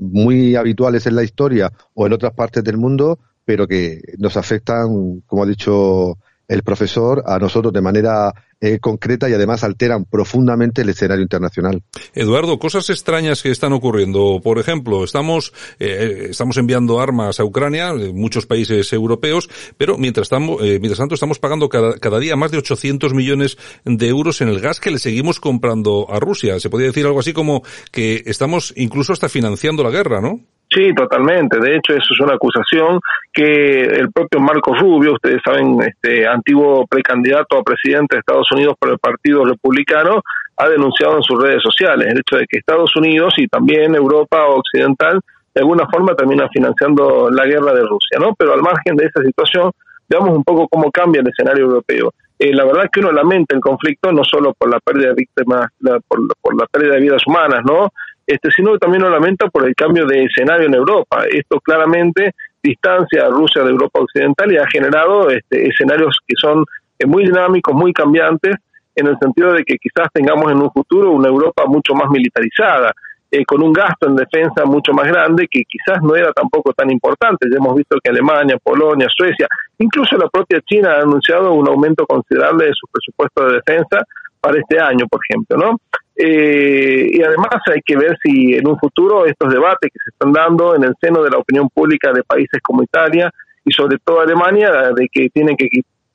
muy 0.00 0.56
habituales 0.56 1.06
en 1.06 1.14
la 1.14 1.22
historia 1.22 1.72
o 1.94 2.04
en 2.04 2.12
otras 2.12 2.34
partes 2.34 2.64
del 2.64 2.76
mundo, 2.76 3.20
pero 3.44 3.68
que 3.68 4.02
nos 4.18 4.36
afectan, 4.36 5.20
como 5.26 5.44
ha 5.44 5.46
dicho 5.46 6.18
el 6.50 6.64
profesor, 6.64 7.22
a 7.26 7.38
nosotros 7.38 7.72
de 7.72 7.80
manera 7.80 8.34
eh, 8.60 8.78
concreta 8.78 9.28
y 9.28 9.32
además 9.32 9.64
alteran 9.64 10.04
profundamente 10.04 10.82
el 10.82 10.90
escenario 10.90 11.22
internacional. 11.22 11.82
Eduardo, 12.14 12.58
cosas 12.58 12.90
extrañas 12.90 13.42
que 13.42 13.50
están 13.50 13.72
ocurriendo. 13.72 14.40
Por 14.42 14.58
ejemplo, 14.58 15.02
estamos, 15.02 15.52
eh, 15.78 16.26
estamos 16.30 16.56
enviando 16.58 17.00
armas 17.00 17.40
a 17.40 17.44
Ucrania, 17.44 17.90
en 17.90 18.14
muchos 18.14 18.46
países 18.46 18.92
europeos, 18.92 19.48
pero 19.78 19.96
mientras, 19.96 20.26
estamos, 20.26 20.62
eh, 20.62 20.78
mientras 20.78 20.98
tanto 20.98 21.14
estamos 21.14 21.38
pagando 21.38 21.68
cada, 21.68 21.98
cada 21.98 22.18
día 22.18 22.36
más 22.36 22.50
de 22.50 22.58
800 22.58 23.14
millones 23.14 23.56
de 23.84 24.08
euros 24.08 24.40
en 24.40 24.48
el 24.48 24.60
gas 24.60 24.80
que 24.80 24.90
le 24.90 24.98
seguimos 24.98 25.40
comprando 25.40 26.06
a 26.10 26.20
Rusia. 26.20 26.60
Se 26.60 26.68
podría 26.70 26.88
decir 26.88 27.06
algo 27.06 27.20
así 27.20 27.32
como 27.32 27.62
que 27.90 28.22
estamos 28.26 28.74
incluso 28.76 29.12
hasta 29.12 29.28
financiando 29.28 29.82
la 29.82 29.90
guerra, 29.90 30.20
¿no? 30.20 30.40
Sí, 30.72 30.94
totalmente. 30.94 31.58
De 31.58 31.74
hecho, 31.74 31.92
eso 31.94 32.14
es 32.14 32.20
una 32.20 32.34
acusación 32.34 33.00
que 33.32 33.42
el 33.42 34.12
propio 34.12 34.40
Marco 34.40 34.72
Rubio, 34.72 35.14
ustedes 35.14 35.40
saben, 35.44 35.78
este 35.82 36.26
antiguo 36.28 36.86
precandidato 36.86 37.58
a 37.58 37.64
presidente 37.64 38.14
de 38.14 38.20
Estados 38.20 38.46
Unidos 38.52 38.74
por 38.78 38.90
el 38.90 38.98
Partido 38.98 39.44
Republicano, 39.44 40.22
ha 40.56 40.68
denunciado 40.68 41.16
en 41.16 41.22
sus 41.22 41.42
redes 41.42 41.62
sociales 41.62 42.08
el 42.08 42.18
hecho 42.18 42.36
de 42.36 42.46
que 42.46 42.58
Estados 42.58 42.94
Unidos 42.96 43.34
y 43.38 43.46
también 43.46 43.94
Europa 43.94 44.46
Occidental 44.46 45.20
de 45.54 45.60
alguna 45.60 45.86
forma 45.88 46.14
termina 46.14 46.48
financiando 46.48 47.28
la 47.30 47.44
guerra 47.44 47.72
de 47.72 47.82
Rusia, 47.82 48.18
¿no? 48.20 48.34
Pero 48.38 48.52
al 48.52 48.62
margen 48.62 48.96
de 48.96 49.06
esa 49.06 49.22
situación, 49.22 49.72
veamos 50.08 50.36
un 50.36 50.44
poco 50.44 50.68
cómo 50.68 50.90
cambia 50.90 51.22
el 51.22 51.28
escenario 51.28 51.64
europeo. 51.64 52.12
Eh, 52.38 52.54
la 52.54 52.64
verdad 52.64 52.84
es 52.84 52.90
que 52.90 53.00
uno 53.00 53.12
lamenta 53.12 53.54
el 53.54 53.60
conflicto 53.60 54.12
no 54.12 54.22
solo 54.24 54.54
por 54.56 54.70
la 54.70 54.78
pérdida 54.80 55.08
de 55.08 55.14
víctimas, 55.14 55.66
la, 55.80 55.98
por, 56.00 56.20
por 56.40 56.58
la 56.58 56.66
pérdida 56.66 56.94
de 56.94 57.00
vidas 57.00 57.22
humanas, 57.26 57.60
¿no? 57.64 57.90
este, 58.30 58.50
sino 58.52 58.78
también 58.78 59.02
lo 59.02 59.10
lamenta 59.10 59.48
por 59.48 59.66
el 59.66 59.74
cambio 59.74 60.06
de 60.06 60.24
escenario 60.24 60.66
en 60.66 60.74
Europa. 60.74 61.24
Esto 61.28 61.58
claramente 61.60 62.34
distancia 62.62 63.26
a 63.26 63.30
Rusia 63.30 63.62
de 63.64 63.70
Europa 63.70 64.00
Occidental 64.00 64.52
y 64.52 64.56
ha 64.56 64.66
generado 64.68 65.30
este, 65.30 65.66
escenarios 65.66 66.16
que 66.26 66.34
son 66.40 66.64
muy 67.06 67.24
dinámicos, 67.24 67.74
muy 67.74 67.92
cambiantes, 67.92 68.56
en 68.94 69.06
el 69.06 69.18
sentido 69.18 69.52
de 69.52 69.64
que 69.64 69.76
quizás 69.76 70.08
tengamos 70.12 70.50
en 70.50 70.58
un 70.58 70.70
futuro 70.70 71.12
una 71.12 71.28
Europa 71.28 71.64
mucho 71.66 71.94
más 71.94 72.10
militarizada, 72.10 72.92
eh, 73.32 73.44
con 73.44 73.62
un 73.62 73.72
gasto 73.72 74.08
en 74.08 74.16
defensa 74.16 74.64
mucho 74.64 74.92
más 74.92 75.06
grande 75.06 75.46
que 75.48 75.62
quizás 75.62 76.02
no 76.02 76.16
era 76.16 76.32
tampoco 76.32 76.72
tan 76.72 76.90
importante. 76.90 77.46
Ya 77.48 77.58
hemos 77.58 77.76
visto 77.76 77.96
que 78.02 78.10
Alemania, 78.10 78.58
Polonia, 78.62 79.06
Suecia, 79.08 79.46
incluso 79.78 80.16
la 80.16 80.28
propia 80.28 80.60
China 80.62 80.94
ha 80.94 81.02
anunciado 81.02 81.52
un 81.52 81.68
aumento 81.68 82.04
considerable 82.06 82.66
de 82.66 82.72
su 82.74 82.88
presupuesto 82.88 83.46
de 83.46 83.54
defensa 83.54 84.04
para 84.40 84.58
este 84.58 84.80
año, 84.80 85.06
por 85.08 85.20
ejemplo, 85.28 85.56
¿no? 85.56 85.78
Eh, 86.16 87.08
y 87.12 87.22
además 87.22 87.62
hay 87.72 87.80
que 87.84 87.96
ver 87.96 88.18
si 88.22 88.54
en 88.54 88.66
un 88.66 88.76
futuro 88.78 89.24
estos 89.24 89.52
debates 89.52 89.90
que 89.92 89.98
se 90.02 90.10
están 90.10 90.32
dando 90.32 90.74
en 90.74 90.82
el 90.82 90.94
seno 91.00 91.22
de 91.22 91.30
la 91.30 91.38
opinión 91.38 91.68
pública 91.72 92.12
de 92.12 92.24
países 92.24 92.60
como 92.62 92.82
Italia 92.82 93.30
y 93.64 93.72
sobre 93.72 93.98
todo 94.04 94.20
Alemania, 94.20 94.90
de 94.94 95.08
que 95.10 95.28
tienen 95.30 95.56
que 95.56 95.68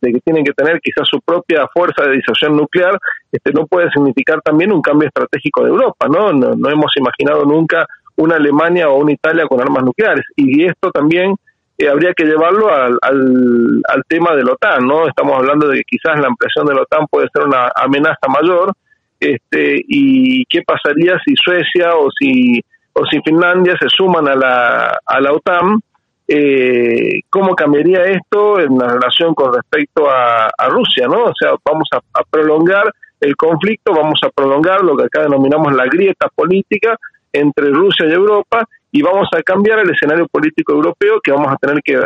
de 0.05 0.13
que 0.13 0.19
tienen 0.21 0.43
que 0.43 0.53
tener 0.53 0.79
quizás 0.81 1.07
su 1.09 1.19
propia 1.21 1.67
fuerza 1.73 2.03
de 2.03 2.17
disuasión 2.17 2.55
nuclear, 2.55 2.97
este 3.31 3.51
no 3.51 3.65
puede 3.65 3.89
significar 3.91 4.41
también 4.41 4.71
un 4.71 4.81
cambio 4.81 5.07
estratégico 5.07 5.63
de 5.63 5.69
Europa, 5.69 6.07
¿no? 6.07 6.31
No, 6.31 6.53
no 6.55 6.69
hemos 6.69 6.91
imaginado 6.97 7.45
nunca 7.45 7.85
una 8.15 8.35
Alemania 8.35 8.89
o 8.89 8.97
una 8.97 9.11
Italia 9.11 9.45
con 9.47 9.59
armas 9.59 9.83
nucleares 9.83 10.25
y 10.35 10.65
esto 10.65 10.91
también 10.91 11.35
eh, 11.77 11.89
habría 11.89 12.13
que 12.13 12.23
llevarlo 12.23 12.73
al, 12.73 12.97
al, 13.01 13.81
al 13.89 14.03
tema 14.07 14.33
de 14.35 14.43
la 14.43 14.53
OTAN, 14.53 14.85
¿no? 14.85 15.07
Estamos 15.07 15.35
hablando 15.35 15.67
de 15.67 15.77
que 15.77 15.83
quizás 15.97 16.19
la 16.19 16.27
ampliación 16.27 16.65
de 16.67 16.75
la 16.75 16.83
OTAN 16.83 17.07
puede 17.09 17.27
ser 17.33 17.43
una 17.45 17.69
amenaza 17.75 18.27
mayor, 18.29 18.71
este, 19.19 19.81
y 19.87 20.45
qué 20.45 20.61
pasaría 20.61 21.17
si 21.25 21.33
Suecia 21.35 21.95
o 21.95 22.09
si 22.17 22.61
o 22.97 23.05
si 23.05 23.19
Finlandia 23.25 23.75
se 23.79 23.89
suman 23.89 24.27
a 24.27 24.35
la, 24.35 24.99
a 25.05 25.19
la 25.19 25.33
OTAN, 25.33 25.79
eh, 26.27 27.21
cómo 27.29 27.55
cambiaría 27.55 28.03
esto 28.05 28.59
en 28.59 28.77
la 28.77 28.87
relación 28.87 29.33
con 29.33 29.53
respecto 29.53 30.09
a, 30.09 30.49
Rusia, 30.69 31.07
¿no? 31.07 31.25
O 31.25 31.33
sea, 31.37 31.51
vamos 31.63 31.87
a, 31.91 32.23
prolongar 32.29 32.91
el 33.19 33.35
conflicto, 33.35 33.93
vamos 33.93 34.19
a 34.23 34.29
prolongar 34.29 34.81
lo 34.81 34.97
que 34.97 35.05
acá 35.05 35.21
denominamos 35.21 35.73
la 35.73 35.85
grieta 35.85 36.27
política 36.33 36.97
entre 37.31 37.69
Rusia 37.69 38.07
y 38.07 38.13
Europa 38.13 38.67
y 38.91 39.01
vamos 39.01 39.27
a 39.33 39.41
cambiar 39.43 39.79
el 39.79 39.91
escenario 39.91 40.27
político 40.27 40.73
europeo 40.73 41.19
que 41.23 41.31
vamos 41.31 41.51
a 41.51 41.57
tener 41.57 41.81
que 41.83 41.99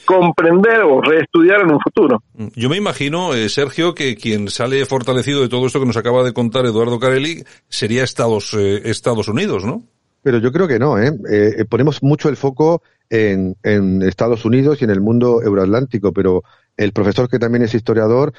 comprender 0.00 0.80
o 0.80 1.00
reestudiar 1.00 1.60
en 1.62 1.72
un 1.72 1.80
futuro. 1.80 2.22
Yo 2.54 2.68
me 2.68 2.76
imagino, 2.76 3.34
eh, 3.34 3.48
Sergio, 3.48 3.94
que 3.94 4.16
quien 4.16 4.48
sale 4.48 4.84
fortalecido 4.86 5.42
de 5.42 5.48
todo 5.48 5.66
esto 5.66 5.80
que 5.80 5.86
nos 5.86 5.96
acaba 5.96 6.24
de 6.24 6.32
contar 6.32 6.64
Eduardo 6.64 6.98
Carelli 6.98 7.44
sería 7.68 8.02
Estados, 8.02 8.54
eh, 8.54 8.82
Estados 8.84 9.28
Unidos, 9.28 9.64
¿no? 9.64 9.82
Pero 10.22 10.38
yo 10.38 10.52
creo 10.52 10.68
que 10.68 10.78
no, 10.78 10.98
¿eh? 10.98 11.12
eh 11.30 11.64
ponemos 11.68 12.02
mucho 12.02 12.28
el 12.28 12.36
foco 12.36 12.82
en, 13.12 14.02
Estados 14.02 14.44
Unidos 14.44 14.78
y 14.80 14.84
en 14.84 14.90
el 14.90 15.00
mundo 15.00 15.42
euroatlántico, 15.42 16.12
pero 16.12 16.44
el 16.76 16.92
profesor 16.92 17.28
que 17.28 17.38
también 17.38 17.62
es 17.64 17.74
historiador 17.74 18.32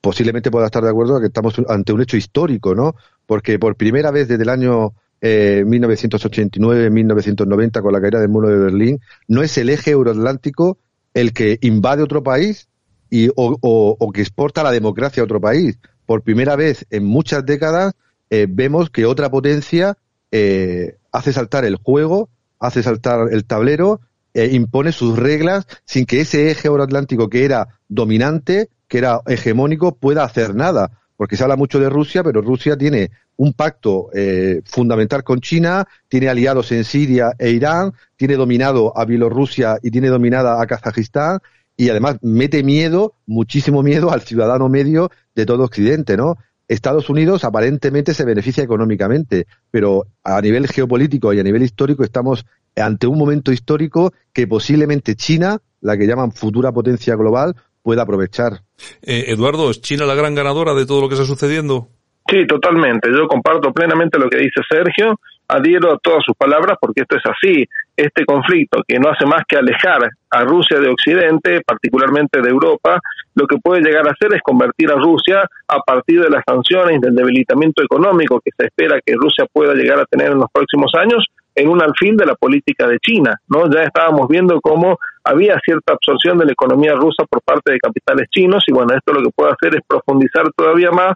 posiblemente 0.00 0.50
pueda 0.50 0.66
estar 0.66 0.82
de 0.82 0.90
acuerdo 0.90 1.20
que 1.20 1.26
estamos 1.26 1.54
ante 1.68 1.92
un 1.92 2.02
hecho 2.02 2.16
histórico, 2.18 2.74
¿no? 2.74 2.96
Porque 3.26 3.58
por 3.58 3.76
primera 3.76 4.10
vez 4.10 4.28
desde 4.28 4.42
el 4.42 4.50
año 4.50 4.92
eh, 5.22 5.64
1989-1990 5.66 7.80
con 7.80 7.92
la 7.92 8.00
caída 8.00 8.20
del 8.20 8.28
muro 8.28 8.48
de 8.48 8.58
Berlín, 8.58 9.00
no 9.26 9.42
es 9.42 9.56
el 9.56 9.70
eje 9.70 9.92
euroatlántico 9.92 10.76
el 11.14 11.32
que 11.32 11.58
invade 11.62 12.02
otro 12.02 12.22
país 12.22 12.68
y, 13.08 13.30
o, 13.34 14.12
que 14.12 14.20
exporta 14.20 14.62
la 14.62 14.70
democracia 14.70 15.22
a 15.22 15.24
otro 15.24 15.40
país. 15.40 15.78
Por 16.04 16.20
primera 16.22 16.56
vez 16.56 16.84
en 16.90 17.04
muchas 17.04 17.46
décadas 17.46 17.94
eh, 18.28 18.46
vemos 18.48 18.90
que 18.90 19.06
otra 19.06 19.30
potencia 19.30 19.96
eh, 20.30 20.98
hace 21.12 21.32
saltar 21.32 21.64
el 21.64 21.76
juego, 21.76 22.28
hace 22.58 22.82
saltar 22.82 23.28
el 23.32 23.44
tablero, 23.44 24.00
eh, 24.34 24.50
impone 24.52 24.92
sus 24.92 25.18
reglas 25.18 25.66
sin 25.84 26.06
que 26.06 26.20
ese 26.20 26.50
eje 26.50 26.68
euroatlántico 26.68 27.28
que 27.28 27.44
era 27.44 27.80
dominante, 27.88 28.68
que 28.86 28.98
era 28.98 29.20
hegemónico, 29.26 29.96
pueda 29.96 30.24
hacer 30.24 30.54
nada. 30.54 30.92
Porque 31.16 31.36
se 31.36 31.42
habla 31.42 31.56
mucho 31.56 31.78
de 31.80 31.90
Rusia, 31.90 32.22
pero 32.22 32.40
Rusia 32.40 32.78
tiene 32.78 33.10
un 33.36 33.52
pacto 33.52 34.08
eh, 34.14 34.62
fundamental 34.64 35.24
con 35.24 35.40
China, 35.40 35.86
tiene 36.08 36.28
aliados 36.28 36.72
en 36.72 36.84
Siria 36.84 37.32
e 37.38 37.50
Irán, 37.50 37.92
tiene 38.16 38.36
dominado 38.36 38.96
a 38.96 39.04
Bielorrusia 39.04 39.78
y 39.82 39.90
tiene 39.90 40.08
dominada 40.08 40.60
a 40.60 40.66
Kazajistán 40.66 41.40
y 41.76 41.88
además 41.88 42.18
mete 42.20 42.62
miedo, 42.62 43.14
muchísimo 43.26 43.82
miedo 43.82 44.12
al 44.12 44.20
ciudadano 44.20 44.68
medio 44.68 45.10
de 45.34 45.46
todo 45.46 45.64
Occidente, 45.64 46.18
¿no? 46.18 46.36
Estados 46.70 47.10
Unidos 47.10 47.42
aparentemente 47.42 48.14
se 48.14 48.24
beneficia 48.24 48.62
económicamente, 48.62 49.46
pero 49.72 50.06
a 50.22 50.40
nivel 50.40 50.68
geopolítico 50.68 51.32
y 51.32 51.40
a 51.40 51.42
nivel 51.42 51.64
histórico 51.64 52.04
estamos 52.04 52.46
ante 52.76 53.08
un 53.08 53.18
momento 53.18 53.50
histórico 53.50 54.12
que 54.32 54.46
posiblemente 54.46 55.16
China, 55.16 55.58
la 55.80 55.98
que 55.98 56.06
llaman 56.06 56.30
futura 56.30 56.70
potencia 56.70 57.16
global, 57.16 57.56
pueda 57.82 58.02
aprovechar. 58.02 58.60
Eh, 59.02 59.24
Eduardo, 59.28 59.68
¿es 59.68 59.80
China 59.80 60.06
la 60.06 60.14
gran 60.14 60.36
ganadora 60.36 60.72
de 60.74 60.86
todo 60.86 61.00
lo 61.00 61.08
que 61.08 61.14
está 61.14 61.26
sucediendo? 61.26 61.88
Sí, 62.28 62.46
totalmente. 62.46 63.10
Yo 63.10 63.26
comparto 63.26 63.72
plenamente 63.72 64.16
lo 64.20 64.28
que 64.28 64.38
dice 64.38 64.60
Sergio, 64.70 65.18
adhiero 65.50 65.92
a 65.92 65.98
todas 65.98 66.22
sus 66.24 66.36
palabras 66.36 66.78
porque 66.80 67.02
esto 67.02 67.16
es 67.16 67.22
así. 67.26 67.64
Este 67.96 68.24
conflicto 68.24 68.82
que 68.86 68.98
no 68.98 69.10
hace 69.10 69.26
más 69.26 69.42
que 69.48 69.56
alejar 69.56 70.10
a 70.30 70.44
Rusia 70.44 70.78
de 70.78 70.88
Occidente, 70.88 71.60
particularmente 71.66 72.40
de 72.40 72.48
Europa, 72.48 73.00
lo 73.34 73.46
que 73.46 73.56
puede 73.58 73.82
llegar 73.82 74.06
a 74.06 74.12
hacer 74.12 74.34
es 74.34 74.42
convertir 74.42 74.90
a 74.90 74.96
Rusia 74.96 75.42
a 75.68 75.78
partir 75.80 76.22
de 76.22 76.30
las 76.30 76.42
sanciones 76.46 77.00
del 77.00 77.14
debilitamiento 77.14 77.82
económico 77.82 78.40
que 78.44 78.50
se 78.56 78.66
espera 78.66 79.00
que 79.04 79.14
Rusia 79.14 79.46
pueda 79.52 79.74
llegar 79.74 79.98
a 80.00 80.06
tener 80.06 80.32
en 80.32 80.38
los 80.38 80.50
próximos 80.52 80.92
años 80.94 81.26
en 81.54 81.68
un 81.68 81.82
alfil 81.82 82.16
de 82.16 82.26
la 82.26 82.34
política 82.34 82.86
de 82.86 82.98
China, 82.98 83.34
¿no? 83.48 83.70
Ya 83.70 83.82
estábamos 83.82 84.28
viendo 84.28 84.60
cómo 84.60 84.98
había 85.24 85.58
cierta 85.64 85.92
absorción 85.92 86.38
de 86.38 86.46
la 86.46 86.52
economía 86.52 86.94
rusa 86.94 87.24
por 87.28 87.42
parte 87.42 87.72
de 87.72 87.78
capitales 87.78 88.28
chinos 88.30 88.64
y 88.66 88.72
bueno, 88.72 88.94
esto 88.94 89.12
lo 89.12 89.22
que 89.22 89.30
puede 89.34 89.52
hacer 89.52 89.74
es 89.74 89.82
profundizar 89.86 90.50
todavía 90.56 90.90
más 90.90 91.14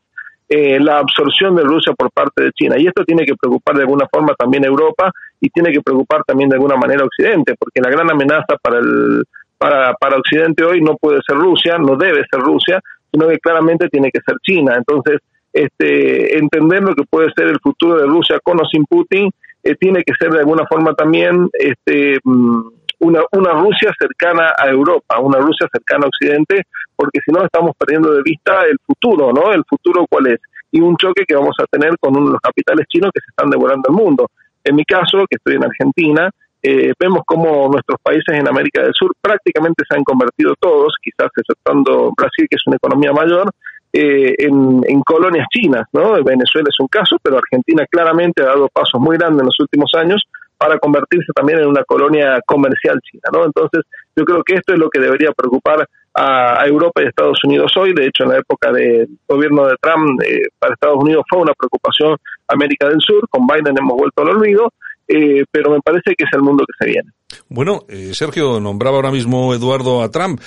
eh, 0.49 0.79
la 0.79 0.99
absorción 0.99 1.57
de 1.57 1.63
Rusia 1.63 1.93
por 1.97 2.11
parte 2.11 2.45
de 2.45 2.53
China. 2.53 2.77
Y 2.79 2.87
esto 2.87 3.05
tiene 3.05 3.25
que 3.25 3.35
preocupar 3.35 3.77
de 3.77 3.83
alguna 3.83 4.07
forma 4.11 4.35
también 4.35 4.65
a 4.65 4.69
Europa 4.69 5.11
y 5.41 5.49
tiene 5.51 5.73
que 5.73 5.81
preocupar 5.81 6.23
también 6.27 6.49
de 6.51 6.57
alguna 6.57 6.77
manera 6.77 7.03
a 7.03 7.07
Occidente, 7.07 7.55
porque 7.59 7.81
la 7.81 7.91
gran 7.91 8.11
amenaza 8.11 8.57
para 8.63 8.79
el 8.79 9.25
para, 9.57 9.95
para 9.95 10.17
Occidente 10.17 10.65
hoy 10.65 10.81
no 10.81 10.97
puede 10.97 11.21
ser 11.27 11.37
Rusia, 11.37 11.79
no 11.79 11.97
debe 11.97 12.25
ser 12.31 12.41
Rusia, 12.41 12.81
sino 13.11 13.29
que 13.29 13.39
claramente 13.39 13.89
tiene 13.89 14.11
que 14.11 14.21
ser 14.27 14.37
China. 14.43 14.75
Entonces, 14.77 15.21
este, 15.53 16.37
entender 16.37 16.83
lo 16.83 16.95
que 16.95 17.05
puede 17.09 17.31
ser 17.35 17.47
el 17.47 17.61
futuro 17.61 17.97
de 17.99 18.07
Rusia 18.07 18.39
con 18.43 18.61
o 18.61 18.65
sin 18.67 18.85
Putin 18.85 19.31
eh, 19.63 19.77
tiene 19.77 20.03
que 20.05 20.13
ser 20.19 20.31
de 20.33 20.41
alguna 20.41 20.67
forma 20.67 20.93
también 20.95 21.49
este, 21.53 22.19
mm, 22.25 22.61
una, 23.05 23.21
una 23.33 23.53
Rusia 23.53 23.93
cercana 23.99 24.53
a 24.57 24.69
Europa, 24.69 25.19
una 25.21 25.39
Rusia 25.39 25.69
cercana 25.71 26.07
a 26.07 26.09
Occidente, 26.09 26.63
porque 26.97 27.21
si 27.25 27.33
no 27.33 27.45
estamos 27.45 27.73
perdiendo 27.79 28.13
de 28.13 28.23
vista 28.23 28.63
el 28.63 28.79
futuro, 28.85 29.33
¿no? 29.33 29.53
El 29.53 29.65
futuro 29.69 30.07
cuál 30.09 30.29
es. 30.29 30.41
Y 30.73 30.81
un 30.81 30.97
choque 30.97 31.25
que 31.27 31.37
vamos 31.37 31.55
a 31.61 31.67
tener 31.67 31.97
con 32.01 32.17
uno 32.17 32.27
de 32.27 32.33
los 32.33 32.41
capitales 32.41 32.87
chinos 32.89 33.11
que 33.15 33.21
se 33.21 33.31
están 33.31 33.51
devorando 33.51 33.89
el 33.89 33.95
mundo. 33.95 34.31
En 34.65 34.75
mi 34.75 34.85
caso, 34.85 35.27
que 35.29 35.37
estoy 35.37 35.57
en 35.57 35.65
Argentina, 35.65 36.31
eh, 36.63 36.93
vemos 36.99 37.23
como 37.27 37.69
nuestros 37.69 38.01
países 38.03 38.35
en 38.35 38.49
América 38.49 38.83
del 38.83 38.95
Sur 38.95 39.13
prácticamente 39.21 39.85
se 39.87 39.97
han 39.97 40.03
convertido 40.03 40.55
todos, 40.59 40.95
quizás 41.03 41.31
exceptando 41.37 42.13
Brasil, 42.17 42.47
que 42.49 42.57
es 42.57 42.67
una 42.67 42.77
economía 42.77 43.13
mayor, 43.13 43.51
eh, 43.93 44.35
en, 44.39 44.81
en, 44.89 45.01
colonias 45.03 45.47
chinas, 45.51 45.85
¿no? 45.93 46.15
Venezuela 46.25 46.69
es 46.69 46.81
un 46.81 46.89
caso, 46.89 47.19
pero 47.23 47.39
Argentina 47.39 47.85
claramente 47.89 48.43
ha 48.43 48.47
dado 48.47 48.69
pasos 48.69 49.01
muy 49.01 49.17
grandes 49.17 49.41
en 49.41 49.47
los 49.47 49.61
últimos 49.61 49.93
años 49.95 50.25
para 50.57 50.79
convertirse 50.79 51.33
también 51.35 51.61
en 51.61 51.67
una 51.67 51.85
colonia 51.85 52.41
comercial 52.47 53.01
china, 53.03 53.23
¿no? 53.33 53.45
Entonces, 53.45 53.83
yo 54.17 54.25
creo 54.25 54.43
que 54.45 54.55
esto 54.55 54.73
es 54.73 54.79
lo 54.79 54.89
que 54.89 55.01
debería 55.01 55.33
preocupar 55.33 55.87
a, 56.15 56.67
Europa 56.67 57.03
y 57.03 57.07
a 57.07 57.09
Estados 57.09 57.39
Unidos 57.45 57.73
hoy. 57.77 57.93
De 57.93 58.07
hecho, 58.07 58.25
en 58.25 58.31
la 58.31 58.39
época 58.39 58.73
del 58.73 59.09
gobierno 59.29 59.67
de 59.67 59.77
Trump, 59.81 60.21
eh, 60.23 60.43
para 60.59 60.75
Estados 60.75 61.03
Unidos 61.03 61.25
fue 61.29 61.41
una 61.41 61.53
preocupación 61.55 62.17
América 62.49 62.89
del 62.89 63.01
Sur. 63.01 63.29
Con 63.29 63.47
Biden 63.47 63.77
hemos 63.79 63.97
vuelto 63.97 64.23
al 64.23 64.29
olvido, 64.29 64.73
eh, 65.09 65.45
pero 65.51 65.71
me 65.71 65.81
parece 65.81 66.15
que 66.17 66.25
es 66.25 66.31
el 66.33 66.43
mundo 66.43 66.65
que 66.67 66.85
se 66.85 66.91
viene. 66.91 67.11
Bueno, 67.49 67.85
eh, 67.89 68.13
Sergio 68.15 68.61
nombraba 68.61 68.97
ahora 68.97 69.11
mismo 69.11 69.55
Eduardo 69.55 70.03
a 70.03 70.11
Trump. 70.11 70.41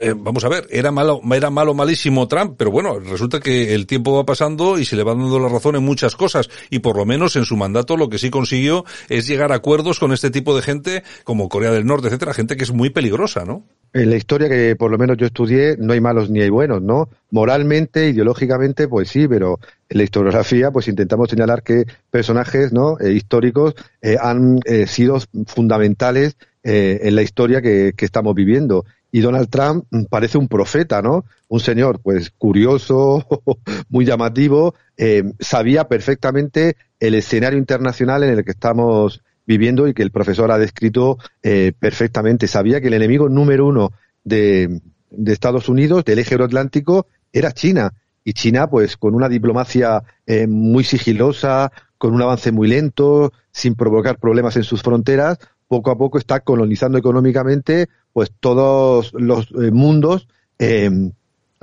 Eh, 0.00 0.14
vamos 0.16 0.44
a 0.44 0.48
ver, 0.48 0.66
era 0.70 0.90
malo, 0.90 1.20
era 1.32 1.50
malo, 1.50 1.74
malísimo 1.74 2.28
Trump, 2.28 2.54
pero 2.56 2.70
bueno, 2.70 2.98
resulta 2.98 3.40
que 3.40 3.74
el 3.74 3.86
tiempo 3.86 4.14
va 4.14 4.24
pasando 4.24 4.78
y 4.78 4.84
se 4.84 4.96
le 4.96 5.04
va 5.04 5.14
dando 5.14 5.38
la 5.38 5.48
razón 5.48 5.76
en 5.76 5.84
muchas 5.84 6.16
cosas 6.16 6.50
y 6.70 6.80
por 6.80 6.96
lo 6.96 7.06
menos 7.06 7.36
en 7.36 7.44
su 7.44 7.56
mandato 7.56 7.96
lo 7.96 8.08
que 8.08 8.18
sí 8.18 8.30
consiguió 8.30 8.84
es 9.08 9.26
llegar 9.26 9.52
a 9.52 9.56
acuerdos 9.56 9.98
con 9.98 10.12
este 10.12 10.30
tipo 10.30 10.54
de 10.56 10.62
gente 10.62 11.02
como 11.24 11.48
Corea 11.48 11.70
del 11.70 11.86
Norte, 11.86 12.08
etcétera, 12.08 12.34
gente 12.34 12.56
que 12.56 12.64
es 12.64 12.72
muy 12.72 12.90
peligrosa, 12.90 13.44
¿no? 13.44 13.64
En 13.92 14.10
la 14.10 14.16
historia 14.16 14.48
que 14.48 14.74
por 14.74 14.90
lo 14.90 14.98
menos 14.98 15.16
yo 15.16 15.26
estudié 15.26 15.76
no 15.78 15.92
hay 15.92 16.00
malos 16.00 16.28
ni 16.28 16.40
hay 16.40 16.50
buenos, 16.50 16.82
¿no? 16.82 17.08
Moralmente, 17.30 18.08
ideológicamente, 18.08 18.88
pues 18.88 19.08
sí, 19.08 19.28
pero 19.28 19.60
en 19.88 19.98
la 19.98 20.04
historiografía 20.04 20.70
pues 20.72 20.88
intentamos 20.88 21.30
señalar 21.30 21.62
que 21.62 21.84
personajes, 22.10 22.72
¿no? 22.72 22.98
Eh, 22.98 23.12
históricos 23.12 23.74
han 24.20 24.60
sido 24.86 25.18
fundamentales 25.46 26.23
eh, 26.66 27.00
en 27.02 27.14
la 27.14 27.22
historia 27.22 27.60
que, 27.60 27.94
estamos 27.98 28.34
viviendo. 28.34 28.86
Y 29.12 29.20
Donald 29.20 29.48
Trump 29.50 29.84
parece 30.08 30.38
un 30.38 30.48
profeta, 30.48 31.02
¿no? 31.02 31.24
Un 31.48 31.60
señor, 31.60 32.00
pues, 32.02 32.30
curioso, 32.30 33.26
muy 33.90 34.04
llamativo, 34.04 34.74
eh, 34.96 35.24
sabía 35.40 35.88
perfectamente 35.88 36.76
el 36.98 37.14
escenario 37.14 37.58
internacional 37.58 38.24
en 38.24 38.30
el 38.30 38.44
que 38.44 38.52
estamos 38.52 39.22
viviendo 39.46 39.86
y 39.86 39.94
que 39.94 40.02
el 40.02 40.10
profesor 40.10 40.50
ha 40.50 40.58
descrito 40.58 41.18
eh, 41.42 41.72
perfectamente. 41.78 42.48
Sabía 42.48 42.80
que 42.80 42.88
el 42.88 42.94
enemigo 42.94 43.28
número 43.28 43.66
uno 43.66 43.92
de, 44.24 44.80
de 45.10 45.32
Estados 45.32 45.68
Unidos, 45.68 46.04
del 46.04 46.18
eje 46.18 46.32
euroatlántico, 46.32 47.06
era 47.30 47.52
China. 47.52 47.92
Y 48.24 48.32
China, 48.32 48.68
pues, 48.70 48.96
con 48.96 49.14
una 49.14 49.28
diplomacia 49.28 50.02
muy 50.48 50.82
sigilosa, 50.82 51.70
con 51.98 52.14
un 52.14 52.22
avance 52.22 52.52
muy 52.52 52.68
lento, 52.68 53.32
sin 53.50 53.74
provocar 53.76 54.18
problemas 54.18 54.56
en 54.56 54.64
sus 54.64 54.82
fronteras, 54.82 55.38
poco 55.74 55.90
a 55.90 55.98
poco 55.98 56.18
está 56.18 56.40
colonizando 56.40 56.98
económicamente 56.98 57.88
pues 58.12 58.30
todos 58.38 59.12
los 59.14 59.48
eh, 59.60 59.72
mundos 59.72 60.28
eh, 60.60 60.88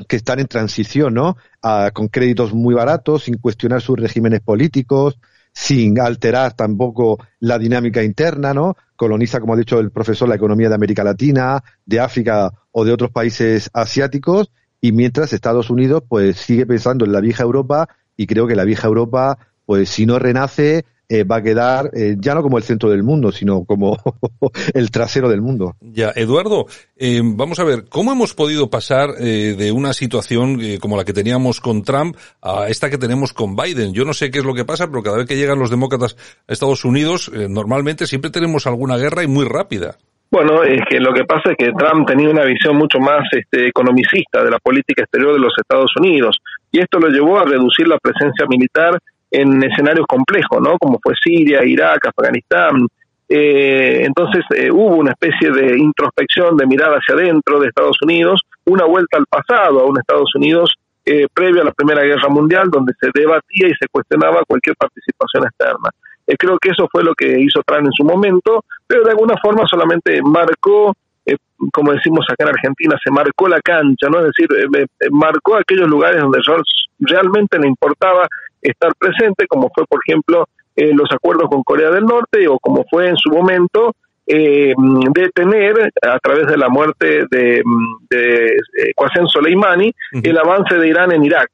que 0.10 0.18
están 0.18 0.40
en 0.40 0.48
transición, 0.48 1.14
¿no? 1.14 1.38
con 1.94 2.08
créditos 2.10 2.54
muy 2.54 2.74
baratos, 2.74 3.24
sin 3.24 3.38
cuestionar 3.38 3.82
sus 3.82 3.98
regímenes 3.98 4.42
políticos, 4.42 5.18
sin 5.54 6.00
alterar 6.00 6.54
tampoco 6.54 7.20
la 7.40 7.58
dinámica 7.60 8.04
interna, 8.04 8.54
¿no? 8.54 8.76
Coloniza, 8.96 9.40
como 9.40 9.54
ha 9.54 9.58
dicho 9.58 9.80
el 9.80 9.92
profesor, 9.92 10.28
la 10.28 10.36
economía 10.36 10.70
de 10.70 10.76
América 10.76 11.04
Latina, 11.04 11.64
de 11.86 12.00
África 12.00 12.52
o 12.72 12.84
de 12.84 12.92
otros 12.92 13.12
países 13.12 13.70
asiáticos, 13.74 14.52
y 14.82 14.92
mientras 14.92 15.34
Estados 15.34 15.70
Unidos, 15.70 16.04
pues 16.10 16.38
sigue 16.38 16.66
pensando 16.66 17.06
en 17.06 17.12
la 17.12 17.22
vieja 17.22 17.44
Europa, 17.44 17.88
y 18.18 18.26
creo 18.26 18.48
que 18.48 18.56
la 18.56 18.64
vieja 18.64 18.88
Europa, 18.88 19.38
pues 19.66 19.90
si 19.90 20.08
no 20.08 20.18
renace, 20.18 20.86
eh, 21.14 21.26
va 21.26 21.38
a 21.38 21.42
quedar 21.42 21.90
eh, 21.94 22.16
ya 22.18 22.34
no 22.34 22.42
como 22.42 22.58
el 22.58 22.64
centro 22.64 22.90
del 22.90 23.04
mundo, 23.04 23.34
sino 23.34 23.66
como 23.66 23.98
el 24.74 24.92
trasero 24.92 25.28
del 25.28 25.42
mundo. 25.42 25.76
Ya, 25.82 26.14
Eduardo, 26.16 26.68
eh, 26.96 27.20
vamos 27.22 27.60
a 27.60 27.66
ver, 27.66 27.84
¿cómo 27.90 28.14
hemos 28.14 28.34
podido 28.34 28.70
pasar 28.70 29.10
de 29.12 29.72
una 29.74 29.92
situación 29.92 30.62
como 30.80 30.96
la 30.96 31.04
que 31.04 31.12
teníamos 31.12 31.60
con 31.60 31.84
Trump 31.84 32.16
a 32.42 32.70
esta 32.70 32.90
que 32.90 32.98
tenemos 32.98 33.34
con 33.34 33.58
Biden? 33.58 33.94
Yo 33.94 34.06
no 34.06 34.14
sé 34.14 34.32
qué 34.32 34.40
es 34.40 34.46
lo 34.46 34.54
que 34.54 34.64
pasa, 34.64 34.88
pero 34.88 35.04
cada 35.04 35.18
vez 35.18 35.28
que 35.28 35.36
llegan 35.36 35.60
los 35.60 35.70
demócratas 35.70 36.16
a 36.48 36.54
Estados 36.54 36.86
Unidos, 36.86 37.30
normalmente 37.50 38.08
siempre 38.08 38.32
tenemos 38.32 38.66
alguna 38.66 38.96
guerra 38.96 39.24
y 39.24 39.28
muy 39.28 39.46
rápida. 39.46 39.98
Bueno, 40.32 40.64
es 40.64 40.80
que 40.90 41.02
lo 41.02 41.14
que 41.14 41.26
pasa 41.26 41.52
es 41.52 41.58
que 41.58 41.74
Trump 41.74 42.08
tenía 42.08 42.30
una 42.30 42.46
visión 42.46 42.78
mucho 42.78 43.00
más 43.00 43.28
este, 43.34 43.68
economicista 43.68 44.42
de 44.42 44.52
la 44.52 44.60
política 44.60 45.04
exterior 45.04 45.34
de 45.34 45.40
los 45.40 45.54
Estados 45.58 45.92
Unidos 45.98 46.38
y 46.72 46.80
esto 46.80 47.00
lo 47.00 47.10
llevó 47.10 47.38
a 47.38 47.44
reducir 47.44 47.86
la 47.90 47.98
presencia 47.98 48.46
militar 48.48 48.98
en 49.32 49.64
escenarios 49.64 50.06
complejos, 50.08 50.62
¿no? 50.62 50.78
Como 50.78 51.00
fue 51.02 51.14
Siria, 51.22 51.64
Irak, 51.66 52.06
Afganistán. 52.06 52.88
Eh, 53.28 54.04
entonces 54.06 54.44
eh, 54.56 54.70
hubo 54.70 54.96
una 54.96 55.12
especie 55.12 55.52
de 55.52 55.80
introspección, 55.80 56.58
de 56.58 56.68
mirada 56.68 56.98
hacia 56.98 57.16
adentro 57.16 57.60
de 57.60 57.70
Estados 57.70 57.98
Unidos, 58.02 58.42
una 58.66 58.86
vuelta 58.86 59.18
al 59.18 59.26
pasado, 59.26 59.80
a 59.80 59.86
un 59.86 59.98
Estados 59.98 60.36
Unidos 60.36 60.76
eh, 61.04 61.28
previo 61.34 61.62
a 61.62 61.66
la 61.66 61.72
Primera 61.72 62.04
Guerra 62.04 62.30
Mundial, 62.30 62.70
donde 62.70 62.94
se 63.00 63.10
debatía 63.14 63.68
y 63.68 63.74
se 63.74 63.88
cuestionaba 63.92 64.44
cualquier 64.46 64.76
participación 64.76 65.46
externa. 65.46 65.90
Eh, 66.28 66.36
creo 66.38 66.60
que 66.60 66.70
eso 66.70 66.88
fue 66.92 67.04
lo 67.04 67.16
que 67.16 67.40
hizo 67.40 67.64
Trump 67.66 67.88
en 67.88 67.92
su 67.92 68.04
momento, 68.04 68.64
pero 68.86 69.04
de 69.04 69.12
alguna 69.12 69.36
forma 69.42 69.66
solamente 69.66 70.22
marcó 70.22 70.94
como 71.74 71.94
decimos 71.94 72.26
acá 72.30 72.46
en 72.46 72.56
Argentina, 72.56 72.96
se 73.04 73.12
marcó 73.12 73.48
la 73.48 73.62
cancha, 73.62 74.08
¿no? 74.10 74.20
Es 74.20 74.32
decir, 74.36 74.48
marcó 75.12 75.56
aquellos 75.56 75.88
lugares 75.88 76.22
donde 76.22 76.40
realmente 77.00 77.60
le 77.60 77.68
importaba 77.68 78.28
estar 78.62 78.94
presente, 78.96 79.48
como 79.48 79.70
fue, 79.74 79.86
por 79.86 80.00
ejemplo, 80.06 80.48
eh, 80.76 80.92
los 80.94 81.12
acuerdos 81.12 81.50
con 81.50 81.64
Corea 81.64 81.90
del 81.90 82.06
Norte 82.06 82.48
o 82.48 82.58
como 82.60 82.86
fue 82.90 83.10
en 83.10 83.18
su 83.18 83.30
momento 83.30 83.94
eh, 84.26 84.74
detener 85.14 85.92
a 86.02 86.18
través 86.20 86.48
de 86.48 86.58
la 86.58 86.70
muerte 86.70 87.26
de, 87.30 87.62
de 88.10 88.46
eh, 88.46 88.94
Qasem 88.96 89.28
Soleimani 89.28 89.94
el 90.24 90.38
avance 90.38 90.76
de 90.76 90.88
Irán 90.88 91.12
en 91.12 91.26
Irak. 91.26 91.50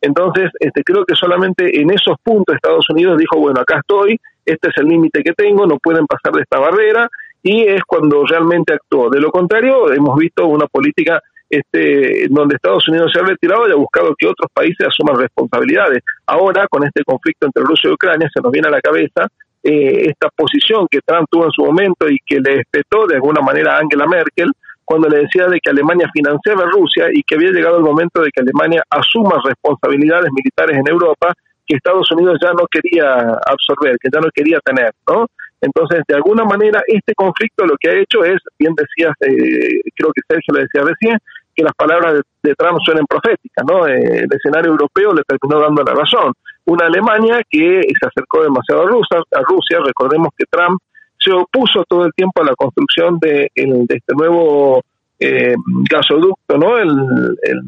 Entonces, 0.00 0.50
este, 0.60 0.82
creo 0.84 1.04
que 1.04 1.14
solamente 1.14 1.80
en 1.80 1.90
esos 1.90 2.16
puntos 2.22 2.54
Estados 2.54 2.88
Unidos 2.90 3.18
dijo, 3.18 3.38
bueno, 3.38 3.60
acá 3.60 3.78
estoy, 3.78 4.20
este 4.44 4.68
es 4.68 4.74
el 4.76 4.86
límite 4.86 5.22
que 5.22 5.32
tengo, 5.32 5.66
no 5.66 5.78
pueden 5.78 6.06
pasar 6.06 6.32
de 6.32 6.42
esta 6.42 6.58
barrera, 6.58 7.08
y 7.42 7.62
es 7.62 7.82
cuando 7.86 8.24
realmente 8.24 8.74
actuó. 8.74 9.10
De 9.10 9.20
lo 9.20 9.30
contrario, 9.30 9.92
hemos 9.92 10.16
visto 10.16 10.46
una 10.46 10.66
política 10.66 11.22
este, 11.48 12.26
donde 12.28 12.56
Estados 12.56 12.86
Unidos 12.88 13.10
se 13.12 13.20
ha 13.20 13.22
retirado 13.22 13.68
y 13.68 13.72
ha 13.72 13.76
buscado 13.76 14.14
que 14.18 14.26
otros 14.26 14.50
países 14.52 14.86
asuman 14.86 15.18
responsabilidades. 15.18 16.02
Ahora, 16.26 16.66
con 16.68 16.84
este 16.84 17.02
conflicto 17.04 17.46
entre 17.46 17.64
Rusia 17.64 17.90
y 17.90 17.94
Ucrania, 17.94 18.28
se 18.32 18.42
nos 18.42 18.52
viene 18.52 18.68
a 18.68 18.72
la 18.72 18.80
cabeza 18.80 19.28
eh, 19.62 20.10
esta 20.10 20.28
posición 20.28 20.86
que 20.90 21.00
Trump 21.04 21.26
tuvo 21.30 21.46
en 21.46 21.50
su 21.50 21.64
momento 21.64 22.08
y 22.08 22.18
que 22.24 22.40
le 22.40 22.60
espetó 22.60 23.06
de 23.06 23.16
alguna 23.16 23.40
manera 23.40 23.76
a 23.76 23.80
Angela 23.80 24.06
Merkel 24.06 24.52
cuando 24.84 25.08
le 25.08 25.18
decía 25.18 25.46
de 25.46 25.60
que 25.60 25.70
Alemania 25.70 26.08
financiaba 26.12 26.62
a 26.64 26.70
Rusia 26.70 27.08
y 27.12 27.22
que 27.22 27.34
había 27.34 27.50
llegado 27.50 27.76
el 27.76 27.82
momento 27.82 28.22
de 28.22 28.30
que 28.30 28.40
Alemania 28.40 28.82
asuma 28.88 29.40
responsabilidades 29.44 30.30
militares 30.32 30.78
en 30.78 30.88
Europa 30.88 31.34
que 31.66 31.76
Estados 31.76 32.10
Unidos 32.12 32.38
ya 32.42 32.52
no 32.52 32.66
quería 32.70 33.36
absorber, 33.46 33.98
que 34.00 34.08
ya 34.10 34.20
no 34.20 34.30
quería 34.34 34.58
tener, 34.60 34.92
¿no? 35.06 35.26
Entonces, 35.60 36.02
de 36.06 36.14
alguna 36.14 36.44
manera, 36.44 36.80
este 36.86 37.14
conflicto 37.14 37.66
lo 37.66 37.76
que 37.80 37.90
ha 37.90 37.94
hecho 37.94 38.24
es, 38.24 38.38
bien 38.58 38.74
decías, 38.74 39.12
eh, 39.20 39.80
creo 39.94 40.12
que 40.12 40.22
Sergio 40.28 40.54
lo 40.54 40.60
decía 40.60 40.82
recién, 40.82 41.18
que 41.54 41.64
las 41.64 41.74
palabras 41.74 42.22
de, 42.42 42.54
Trump 42.54 42.78
suenen 42.84 43.04
proféticas, 43.06 43.64
¿no? 43.66 43.86
Eh, 43.86 44.20
el 44.20 44.28
escenario 44.32 44.70
europeo 44.70 45.12
le 45.12 45.22
terminó 45.24 45.60
dando 45.60 45.82
la 45.82 45.92
razón. 45.92 46.32
Una 46.64 46.86
Alemania 46.86 47.40
que 47.50 47.82
se 47.82 48.06
acercó 48.06 48.42
demasiado 48.42 48.82
a 48.82 48.86
Rusia, 48.86 49.18
a 49.32 49.42
Rusia 49.42 49.78
recordemos 49.84 50.28
que 50.36 50.44
Trump 50.48 50.80
se 51.18 51.32
opuso 51.32 51.84
todo 51.88 52.04
el 52.06 52.12
tiempo 52.14 52.40
a 52.40 52.44
la 52.44 52.54
construcción 52.54 53.18
de, 53.18 53.50
este 53.54 54.14
nuevo 54.14 54.82
eh, 55.18 55.54
gasoducto, 55.90 56.56
¿no? 56.56 56.78
El, 56.78 56.94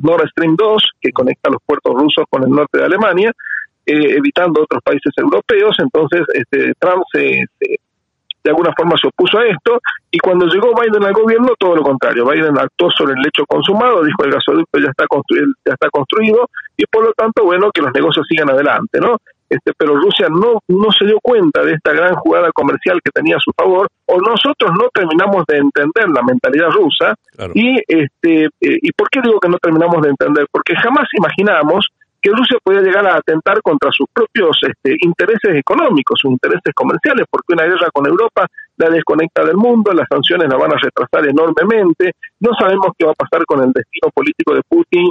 Nord 0.02 0.28
Stream 0.30 0.54
2, 0.56 0.82
que 1.00 1.10
conecta 1.12 1.50
los 1.50 1.60
puertos 1.66 1.94
rusos 1.94 2.24
con 2.30 2.44
el 2.44 2.50
norte 2.50 2.78
de 2.78 2.84
Alemania, 2.84 3.32
eh, 3.90 4.16
evitando 4.16 4.62
otros 4.62 4.82
países 4.82 5.12
europeos. 5.16 5.76
Entonces, 5.78 6.22
este, 6.34 6.72
Trump 6.78 7.02
se, 7.12 7.44
de 8.42 8.50
alguna 8.50 8.72
forma 8.76 8.96
se 9.00 9.08
opuso 9.08 9.38
a 9.38 9.46
esto, 9.46 9.80
y 10.10 10.18
cuando 10.18 10.46
llegó 10.46 10.72
Biden 10.74 11.04
al 11.04 11.12
gobierno, 11.12 11.52
todo 11.58 11.76
lo 11.76 11.82
contrario, 11.82 12.26
Biden 12.26 12.58
actuó 12.58 12.90
sobre 12.90 13.14
el 13.14 13.26
hecho 13.26 13.44
consumado, 13.46 14.02
dijo 14.02 14.24
el 14.24 14.32
gasoducto 14.32 14.78
ya 14.78 14.90
está 14.90 15.06
construido, 15.06 15.52
ya 15.66 15.72
está 15.74 15.88
construido, 15.90 16.48
y 16.76 16.84
por 16.86 17.04
lo 17.04 17.12
tanto, 17.12 17.44
bueno, 17.44 17.70
que 17.72 17.82
los 17.82 17.92
negocios 17.92 18.26
sigan 18.28 18.50
adelante, 18.50 18.98
¿no? 19.00 19.16
Este, 19.48 19.72
pero 19.76 19.96
Rusia 19.96 20.28
no, 20.30 20.60
no 20.68 20.92
se 20.96 21.06
dio 21.06 21.18
cuenta 21.20 21.64
de 21.64 21.72
esta 21.72 21.92
gran 21.92 22.14
jugada 22.14 22.52
comercial 22.52 23.00
que 23.04 23.10
tenía 23.10 23.36
a 23.36 23.40
su 23.40 23.50
favor, 23.52 23.88
o 24.06 24.20
nosotros 24.20 24.70
no 24.78 24.88
terminamos 24.94 25.44
de 25.46 25.58
entender 25.58 26.08
la 26.08 26.22
mentalidad 26.22 26.70
rusa, 26.70 27.14
y, 27.54 27.78
este, 27.86 28.44
eh, 28.44 28.48
¿y 28.60 28.92
por 28.92 29.10
qué 29.10 29.20
digo 29.22 29.40
que 29.40 29.48
no 29.48 29.58
terminamos 29.58 30.02
de 30.02 30.10
entender? 30.10 30.46
Porque 30.50 30.76
jamás 30.76 31.08
imaginamos 31.18 31.88
que 32.20 32.30
Rusia 32.30 32.58
podía 32.62 32.82
llegar 32.82 33.06
a 33.06 33.16
atentar 33.16 33.62
contra 33.62 33.90
sus 33.92 34.06
propios 34.12 34.58
este, 34.62 34.96
intereses 35.00 35.56
económicos, 35.56 36.20
sus 36.20 36.30
intereses 36.30 36.74
comerciales, 36.74 37.26
porque 37.30 37.54
una 37.54 37.64
guerra 37.64 37.90
con 37.92 38.06
Europa 38.06 38.46
la 38.76 38.90
desconecta 38.90 39.44
del 39.44 39.56
mundo, 39.56 39.92
las 39.92 40.08
sanciones 40.08 40.48
la 40.48 40.56
van 40.56 40.72
a 40.72 40.76
retrasar 40.76 41.28
enormemente, 41.28 42.12
no 42.40 42.50
sabemos 42.58 42.88
qué 42.98 43.06
va 43.06 43.12
a 43.12 43.14
pasar 43.14 43.44
con 43.46 43.62
el 43.62 43.72
destino 43.72 44.10
político 44.12 44.54
de 44.54 44.62
Putin, 44.68 45.10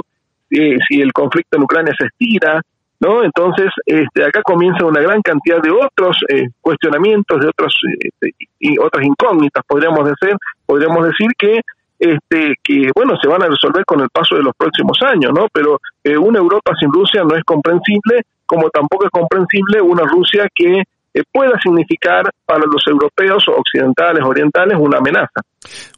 eh, 0.50 0.76
si 0.88 1.00
el 1.00 1.12
conflicto 1.12 1.56
en 1.56 1.62
Ucrania 1.62 1.94
se 1.98 2.06
estira, 2.06 2.60
¿no? 3.00 3.24
Entonces, 3.24 3.70
este, 3.86 4.24
acá 4.24 4.42
comienza 4.42 4.84
una 4.84 5.00
gran 5.00 5.22
cantidad 5.22 5.60
de 5.62 5.70
otros 5.70 6.18
eh, 6.28 6.48
cuestionamientos, 6.60 7.40
de 7.40 7.48
otros, 7.48 7.74
este, 7.98 8.34
y 8.58 8.78
otras 8.78 9.04
incógnitas, 9.06 9.64
podríamos 9.66 10.04
decir, 10.04 10.36
podríamos 10.66 11.06
decir 11.06 11.28
que 11.38 11.60
este, 12.00 12.54
que 12.64 12.90
bueno 12.94 13.14
se 13.20 13.28
van 13.28 13.42
a 13.42 13.48
resolver 13.48 13.84
con 13.84 14.00
el 14.00 14.08
paso 14.10 14.34
de 14.34 14.42
los 14.42 14.54
próximos 14.56 14.98
años, 15.02 15.32
¿no? 15.34 15.46
Pero 15.52 15.78
eh, 16.02 16.16
una 16.16 16.38
Europa 16.38 16.72
sin 16.80 16.90
Rusia 16.90 17.22
no 17.22 17.36
es 17.36 17.44
comprensible, 17.44 18.22
como 18.46 18.70
tampoco 18.70 19.04
es 19.04 19.10
comprensible 19.10 19.82
una 19.82 20.04
Rusia 20.04 20.48
que 20.54 20.82
eh, 21.12 21.22
pueda 21.32 21.58
significar 21.60 22.30
para 22.44 22.64
los 22.66 22.82
europeos 22.86 23.44
occidentales, 23.48 24.22
orientales, 24.24 24.78
una 24.78 24.98
amenaza. 24.98 25.40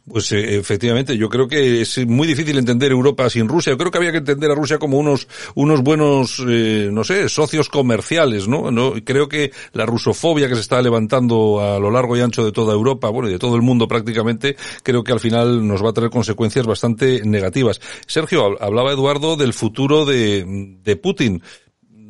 Pues 0.05 0.31
eh, 0.33 0.57
efectivamente, 0.57 1.17
yo 1.17 1.29
creo 1.29 1.47
que 1.47 1.81
es 1.81 2.05
muy 2.05 2.27
difícil 2.27 2.57
entender 2.57 2.91
Europa 2.91 3.29
sin 3.29 3.47
Rusia. 3.47 3.71
Yo 3.71 3.77
creo 3.77 3.91
que 3.91 3.97
había 3.97 4.11
que 4.11 4.17
entender 4.17 4.51
a 4.51 4.55
Rusia 4.55 4.77
como 4.77 4.97
unos 4.97 5.27
unos 5.55 5.81
buenos, 5.81 6.43
eh, 6.47 6.89
no 6.91 7.03
sé, 7.03 7.29
socios 7.29 7.69
comerciales, 7.69 8.47
¿no? 8.47 8.71
¿no? 8.71 8.93
Creo 9.05 9.29
que 9.29 9.51
la 9.71 9.85
rusofobia 9.85 10.49
que 10.49 10.55
se 10.55 10.61
está 10.61 10.81
levantando 10.81 11.61
a 11.61 11.79
lo 11.79 11.91
largo 11.91 12.17
y 12.17 12.21
ancho 12.21 12.43
de 12.43 12.51
toda 12.51 12.73
Europa, 12.73 13.09
bueno, 13.09 13.29
y 13.29 13.33
de 13.33 13.39
todo 13.39 13.55
el 13.55 13.61
mundo 13.61 13.87
prácticamente, 13.87 14.57
creo 14.83 15.03
que 15.03 15.13
al 15.13 15.19
final 15.19 15.65
nos 15.65 15.83
va 15.83 15.91
a 15.91 15.93
tener 15.93 16.09
consecuencias 16.09 16.65
bastante 16.65 17.21
negativas. 17.23 17.79
Sergio, 18.05 18.61
hablaba 18.61 18.91
Eduardo 18.91 19.37
del 19.37 19.53
futuro 19.53 20.05
de, 20.05 20.77
de 20.83 20.95
Putin 20.97 21.41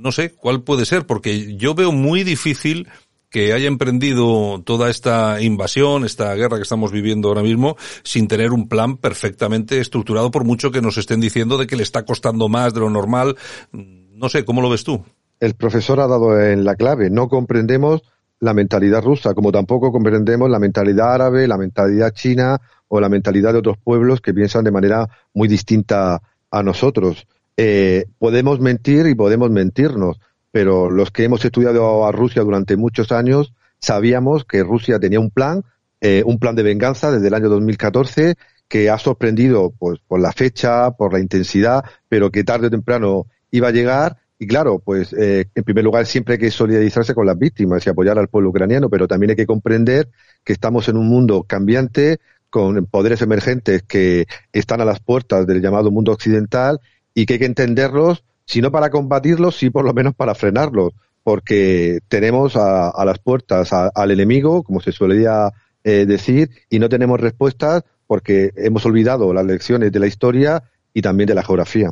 no 0.04 0.12
sé 0.12 0.34
cuál 0.34 0.64
puede 0.64 0.86
ser, 0.86 1.06
porque 1.06 1.56
yo 1.56 1.74
veo 1.74 1.94
muy 1.94 2.24
difícil 2.24 2.90
que 3.30 3.54
haya 3.54 3.68
emprendido 3.68 4.62
toda 4.64 4.90
esta 4.90 5.42
invasión, 5.42 6.04
esta 6.04 6.36
guerra 6.36 6.58
que 6.58 6.64
estamos 6.64 6.92
viviendo 6.92 7.30
ahora 7.30 7.42
mismo, 7.42 7.78
sin 8.04 8.28
tener 8.28 8.52
un 8.52 8.68
plan 8.68 8.98
perfectamente 8.98 9.80
estructurado, 9.80 10.30
por 10.30 10.44
mucho 10.44 10.72
que 10.72 10.82
nos 10.82 10.98
estén 10.98 11.22
diciendo 11.22 11.58
de 11.58 11.66
que 11.66 11.78
le 11.78 11.84
está 11.84 12.04
costando 12.04 12.50
más 12.50 12.74
de 12.74 12.82
lo 12.82 12.90
normal. 12.90 13.38
No 13.72 14.30
sé, 14.30 14.46
¿cómo 14.46 14.62
lo 14.62 14.70
ves 14.70 14.84
tú? 14.84 15.04
El 15.40 15.56
profesor 15.56 16.00
ha 16.02 16.08
dado 16.08 16.40
en 16.40 16.64
la 16.64 16.76
clave. 16.76 17.10
No 17.10 17.30
comprendemos 17.30 18.04
la 18.40 18.54
mentalidad 18.54 19.02
rusa, 19.02 19.34
como 19.34 19.52
tampoco 19.52 19.92
comprendemos 19.92 20.50
la 20.50 20.60
mentalidad 20.60 21.14
árabe, 21.14 21.48
la 21.48 21.58
mentalidad 21.58 22.12
china 22.12 22.60
o 22.90 23.00
la 23.00 23.10
mentalidad 23.10 23.54
de 23.54 23.60
otros 23.60 23.78
pueblos 23.82 24.20
que 24.20 24.34
piensan 24.34 24.66
de 24.66 24.72
manera 24.72 25.08
muy 25.34 25.48
distinta 25.48 26.22
a 26.52 26.62
nosotros. 26.62 27.26
Eh, 27.58 28.06
podemos 28.18 28.60
mentir 28.60 29.06
y 29.08 29.16
podemos 29.16 29.52
mentirnos, 29.52 30.20
pero 30.52 30.90
los 30.90 31.12
que 31.12 31.24
hemos 31.24 31.44
estudiado 31.46 32.06
a 32.06 32.12
Rusia 32.12 32.42
durante 32.42 32.78
muchos 32.78 33.12
años 33.12 33.54
sabíamos 33.80 34.46
que 34.46 34.64
Rusia 34.64 35.00
tenía 35.00 35.20
un 35.20 35.30
plan, 35.30 35.64
eh, 36.02 36.24
un 36.26 36.40
plan 36.40 36.56
de 36.56 36.64
venganza 36.64 37.12
desde 37.12 37.28
el 37.28 37.34
año 37.34 37.50
2014 37.50 38.36
que 38.68 38.90
ha 38.90 38.98
sorprendido 38.98 39.72
pues 39.78 40.00
por 40.08 40.20
la 40.20 40.32
fecha, 40.32 40.92
por 40.92 41.14
la 41.14 41.20
intensidad, 41.20 41.84
pero 42.10 42.32
que 42.32 42.44
tarde 42.44 42.68
o 42.68 42.72
temprano 42.72 43.28
iba 43.52 43.68
a 43.68 43.72
llegar. 43.72 44.18
Y 44.40 44.48
claro, 44.48 44.80
pues 44.80 45.14
eh, 45.14 45.46
en 45.54 45.64
primer 45.64 45.84
lugar 45.84 46.08
siempre 46.08 46.34
hay 46.34 46.40
que 46.40 46.50
solidarizarse 46.50 47.14
con 47.14 47.28
las 47.28 47.38
víctimas 47.38 47.86
y 47.86 47.90
apoyar 47.90 48.18
al 48.18 48.30
pueblo 48.30 48.50
ucraniano, 48.50 48.90
pero 48.90 49.08
también 49.08 49.32
hay 49.32 49.36
que 49.36 49.46
comprender 49.46 50.10
que 50.44 50.54
estamos 50.54 50.90
en 50.90 50.98
un 50.98 51.08
mundo 51.08 51.44
cambiante, 51.44 52.20
con 52.50 52.86
poderes 52.86 53.22
emergentes 53.22 53.84
que 53.84 54.28
están 54.52 54.82
a 54.82 54.86
las 54.86 55.00
puertas 55.00 55.48
del 55.48 55.62
llamado 55.62 55.92
mundo 55.92 56.12
occidental 56.12 56.80
y 57.14 57.26
que 57.26 57.34
hay 57.34 57.40
que 57.40 57.46
entenderlos, 57.46 58.24
si 58.46 58.62
no 58.62 58.72
para 58.72 58.90
combatirlos, 58.90 59.56
sí 59.56 59.70
por 59.70 59.86
lo 59.86 59.94
menos 59.94 60.16
para 60.16 60.36
frenarlos, 60.36 60.94
porque 61.24 62.00
tenemos 62.08 62.56
a, 62.56 63.06
las 63.06 63.20
puertas 63.20 63.72
al 63.72 64.12
enemigo, 64.12 64.64
como 64.64 64.82
se 64.82 64.92
solía 64.92 65.52
eh, 65.84 66.06
decir, 66.06 66.50
y 66.70 66.80
no 66.80 66.90
tenemos 66.90 67.20
respuestas 67.20 67.84
porque 68.08 68.52
hemos 68.56 68.86
olvidado 68.86 69.34
las 69.34 69.46
lecciones 69.46 69.92
de 69.92 70.00
la 70.00 70.08
historia 70.08 70.64
y 70.94 71.02
también 71.02 71.28
de 71.28 71.34
la 71.34 71.44
geografía. 71.44 71.90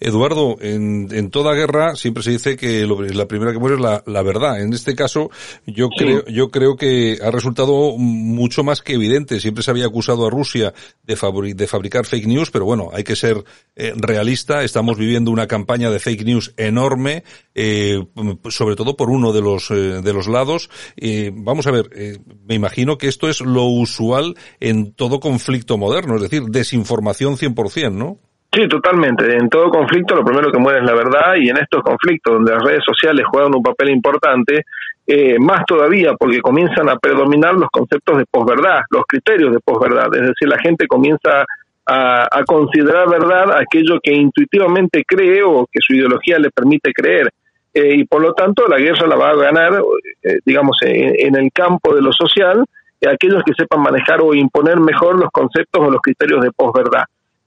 Eduardo, 0.00 0.56
en, 0.60 1.08
en 1.12 1.30
toda 1.30 1.54
guerra 1.54 1.94
siempre 1.94 2.24
se 2.24 2.32
dice 2.32 2.56
que 2.56 2.86
la 2.86 3.26
primera 3.26 3.52
que 3.52 3.58
muere 3.58 3.76
es 3.76 3.80
la, 3.80 4.02
la, 4.06 4.22
verdad. 4.22 4.60
En 4.60 4.72
este 4.72 4.96
caso, 4.96 5.30
yo 5.64 5.88
creo, 5.88 6.24
yo 6.26 6.50
creo 6.50 6.76
que 6.76 7.18
ha 7.22 7.30
resultado 7.30 7.96
mucho 7.96 8.64
más 8.64 8.82
que 8.82 8.94
evidente. 8.94 9.38
Siempre 9.38 9.62
se 9.62 9.70
había 9.70 9.86
acusado 9.86 10.26
a 10.26 10.30
Rusia 10.30 10.74
de, 11.04 11.54
de 11.54 11.66
fabricar 11.68 12.04
fake 12.04 12.26
news, 12.26 12.50
pero 12.50 12.64
bueno, 12.64 12.90
hay 12.92 13.04
que 13.04 13.14
ser 13.14 13.44
eh, 13.76 13.92
realista. 13.96 14.64
Estamos 14.64 14.98
viviendo 14.98 15.30
una 15.30 15.46
campaña 15.46 15.90
de 15.90 16.00
fake 16.00 16.24
news 16.24 16.52
enorme, 16.56 17.22
eh, 17.54 18.02
sobre 18.50 18.74
todo 18.74 18.96
por 18.96 19.08
uno 19.08 19.32
de 19.32 19.40
los 19.40 19.70
eh, 19.70 20.02
de 20.02 20.12
los 20.12 20.26
lados. 20.26 20.68
vamos 21.32 21.66
a 21.68 21.70
ver, 21.70 21.90
me 22.44 22.56
imagino 22.56 22.98
que 22.98 23.06
esto 23.06 23.28
es 23.28 23.40
lo 23.40 23.64
usual 23.66 24.34
en 24.58 24.92
todo 24.92 25.20
conflicto 25.20 25.78
moderno, 25.78 26.16
es 26.16 26.22
decir, 26.22 26.42
desinformación 26.44 27.36
100%, 27.36 27.92
¿no? 27.92 28.18
Sí, 28.54 28.68
totalmente. 28.68 29.34
En 29.34 29.48
todo 29.48 29.70
conflicto 29.70 30.14
lo 30.14 30.24
primero 30.24 30.52
que 30.52 30.58
muere 30.58 30.80
es 30.80 30.84
la 30.84 30.94
verdad 30.94 31.36
y 31.36 31.48
en 31.48 31.56
estos 31.56 31.82
conflictos 31.82 32.34
donde 32.34 32.52
las 32.52 32.62
redes 32.62 32.84
sociales 32.84 33.24
juegan 33.26 33.54
un 33.54 33.62
papel 33.62 33.88
importante, 33.88 34.66
eh, 35.06 35.38
más 35.38 35.64
todavía 35.64 36.12
porque 36.18 36.42
comienzan 36.42 36.90
a 36.90 36.96
predominar 36.96 37.54
los 37.54 37.70
conceptos 37.70 38.18
de 38.18 38.26
posverdad, 38.30 38.82
los 38.90 39.04
criterios 39.08 39.52
de 39.52 39.60
posverdad. 39.60 40.14
Es 40.14 40.20
decir, 40.20 40.48
la 40.48 40.58
gente 40.58 40.86
comienza 40.86 41.46
a, 41.86 42.44
considerar 42.46 43.08
verdad 43.08 43.56
aquello 43.56 43.98
que 44.02 44.12
intuitivamente 44.12 45.02
cree 45.06 45.42
o 45.42 45.66
que 45.70 45.80
su 45.80 45.94
ideología 45.94 46.38
le 46.38 46.50
permite 46.50 46.92
creer. 46.92 47.30
Eh, 47.72 47.94
y 47.96 48.04
por 48.04 48.20
lo 48.20 48.34
tanto 48.34 48.68
la 48.68 48.78
guerra 48.78 49.06
la 49.06 49.16
va 49.16 49.30
a 49.30 49.34
ganar, 49.34 49.82
eh, 50.22 50.38
digamos, 50.44 50.76
en, 50.82 51.34
el 51.34 51.50
campo 51.52 51.94
de 51.94 52.02
lo 52.02 52.12
social, 52.12 52.64
aquellos 53.10 53.42
que 53.44 53.54
sepan 53.56 53.80
manejar 53.80 54.20
o 54.20 54.34
imponer 54.34 54.78
mejor 54.78 55.18
los 55.18 55.30
conceptos 55.30 55.82
o 55.82 55.90
los 55.90 56.02
criterios 56.02 56.42
de 56.42 56.52
posverdad. 56.52 57.04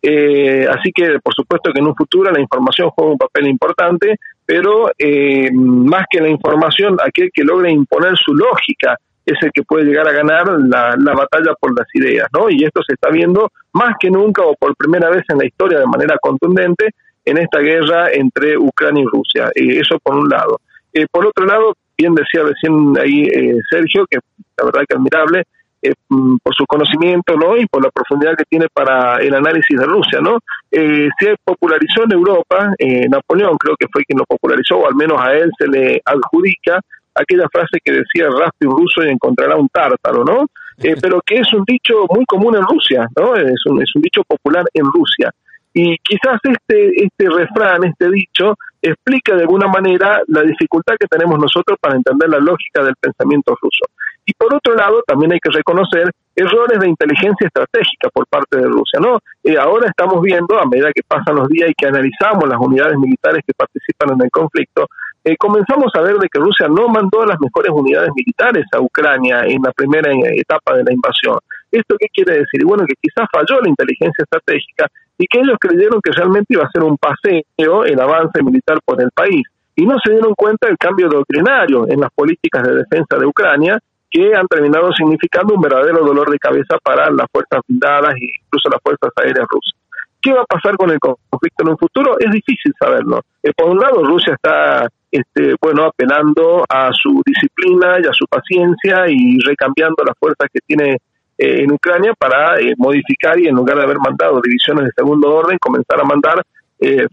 Eh, 0.08 0.68
así 0.70 0.92
que, 0.92 1.20
por 1.20 1.34
supuesto 1.34 1.74
que 1.74 1.80
en 1.80 1.88
un 1.88 1.96
futuro 1.96 2.32
la 2.32 2.40
información 2.40 2.92
juega 2.92 3.14
un 3.14 3.18
papel 3.18 3.48
importante, 3.48 4.18
pero 4.46 4.92
eh, 5.00 5.50
más 5.52 6.06
que 6.12 6.22
la 6.22 6.30
información, 6.30 6.98
aquel 7.04 7.32
que 7.34 7.44
logre 7.44 7.72
imponer 7.72 8.16
su 8.16 8.36
lógica 8.36 9.00
es 9.26 9.34
el 9.42 9.50
que 9.52 9.64
puede 9.64 9.86
llegar 9.86 10.08
a 10.08 10.12
ganar 10.12 10.46
la, 10.70 11.14
batalla 11.16 11.56
por 11.60 11.76
las 11.76 11.88
ideas, 11.96 12.28
¿no? 12.32 12.52
Y 12.52 12.64
esto 12.64 12.82
se 12.88 12.94
está 12.94 13.10
viendo 13.10 13.50
más 13.74 13.96
que 14.00 14.12
nunca 14.12 14.44
o 14.44 14.54
por 14.54 14.76
primera 14.76 15.10
vez 15.10 15.24
en 15.30 15.40
la 15.40 15.48
historia 15.48 15.80
de 15.80 15.88
manera 15.88 16.18
contundente 16.22 16.90
en 17.26 17.40
esta 17.40 17.58
guerra 17.58 18.12
entre 18.14 18.56
Ucrania 18.60 19.02
y 19.02 19.08
Rusia. 19.08 19.50
Eh, 19.56 19.80
eso 19.80 19.98
por 20.04 20.18
un 20.18 20.30
lado. 20.30 20.62
Eh, 20.94 21.08
por 21.10 21.26
otro 21.26 21.48
lado, 21.48 21.74
bien 21.98 22.14
decía 22.14 22.44
recién 22.44 22.96
ahí 23.02 23.28
Sergio, 23.72 24.06
que 24.08 24.20
la 24.56 24.66
verdad 24.66 24.82
que 24.88 24.96
admirable, 24.96 25.46
eh, 25.88 25.94
mm, 26.10 26.38
por 26.44 26.56
su 26.56 26.66
conocimiento 26.66 27.36
¿no? 27.36 27.58
y 27.58 27.66
por 27.68 27.84
la 27.84 27.90
profundidad 27.90 28.36
que 28.36 28.46
tiene 28.50 28.68
para 28.74 29.18
el 29.18 29.34
análisis 29.34 29.78
de 29.78 29.86
Rusia. 29.86 30.20
¿no? 30.22 30.40
Eh, 30.72 31.10
se 31.20 31.36
popularizó 31.44 32.04
en 32.04 32.12
Europa, 32.14 32.74
eh, 32.78 33.08
Napoleón 33.08 33.58
creo 33.58 33.76
que 33.80 33.88
fue 33.92 34.04
quien 34.04 34.20
lo 34.20 34.26
popularizó, 34.26 34.78
o 34.78 34.88
al 34.88 34.96
menos 34.96 35.20
a 35.22 35.34
él 35.34 35.50
se 35.58 35.68
le 35.68 36.02
adjudica 36.06 36.80
aquella 37.16 37.48
frase 37.52 37.80
que 37.84 37.94
decía 37.94 38.28
raspe 38.30 38.68
un 38.68 38.78
ruso 38.78 39.04
y 39.04 39.10
encontrará 39.10 39.56
un 39.56 39.70
tártaro, 39.70 40.24
¿no? 40.26 40.46
Eh, 40.78 40.96
pero 41.02 41.22
que 41.26 41.36
es 41.36 41.54
un 41.54 41.64
dicho 41.66 42.06
muy 42.10 42.26
común 42.26 42.58
en 42.58 42.64
Rusia, 42.64 43.08
¿no? 43.16 43.36
Es 43.36 43.66
un, 43.66 43.82
es 43.82 43.90
un 43.96 44.02
dicho 44.02 44.22
popular 44.28 44.66
en 44.74 44.84
Rusia. 44.86 45.32
Y 45.74 45.98
quizás 46.00 46.40
este, 46.44 47.04
este 47.04 47.30
refrán, 47.30 47.84
este 47.86 48.10
dicho, 48.10 48.56
explica 48.82 49.36
de 49.36 49.42
alguna 49.42 49.68
manera 49.68 50.22
la 50.28 50.42
dificultad 50.42 50.96
que 51.00 51.08
tenemos 51.08 51.40
nosotros 51.40 51.78
para 51.80 51.96
entender 51.96 52.30
la 52.30 52.40
lógica 52.40 52.84
del 52.84 52.96
pensamiento 53.00 53.56
ruso. 53.62 53.86
Y 54.26 54.34
por 54.34 54.54
otro 54.56 54.74
lado, 54.74 55.04
también 55.06 55.34
hay 55.34 55.40
que 55.40 55.52
reconocer 55.52 56.12
errores 56.36 56.80
de 56.80 56.90
inteligencia 56.90 57.48
estratégica 57.48 58.10
por 58.14 58.28
parte 58.28 58.58
de 58.58 58.68
Rusia. 58.68 59.00
¿no? 59.00 59.20
Eh, 59.44 59.58
ahora 59.58 59.88
estamos 59.88 60.22
viendo, 60.22 60.60
a 60.60 60.66
medida 60.66 60.92
que 60.94 61.04
pasan 61.08 61.36
los 61.36 61.48
días 61.48 61.70
y 61.70 61.74
que 61.74 61.88
analizamos 61.88 62.50
las 62.50 62.60
unidades 62.60 62.98
militares 62.98 63.44
que 63.46 63.54
participan 63.54 64.14
en 64.14 64.26
el 64.26 64.32
conflicto, 64.32 64.88
eh, 65.24 65.36
comenzamos 65.38 65.92
a 65.96 66.02
ver 66.02 66.18
de 66.18 66.28
que 66.32 66.40
Rusia 66.40 66.68
no 66.68 66.88
mandó 66.88 67.26
las 67.26 67.40
mejores 67.40 67.72
unidades 67.72 68.12
militares 68.16 68.66
a 68.72 68.80
Ucrania 68.80 69.44
en 69.46 69.62
la 69.64 69.72
primera 69.72 70.12
etapa 70.12 70.76
de 70.76 70.84
la 70.84 70.94
invasión. 70.94 71.40
¿Esto 71.72 71.96
qué 72.00 72.08
quiere 72.14 72.40
decir? 72.40 72.64
Bueno, 72.64 72.86
que 72.86 72.94
quizás 73.02 73.28
falló 73.32 73.60
la 73.62 73.70
inteligencia 73.70 74.24
estratégica 74.24 74.88
y 75.18 75.26
que 75.28 75.40
ellos 75.40 75.58
creyeron 75.60 76.00
que 76.02 76.12
realmente 76.12 76.54
iba 76.54 76.64
a 76.64 76.70
ser 76.70 76.84
un 76.84 76.98
paseo 76.98 77.86
el 77.86 78.00
avance 78.00 78.44
militar 78.44 78.78
por 78.86 79.02
el 79.02 79.10
país. 79.12 79.42
Y 79.76 79.86
no 79.86 79.98
se 80.04 80.12
dieron 80.12 80.34
cuenta 80.36 80.68
del 80.68 80.78
cambio 80.78 81.10
doctrinario 81.10 81.88
en 81.90 82.00
las 82.02 82.12
políticas 82.14 82.64
de 82.64 82.76
defensa 82.76 83.18
de 83.18 83.26
Ucrania, 83.26 83.80
que 84.16 84.34
han 84.34 84.48
terminado 84.48 84.94
significando 84.94 85.56
un 85.56 85.62
verdadero 85.62 86.06
dolor 86.06 86.32
de 86.32 86.40
cabeza 86.40 86.78
para 86.82 87.12
las 87.12 87.28
fuerzas 87.30 87.60
blindadas 87.68 88.16
e 88.16 88.30
incluso 88.46 88.70
las 88.70 88.80
fuerzas 88.82 89.12
aéreas 89.18 89.46
rusas. 89.50 89.78
¿Qué 90.22 90.32
va 90.32 90.42
a 90.42 90.46
pasar 90.46 90.78
con 90.78 90.90
el 90.90 91.00
conflicto 91.00 91.64
en 91.64 91.70
un 91.70 91.78
futuro? 91.78 92.16
Es 92.18 92.32
difícil 92.32 92.74
saberlo. 92.80 93.20
Eh, 93.44 93.52
por 93.54 93.72
un 93.72 93.78
lado, 93.78 94.02
Rusia 94.06 94.36
está 94.36 94.88
este, 95.12 95.56
bueno, 95.62 95.84
apelando 95.84 96.64
a 96.70 96.92
su 96.94 97.22
disciplina 97.26 97.98
y 98.02 98.08
a 98.08 98.14
su 98.14 98.26
paciencia 98.26 99.04
y 99.10 99.38
recambiando 99.40 100.02
las 100.06 100.18
fuerzas 100.18 100.48
que 100.52 100.62
tiene 100.66 100.94
eh, 101.38 101.64
en 101.64 101.74
Ucrania 101.74 102.14
para 102.18 102.58
eh, 102.58 102.74
modificar 102.78 103.38
y 103.38 103.48
en 103.48 103.56
lugar 103.56 103.76
de 103.76 103.84
haber 103.84 104.00
mandado 104.00 104.40
divisiones 104.42 104.86
de 104.86 104.92
segundo 104.96 105.36
orden, 105.36 105.58
comenzar 105.60 106.00
a 106.00 106.06
mandar 106.06 106.42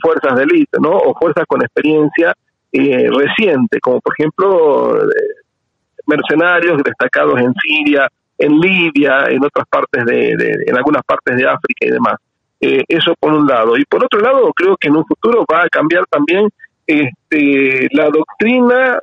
fuerzas 0.01 0.37
de 0.37 0.43
élite, 0.43 0.79
¿no? 0.81 0.91
O 0.91 1.15
fuerzas 1.15 1.47
con 1.47 1.63
experiencia 1.63 2.35
reciente, 2.73 3.79
como 3.81 4.01
por 4.01 4.13
ejemplo 4.19 4.99
mercenarios 6.07 6.83
destacados 6.83 7.41
en 7.41 7.55
Siria, 7.55 8.09
en 8.39 8.59
Libia, 8.59 9.27
en 9.29 9.45
otras 9.45 9.67
partes 9.69 10.05
de, 10.05 10.33
en 10.67 10.77
algunas 10.77 11.03
partes 11.05 11.37
de 11.37 11.47
África 11.47 11.87
y 11.87 11.91
demás. 11.91 12.15
Eh, 12.61 12.85
eso 12.89 13.15
por 13.19 13.33
un 13.33 13.47
lado. 13.47 13.77
Y 13.77 13.85
por 13.85 14.05
otro 14.05 14.21
lado, 14.21 14.53
creo 14.55 14.77
que 14.77 14.89
en 14.89 14.97
un 14.97 15.05
futuro 15.05 15.45
va 15.51 15.65
a 15.65 15.69
cambiar 15.69 16.05
también 16.07 16.49
este, 16.87 17.89
la 17.93 18.09
doctrina 18.11 18.99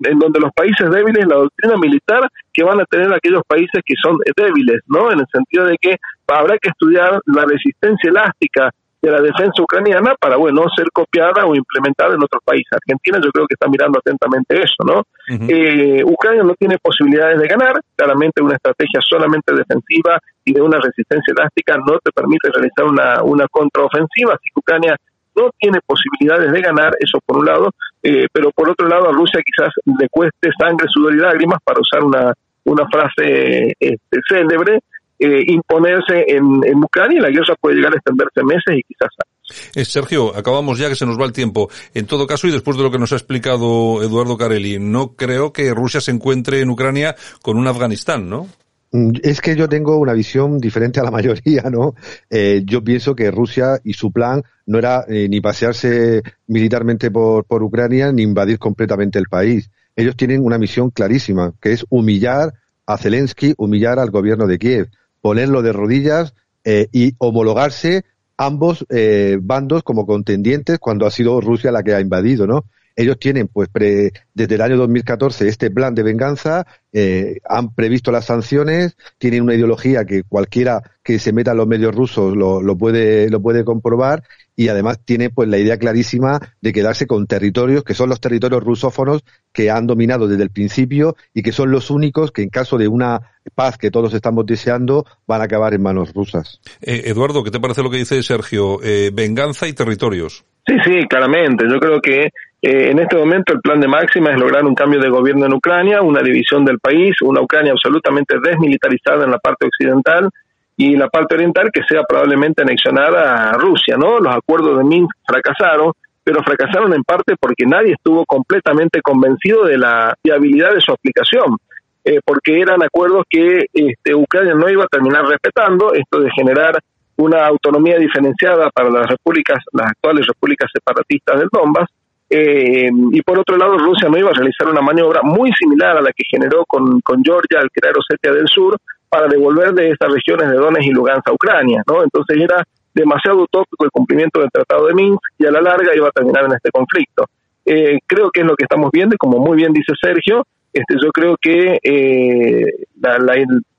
en 0.00 0.18
donde 0.18 0.40
los 0.40 0.52
países 0.52 0.90
débiles, 0.90 1.26
la 1.26 1.36
doctrina 1.36 1.76
militar 1.76 2.28
que 2.52 2.64
van 2.64 2.80
a 2.80 2.84
tener 2.84 3.12
aquellos 3.12 3.42
países 3.46 3.80
que 3.84 3.94
son 4.02 4.18
débiles, 4.36 4.80
¿no? 4.86 5.10
En 5.10 5.20
el 5.20 5.26
sentido 5.32 5.66
de 5.66 5.76
que 5.80 5.96
habrá 6.26 6.58
que 6.58 6.70
estudiar 6.70 7.20
la 7.26 7.44
resistencia 7.44 8.10
elástica 8.10 8.70
de 9.04 9.10
la 9.10 9.20
defensa 9.20 9.62
ucraniana 9.62 10.14
para, 10.18 10.36
bueno, 10.36 10.64
ser 10.74 10.86
copiada 10.92 11.44
o 11.44 11.54
implementada 11.54 12.14
en 12.14 12.22
otros 12.22 12.42
países. 12.44 12.72
Argentina 12.72 13.20
yo 13.22 13.30
creo 13.30 13.46
que 13.46 13.54
está 13.54 13.68
mirando 13.68 13.98
atentamente 13.98 14.56
eso, 14.56 14.82
¿no? 14.84 15.02
eh, 15.48 16.02
Ucrania 16.04 16.42
no 16.42 16.54
tiene 16.54 16.78
posibilidades 16.78 17.38
de 17.38 17.48
ganar, 17.48 17.80
claramente 17.96 18.42
una 18.42 18.56
estrategia 18.56 19.00
solamente 19.00 19.54
defensiva 19.54 20.18
y 20.44 20.52
de 20.52 20.62
una 20.62 20.78
resistencia 20.78 21.32
elástica 21.36 21.76
no 21.76 21.98
te 21.98 22.10
permite 22.12 22.50
realizar 22.50 22.84
una, 22.84 23.22
una 23.22 23.46
contraofensiva, 23.48 24.34
así 24.34 24.50
que 24.52 24.60
Ucrania 24.60 24.96
no 25.36 25.50
tiene 25.58 25.80
posibilidades 25.84 26.52
de 26.52 26.60
ganar, 26.60 26.92
eso 26.98 27.18
por 27.26 27.38
un 27.38 27.46
lado, 27.46 27.70
eh, 28.02 28.26
pero 28.32 28.50
por 28.50 28.70
otro 28.70 28.88
lado 28.88 29.08
a 29.08 29.12
Rusia 29.12 29.40
quizás 29.44 29.72
le 29.98 30.08
cueste 30.08 30.50
sangre, 30.58 30.86
sudor 30.88 31.14
y 31.14 31.18
lágrimas, 31.18 31.58
para 31.64 31.80
usar 31.80 32.04
una, 32.04 32.32
una 32.64 32.86
frase 32.88 33.74
este, 33.78 34.18
célebre, 34.28 34.80
eh, 35.18 35.44
imponerse 35.46 36.24
en, 36.26 36.82
Ucrania 36.82 37.18
y 37.18 37.22
la 37.22 37.30
guerra 37.30 37.54
puede 37.60 37.76
llegar 37.76 37.92
a 37.94 37.96
extenderse 37.96 38.42
meses 38.42 38.78
y 38.78 38.82
quizás 38.82 39.10
años. 39.24 39.70
Eh, 39.76 39.84
Sergio, 39.84 40.36
acabamos 40.36 40.78
ya 40.78 40.88
que 40.88 40.96
se 40.96 41.06
nos 41.06 41.20
va 41.20 41.24
el 41.24 41.32
tiempo. 41.32 41.70
En 41.94 42.06
todo 42.06 42.26
caso, 42.26 42.48
y 42.48 42.50
después 42.50 42.76
de 42.76 42.82
lo 42.82 42.90
que 42.90 42.98
nos 42.98 43.12
ha 43.12 43.16
explicado 43.16 44.02
Eduardo 44.02 44.36
Carelli, 44.36 44.78
no 44.80 45.14
creo 45.14 45.52
que 45.52 45.72
Rusia 45.72 46.00
se 46.00 46.10
encuentre 46.10 46.60
en 46.60 46.70
Ucrania 46.70 47.14
con 47.42 47.58
un 47.58 47.66
Afganistán, 47.68 48.28
¿no? 48.28 48.48
Mm, 48.90 49.12
es 49.22 49.40
que 49.40 49.54
yo 49.54 49.68
tengo 49.68 49.98
una 49.98 50.14
visión 50.14 50.58
diferente 50.58 50.98
a 50.98 51.04
la 51.04 51.10
mayoría, 51.12 51.62
¿no? 51.70 51.94
Eh, 52.28 52.62
yo 52.64 52.82
pienso 52.82 53.14
que 53.14 53.30
Rusia 53.30 53.78
y 53.84 53.92
su 53.92 54.10
plan 54.10 54.42
no 54.66 54.78
era 54.78 55.04
ni 55.08 55.40
pasearse 55.40 56.22
militarmente 56.48 57.10
por, 57.10 57.44
por 57.44 57.62
Ucrania 57.62 58.10
ni 58.10 58.22
invadir 58.22 58.58
completamente 58.58 59.18
el 59.20 59.26
país. 59.26 59.70
Ellos 59.94 60.16
tienen 60.16 60.44
una 60.44 60.58
misión 60.58 60.90
clarísima, 60.90 61.52
que 61.60 61.72
es 61.72 61.84
humillar 61.88 62.54
a 62.86 62.98
Zelensky, 62.98 63.54
humillar 63.56 63.98
al 63.98 64.10
gobierno 64.10 64.46
de 64.46 64.58
Kiev 64.58 64.88
ponerlo 65.24 65.62
de 65.62 65.72
rodillas 65.72 66.34
eh, 66.64 66.88
y 66.92 67.14
homologarse 67.16 68.04
ambos 68.36 68.84
eh, 68.90 69.38
bandos 69.40 69.82
como 69.82 70.04
contendientes 70.04 70.78
cuando 70.78 71.06
ha 71.06 71.10
sido 71.10 71.40
Rusia 71.40 71.72
la 71.72 71.82
que 71.82 71.94
ha 71.94 72.00
invadido, 72.02 72.46
¿no? 72.46 72.66
Ellos 72.94 73.18
tienen, 73.18 73.48
pues, 73.48 73.70
desde 73.72 74.54
el 74.54 74.60
año 74.60 74.76
2014 74.76 75.48
este 75.48 75.70
plan 75.70 75.94
de 75.94 76.02
venganza, 76.02 76.66
eh, 76.92 77.38
han 77.48 77.74
previsto 77.74 78.12
las 78.12 78.26
sanciones, 78.26 78.98
tienen 79.16 79.44
una 79.44 79.54
ideología 79.54 80.04
que 80.04 80.24
cualquiera 80.24 80.82
que 81.02 81.18
se 81.18 81.32
meta 81.32 81.52
en 81.52 81.56
los 81.56 81.66
medios 81.68 81.94
rusos 81.94 82.36
lo 82.36 82.76
puede 82.76 83.30
lo 83.30 83.40
puede 83.40 83.64
comprobar 83.64 84.24
y 84.56 84.68
además 84.68 85.00
tiene 85.04 85.30
pues 85.30 85.48
la 85.48 85.58
idea 85.58 85.78
clarísima 85.78 86.40
de 86.60 86.72
quedarse 86.72 87.06
con 87.06 87.26
territorios 87.26 87.84
que 87.84 87.94
son 87.94 88.08
los 88.08 88.20
territorios 88.20 88.62
rusófonos 88.62 89.24
que 89.52 89.70
han 89.70 89.86
dominado 89.86 90.28
desde 90.28 90.42
el 90.42 90.50
principio 90.50 91.16
y 91.32 91.42
que 91.42 91.52
son 91.52 91.70
los 91.70 91.90
únicos 91.90 92.30
que 92.30 92.42
en 92.42 92.50
caso 92.50 92.78
de 92.78 92.88
una 92.88 93.20
paz 93.54 93.76
que 93.76 93.90
todos 93.90 94.14
estamos 94.14 94.46
deseando 94.46 95.04
van 95.26 95.40
a 95.40 95.44
acabar 95.44 95.74
en 95.74 95.82
manos 95.82 96.12
rusas. 96.14 96.60
Eh, 96.80 97.02
Eduardo, 97.06 97.42
¿qué 97.44 97.50
te 97.50 97.60
parece 97.60 97.82
lo 97.82 97.90
que 97.90 97.98
dice 97.98 98.22
Sergio? 98.22 98.78
Eh, 98.82 99.10
venganza 99.12 99.68
y 99.68 99.72
territorios. 99.72 100.44
Sí, 100.66 100.74
sí, 100.84 101.06
claramente. 101.08 101.66
Yo 101.68 101.78
creo 101.78 102.00
que 102.00 102.22
eh, 102.62 102.90
en 102.90 102.98
este 102.98 103.16
momento 103.16 103.52
el 103.52 103.60
plan 103.60 103.80
de 103.80 103.88
Máxima 103.88 104.30
es 104.30 104.38
lograr 104.38 104.64
un 104.64 104.74
cambio 104.74 104.98
de 104.98 105.10
gobierno 105.10 105.44
en 105.44 105.52
Ucrania, 105.52 106.00
una 106.00 106.22
división 106.22 106.64
del 106.64 106.78
país, 106.78 107.14
una 107.22 107.42
Ucrania 107.42 107.72
absolutamente 107.72 108.36
desmilitarizada 108.42 109.24
en 109.24 109.30
la 109.30 109.38
parte 109.38 109.66
occidental 109.66 110.30
y 110.76 110.96
la 110.96 111.08
parte 111.08 111.36
oriental 111.36 111.70
que 111.72 111.82
sea 111.88 112.02
probablemente 112.02 112.62
anexionada 112.62 113.50
a 113.50 113.52
Rusia, 113.52 113.96
¿no? 113.96 114.18
Los 114.18 114.34
acuerdos 114.34 114.78
de 114.78 114.84
Minsk 114.84 115.14
fracasaron, 115.26 115.92
pero 116.22 116.42
fracasaron 116.42 116.92
en 116.94 117.04
parte 117.04 117.34
porque 117.38 117.64
nadie 117.66 117.92
estuvo 117.92 118.24
completamente 118.24 119.00
convencido 119.00 119.64
de 119.64 119.78
la 119.78 120.14
viabilidad 120.22 120.74
de 120.74 120.80
su 120.80 120.92
aplicación, 120.92 121.56
eh, 122.04 122.20
porque 122.24 122.60
eran 122.60 122.82
acuerdos 122.82 123.24
que 123.30 123.66
este, 123.72 124.14
Ucrania 124.14 124.54
no 124.54 124.68
iba 124.68 124.84
a 124.84 124.88
terminar 124.88 125.26
respetando, 125.26 125.94
esto 125.94 126.20
de 126.20 126.30
generar 126.32 126.78
una 127.16 127.46
autonomía 127.46 127.96
diferenciada 127.96 128.70
para 128.70 128.90
las 128.90 129.06
repúblicas, 129.06 129.58
las 129.72 129.90
actuales 129.90 130.26
repúblicas 130.26 130.68
separatistas 130.72 131.38
del 131.38 131.48
Donbass, 131.52 131.88
eh, 132.28 132.88
y 133.12 133.22
por 133.22 133.38
otro 133.38 133.56
lado 133.56 133.78
Rusia 133.78 134.08
no 134.08 134.18
iba 134.18 134.30
a 134.30 134.34
realizar 134.34 134.68
una 134.68 134.80
maniobra 134.80 135.20
muy 135.22 135.52
similar 135.52 135.98
a 135.98 136.00
la 136.00 136.10
que 136.10 136.24
generó 136.28 136.64
con, 136.66 137.00
con 137.02 137.22
Georgia 137.22 137.60
al 137.60 137.70
crear 137.70 137.94
Osetia 137.96 138.32
del 138.32 138.48
Sur, 138.48 138.76
para 139.14 139.28
devolver 139.28 139.72
de 139.74 139.90
estas 139.90 140.12
regiones 140.12 140.50
de 140.50 140.56
Donetsk 140.56 140.88
y 140.88 140.90
Lugansk 140.90 141.28
a 141.28 141.32
Ucrania, 141.32 141.84
¿no? 141.86 142.02
Entonces 142.02 142.36
era 142.36 142.64
demasiado 142.92 143.42
utópico 143.42 143.84
el 143.84 143.92
cumplimiento 143.92 144.40
del 144.40 144.50
Tratado 144.50 144.88
de 144.88 144.94
Minsk 144.94 145.20
y 145.38 145.46
a 145.46 145.52
la 145.52 145.60
larga 145.60 145.94
iba 145.94 146.08
a 146.08 146.10
terminar 146.10 146.46
en 146.46 146.54
este 146.54 146.72
conflicto. 146.72 147.26
Eh, 147.64 148.00
creo 148.08 148.32
que 148.32 148.40
es 148.40 148.46
lo 148.46 148.56
que 148.56 148.64
estamos 148.64 148.90
viendo 148.92 149.14
y 149.14 149.18
como 149.18 149.38
muy 149.38 149.56
bien 149.56 149.72
dice 149.72 149.92
Sergio, 150.02 150.42
este, 150.72 150.96
yo 151.00 151.12
creo 151.12 151.36
que 151.40 151.78
eh, 151.80 152.64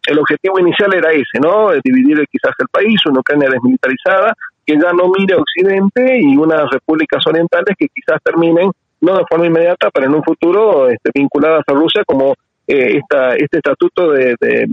el, 0.07 0.19
objetivo 0.19 0.57
inicial 0.57 0.93
era 0.93 1.11
ese, 1.11 1.41
¿no? 1.41 1.71
Dividir 1.83 2.25
quizás 2.31 2.53
el 2.57 2.67
país, 2.71 2.97
una 3.05 3.19
Ucrania 3.19 3.49
desmilitarizada, 3.49 4.33
que 4.65 4.75
ya 4.75 4.93
no 4.93 5.11
mire 5.19 5.35
a 5.35 5.41
Occidente 5.41 6.17
y 6.17 6.37
unas 6.37 6.69
repúblicas 6.71 7.21
orientales 7.27 7.75
que 7.77 7.89
quizás 7.93 8.23
terminen, 8.23 8.71
no 9.01 9.17
de 9.17 9.25
forma 9.29 9.47
inmediata, 9.47 9.89
pero 9.93 10.07
en 10.07 10.15
un 10.15 10.23
futuro 10.23 10.87
este, 10.87 11.11
vinculadas 11.13 11.65
a 11.67 11.73
Rusia 11.73 12.03
como 12.05 12.35
eh, 12.65 12.99
esta, 12.99 13.35
este 13.35 13.57
estatuto 13.57 14.11
de, 14.13 14.35
de 14.39 14.67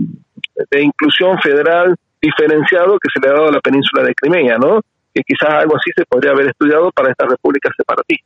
inclusión 0.81 1.37
federal 1.39 1.95
diferenciado 2.21 2.97
que 2.99 3.09
se 3.13 3.19
le 3.19 3.29
ha 3.29 3.33
dado 3.33 3.49
a 3.49 3.51
la 3.51 3.59
península 3.59 4.03
de 4.03 4.13
Crimea, 4.15 4.57
¿no? 4.57 4.81
Que 5.13 5.21
quizás 5.23 5.49
algo 5.49 5.75
así 5.75 5.91
se 5.95 6.05
podría 6.05 6.31
haber 6.31 6.47
estudiado 6.47 6.91
para 6.91 7.11
esta 7.11 7.25
república 7.25 7.69
separatista. 7.75 8.25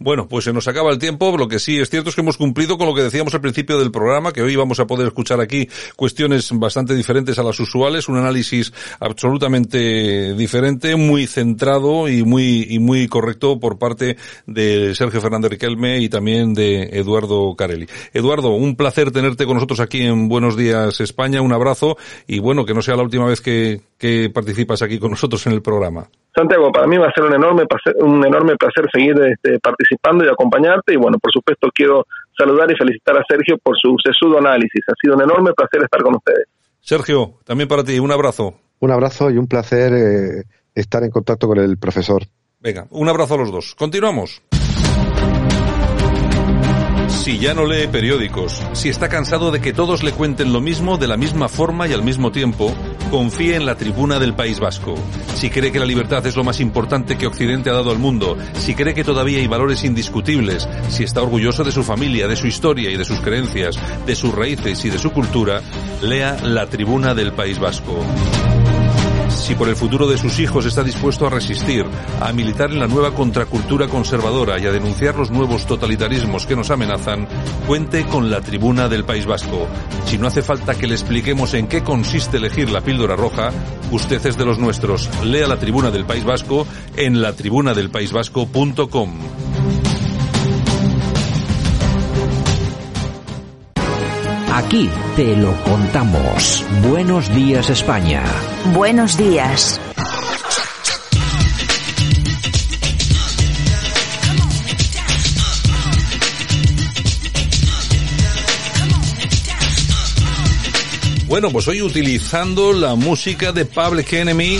Bueno, 0.00 0.28
pues 0.28 0.44
se 0.44 0.52
nos 0.52 0.68
acaba 0.68 0.92
el 0.92 0.98
tiempo. 0.98 1.36
Lo 1.36 1.48
que 1.48 1.58
sí 1.58 1.80
es 1.80 1.90
cierto 1.90 2.10
es 2.10 2.14
que 2.14 2.20
hemos 2.20 2.36
cumplido 2.36 2.78
con 2.78 2.86
lo 2.86 2.94
que 2.94 3.02
decíamos 3.02 3.34
al 3.34 3.40
principio 3.40 3.78
del 3.78 3.90
programa, 3.90 4.32
que 4.32 4.42
hoy 4.42 4.54
vamos 4.54 4.78
a 4.78 4.86
poder 4.86 5.08
escuchar 5.08 5.40
aquí 5.40 5.68
cuestiones 5.96 6.50
bastante 6.52 6.94
diferentes 6.94 7.36
a 7.40 7.42
las 7.42 7.58
usuales, 7.58 8.08
un 8.08 8.16
análisis 8.16 8.72
absolutamente 9.00 10.34
diferente, 10.34 10.94
muy 10.94 11.26
centrado 11.26 12.08
y 12.08 12.22
muy, 12.22 12.68
y 12.70 12.78
muy 12.78 13.08
correcto 13.08 13.58
por 13.58 13.78
parte 13.80 14.16
de 14.46 14.94
Sergio 14.94 15.20
Fernández 15.20 15.50
Riquelme 15.50 15.98
y 15.98 16.08
también 16.08 16.54
de 16.54 16.90
Eduardo 16.92 17.56
Carelli. 17.56 17.88
Eduardo, 18.12 18.50
un 18.50 18.76
placer 18.76 19.10
tenerte 19.10 19.46
con 19.46 19.54
nosotros 19.54 19.80
aquí 19.80 20.02
en 20.02 20.28
Buenos 20.28 20.56
Días 20.56 21.00
España. 21.00 21.42
Un 21.42 21.52
abrazo 21.52 21.96
y 22.28 22.38
bueno, 22.38 22.64
que 22.64 22.74
no 22.74 22.82
sea 22.82 22.94
la 22.94 23.02
última 23.02 23.26
vez 23.26 23.40
que, 23.40 23.80
que 23.98 24.30
participas 24.32 24.80
aquí 24.80 25.00
con 25.00 25.10
nosotros 25.10 25.44
en 25.48 25.54
el 25.54 25.62
programa. 25.62 26.08
Santiago, 26.36 26.70
para 26.70 26.86
mí 26.86 26.96
va 26.98 27.06
a 27.06 27.12
ser 27.12 27.24
un 27.24 27.34
enorme 27.34 27.64
un 27.96 28.24
enorme 28.24 28.54
placer 28.56 28.84
seguir 28.92 29.16
este, 29.22 29.58
participando 29.58 29.87
y 29.90 30.28
acompañarte. 30.28 30.94
Y 30.94 30.96
bueno, 30.96 31.18
por 31.18 31.32
supuesto, 31.32 31.68
quiero 31.74 32.06
saludar 32.36 32.70
y 32.70 32.76
felicitar 32.76 33.16
a 33.16 33.24
Sergio 33.28 33.58
por 33.62 33.76
su 33.78 33.96
sesudo 34.02 34.38
análisis. 34.38 34.82
Ha 34.88 34.94
sido 35.00 35.14
un 35.14 35.22
enorme 35.22 35.52
placer 35.52 35.82
estar 35.82 36.02
con 36.02 36.16
ustedes. 36.16 36.46
Sergio, 36.80 37.34
también 37.44 37.68
para 37.68 37.84
ti, 37.84 37.98
un 37.98 38.12
abrazo. 38.12 38.54
Un 38.80 38.90
abrazo 38.90 39.30
y 39.30 39.38
un 39.38 39.48
placer 39.48 39.92
eh, 39.92 40.44
estar 40.74 41.02
en 41.02 41.10
contacto 41.10 41.48
con 41.48 41.58
el 41.58 41.78
profesor. 41.78 42.22
Venga, 42.60 42.86
un 42.90 43.08
abrazo 43.08 43.34
a 43.34 43.38
los 43.38 43.52
dos. 43.52 43.74
Continuamos. 43.74 44.42
Si 47.18 47.36
ya 47.38 47.52
no 47.52 47.66
lee 47.66 47.88
periódicos, 47.88 48.62
si 48.72 48.88
está 48.88 49.08
cansado 49.08 49.50
de 49.50 49.60
que 49.60 49.72
todos 49.72 50.02
le 50.04 50.12
cuenten 50.12 50.52
lo 50.52 50.60
mismo 50.60 50.98
de 50.98 51.08
la 51.08 51.16
misma 51.16 51.48
forma 51.48 51.88
y 51.88 51.92
al 51.92 52.02
mismo 52.02 52.30
tiempo, 52.30 52.72
confíe 53.10 53.56
en 53.56 53.66
la 53.66 53.74
tribuna 53.74 54.20
del 54.20 54.34
País 54.34 54.60
Vasco. 54.60 54.94
Si 55.34 55.50
cree 55.50 55.72
que 55.72 55.80
la 55.80 55.84
libertad 55.84 56.24
es 56.26 56.36
lo 56.36 56.44
más 56.44 56.60
importante 56.60 57.18
que 57.18 57.26
Occidente 57.26 57.70
ha 57.70 57.74
dado 57.74 57.90
al 57.90 57.98
mundo, 57.98 58.38
si 58.54 58.74
cree 58.74 58.94
que 58.94 59.04
todavía 59.04 59.40
hay 59.40 59.48
valores 59.48 59.84
indiscutibles, 59.84 60.68
si 60.88 61.02
está 61.02 61.20
orgulloso 61.20 61.64
de 61.64 61.72
su 61.72 61.82
familia, 61.82 62.28
de 62.28 62.36
su 62.36 62.46
historia 62.46 62.88
y 62.88 62.96
de 62.96 63.04
sus 63.04 63.20
creencias, 63.20 63.78
de 64.06 64.14
sus 64.14 64.32
raíces 64.32 64.84
y 64.84 64.90
de 64.90 64.98
su 64.98 65.10
cultura, 65.10 65.60
lea 66.00 66.36
la 66.44 66.66
tribuna 66.66 67.14
del 67.14 67.32
País 67.32 67.58
Vasco. 67.58 67.98
Si 69.38 69.54
por 69.54 69.68
el 69.68 69.76
futuro 69.76 70.06
de 70.06 70.18
sus 70.18 70.38
hijos 70.40 70.66
está 70.66 70.82
dispuesto 70.82 71.26
a 71.26 71.30
resistir, 71.30 71.86
a 72.20 72.32
militar 72.32 72.70
en 72.70 72.80
la 72.80 72.86
nueva 72.86 73.14
contracultura 73.14 73.88
conservadora 73.88 74.58
y 74.58 74.66
a 74.66 74.72
denunciar 74.72 75.16
los 75.16 75.30
nuevos 75.30 75.66
totalitarismos 75.66 76.44
que 76.44 76.56
nos 76.56 76.70
amenazan, 76.70 77.26
cuente 77.66 78.04
con 78.04 78.30
la 78.30 78.40
tribuna 78.40 78.88
del 78.88 79.04
País 79.04 79.26
Vasco. 79.26 79.66
Si 80.06 80.18
no 80.18 80.26
hace 80.26 80.42
falta 80.42 80.74
que 80.74 80.86
le 80.86 80.94
expliquemos 80.94 81.54
en 81.54 81.68
qué 81.68 81.82
consiste 81.82 82.36
elegir 82.36 82.70
la 82.70 82.82
píldora 82.82 83.16
roja, 83.16 83.50
usted 83.90 84.24
es 84.26 84.36
de 84.36 84.44
los 84.44 84.58
nuestros. 84.58 85.08
Lea 85.24 85.46
la 85.46 85.58
tribuna 85.58 85.90
del 85.90 86.04
País 86.04 86.24
Vasco 86.24 86.66
en 86.96 87.22
latribunadelpaisvasco.com. 87.22 89.47
Aquí 94.58 94.90
te 95.14 95.36
lo 95.36 95.54
contamos. 95.62 96.64
Buenos 96.82 97.32
días 97.32 97.70
España. 97.70 98.24
Buenos 98.74 99.16
días. 99.16 99.80
Bueno, 111.28 111.50
pues 111.52 111.68
hoy 111.68 111.80
utilizando 111.80 112.72
la 112.72 112.96
música 112.96 113.52
de 113.52 113.64
Public 113.64 114.12
Enemy 114.12 114.58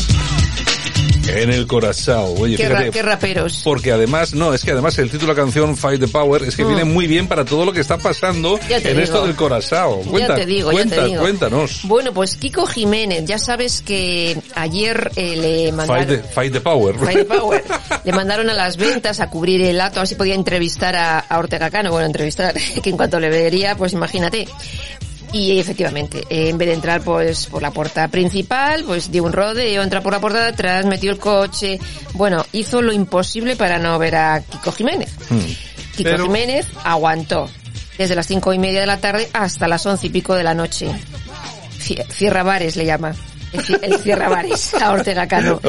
en 1.28 1.50
el 1.52 1.66
corazón. 1.66 2.34
Oye, 2.38 2.56
Qué, 2.56 2.66
fíjate, 2.66 2.84
ra- 2.86 2.90
qué 2.90 3.02
raperos. 3.02 3.60
porque 3.64 3.92
además, 3.92 4.34
no, 4.34 4.54
es 4.54 4.64
que 4.64 4.72
además 4.72 4.98
el 4.98 5.10
título 5.10 5.32
de 5.34 5.38
la 5.38 5.44
canción 5.44 5.76
Fight 5.76 6.00
the 6.00 6.08
Power 6.08 6.42
es 6.42 6.56
que 6.56 6.64
Mm. 6.64 6.68
viene 6.68 6.84
muy 6.84 7.06
bien 7.06 7.28
para 7.28 7.44
todo 7.44 7.64
lo 7.64 7.72
que 7.72 7.80
está 7.80 7.98
pasando 7.98 8.58
en 8.68 8.82
digo. 8.82 9.00
esto 9.00 9.26
del 9.26 9.34
corazón. 9.36 10.02
Cuenta, 10.04 10.28
ya 10.28 10.34
te 10.36 10.46
digo, 10.46 10.70
cuenta, 10.70 10.96
ya 10.96 11.02
te 11.02 11.08
digo. 11.08 11.20
cuéntanos. 11.22 11.80
Bueno, 11.84 12.12
pues 12.12 12.36
Kiko 12.36 12.66
Jiménez, 12.66 13.24
ya 13.26 13.38
sabes 13.38 13.82
que 13.82 14.38
ayer 14.54 15.10
eh, 15.16 15.36
le 15.36 15.72
mandaron... 15.72 16.06
Fight 16.06 16.22
the, 16.22 16.28
fight 16.28 16.52
the 16.52 16.60
Power. 16.60 16.96
Fight 16.98 17.18
the 17.18 17.24
Power. 17.24 17.64
Le 18.04 18.12
mandaron 18.12 18.48
a 18.50 18.54
las 18.54 18.76
ventas 18.76 19.20
a 19.20 19.28
cubrir 19.30 19.60
el 19.62 19.80
acto, 19.80 20.00
a 20.00 20.02
ver 20.02 20.08
si 20.08 20.14
podía 20.14 20.34
entrevistar 20.34 20.96
a, 20.96 21.18
a 21.20 21.38
Ortega 21.38 21.70
Cano. 21.70 21.90
Bueno, 21.90 22.06
entrevistar, 22.06 22.54
que 22.82 22.90
en 22.90 22.96
cuanto 22.96 23.20
le 23.20 23.28
vería, 23.30 23.76
pues 23.76 23.92
imagínate. 23.92 24.46
Y 25.32 25.58
efectivamente, 25.58 26.24
en 26.30 26.56
vez 26.56 26.68
de 26.68 26.74
entrar 26.74 27.02
pues 27.02 27.46
por 27.46 27.60
la 27.60 27.70
puerta 27.70 28.08
principal, 28.08 28.84
pues 28.84 29.10
dio 29.12 29.24
un 29.24 29.32
rodeo, 29.32 29.82
entra 29.82 30.00
por 30.02 30.12
la 30.14 30.20
puerta 30.20 30.40
de 30.40 30.48
atrás, 30.48 30.86
metió 30.86 31.10
el 31.10 31.18
coche. 31.18 31.78
Bueno, 32.14 32.46
hizo 32.52 32.80
lo 32.80 32.92
imposible 32.92 33.54
para 33.54 33.78
no 33.78 33.98
ver 33.98 34.16
a 34.16 34.40
Kiko 34.40 34.72
Jiménez. 34.72 35.10
Kiko 35.96 36.10
Pero- 36.10 36.24
Jiménez 36.24 36.66
aguantó 36.82 37.50
desde 37.98 38.14
las 38.14 38.26
cinco 38.26 38.52
y 38.54 38.58
media 38.58 38.80
de 38.80 38.86
la 38.86 38.98
tarde 38.98 39.28
hasta 39.34 39.68
las 39.68 39.84
once 39.84 40.06
y 40.06 40.10
pico 40.10 40.34
de 40.34 40.44
la 40.44 40.54
noche. 40.54 40.88
Cie- 41.78 42.06
Cierra 42.10 42.42
bares 42.42 42.76
le 42.76 42.86
llama. 42.86 43.14
El, 43.52 43.64
ci- 43.64 43.78
el 43.82 43.98
cierra 43.98 44.28
bares 44.28 44.74
a 44.80 44.92
Ortega 44.92 45.26
Cano. 45.26 45.60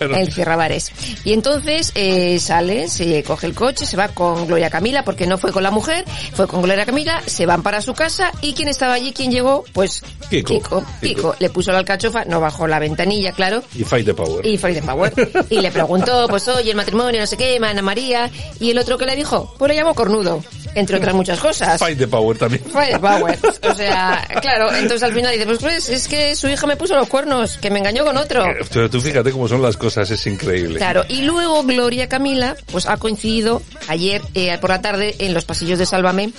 El 0.00 0.32
cierra 0.32 0.56
bares. 0.56 0.90
Y 1.24 1.32
entonces 1.32 1.92
eh, 1.94 2.38
sale, 2.40 2.88
se 2.88 3.22
coge 3.22 3.46
el 3.46 3.54
coche, 3.54 3.84
se 3.86 3.96
va 3.96 4.08
con 4.08 4.46
Gloria 4.46 4.70
Camila, 4.70 5.04
porque 5.04 5.26
no 5.26 5.38
fue 5.38 5.52
con 5.52 5.62
la 5.62 5.70
mujer, 5.70 6.04
fue 6.34 6.46
con 6.46 6.62
Gloria 6.62 6.86
Camila, 6.86 7.22
se 7.26 7.46
van 7.46 7.62
para 7.62 7.80
su 7.80 7.94
casa 7.94 8.30
y 8.42 8.54
¿quién 8.54 8.68
estaba 8.68 8.94
allí? 8.94 9.12
¿Quién 9.12 9.30
llegó? 9.30 9.64
Pues 9.72 10.02
Kiko. 10.30 10.54
Kiko. 10.54 10.84
Kiko. 11.00 11.36
Le 11.38 11.50
puso 11.50 11.72
la 11.72 11.78
alcachofa, 11.78 12.24
no 12.24 12.40
bajó 12.40 12.66
la 12.66 12.78
ventanilla, 12.78 13.32
claro, 13.32 13.62
Y 13.74 13.84
Fight 13.84 14.06
the 14.06 14.14
Power. 14.14 14.44
y 14.46 14.56
Friday 14.58 14.82
Power. 14.82 15.12
Y 15.50 15.60
le 15.60 15.70
preguntó, 15.70 16.26
pues 16.28 16.46
oye, 16.48 16.70
el 16.70 16.76
matrimonio, 16.76 17.20
no 17.20 17.26
sé 17.26 17.36
qué, 17.36 17.58
Ana 17.62 17.82
María. 17.82 18.30
Y 18.60 18.70
el 18.70 18.78
otro 18.78 18.96
que 18.98 19.06
le 19.06 19.16
dijo, 19.16 19.54
pues 19.58 19.68
le 19.70 19.74
llamó 19.76 19.94
cornudo, 19.94 20.42
entre 20.74 20.96
otras 20.98 21.14
muchas 21.14 21.38
cosas. 21.40 21.78
Fight 21.78 21.98
the 21.98 22.06
Power 22.08 22.36
también. 22.38 22.62
Friday 22.64 22.98
Power. 22.98 23.38
O 23.68 23.74
sea, 23.74 24.26
claro, 24.40 24.72
entonces 24.74 25.02
al 25.02 25.12
final 25.12 25.32
dice, 25.32 25.44
pues, 25.44 25.58
pues 25.58 25.88
es 25.88 26.06
que 26.08 26.34
su 26.36 26.48
hija 26.48 26.66
me 26.66 26.76
puso 26.76 26.94
los 26.94 27.08
cuernos, 27.08 27.25
que 27.60 27.70
me 27.70 27.78
engañó 27.78 28.04
con 28.04 28.16
otro. 28.16 28.44
Pero 28.72 28.90
tú 28.90 29.00
fíjate 29.00 29.32
cómo 29.32 29.48
son 29.48 29.62
las 29.62 29.76
cosas, 29.76 30.10
es 30.10 30.26
increíble. 30.26 30.78
Claro, 30.78 31.04
y 31.08 31.22
luego 31.22 31.62
Gloria 31.64 32.08
Camila, 32.08 32.56
pues 32.70 32.86
ha 32.86 32.96
coincidido 32.96 33.62
ayer 33.88 34.22
eh, 34.34 34.56
por 34.58 34.70
la 34.70 34.80
tarde 34.80 35.16
en 35.18 35.34
los 35.34 35.44
pasillos 35.44 35.78
de 35.78 35.86
Sálvame. 35.86 36.30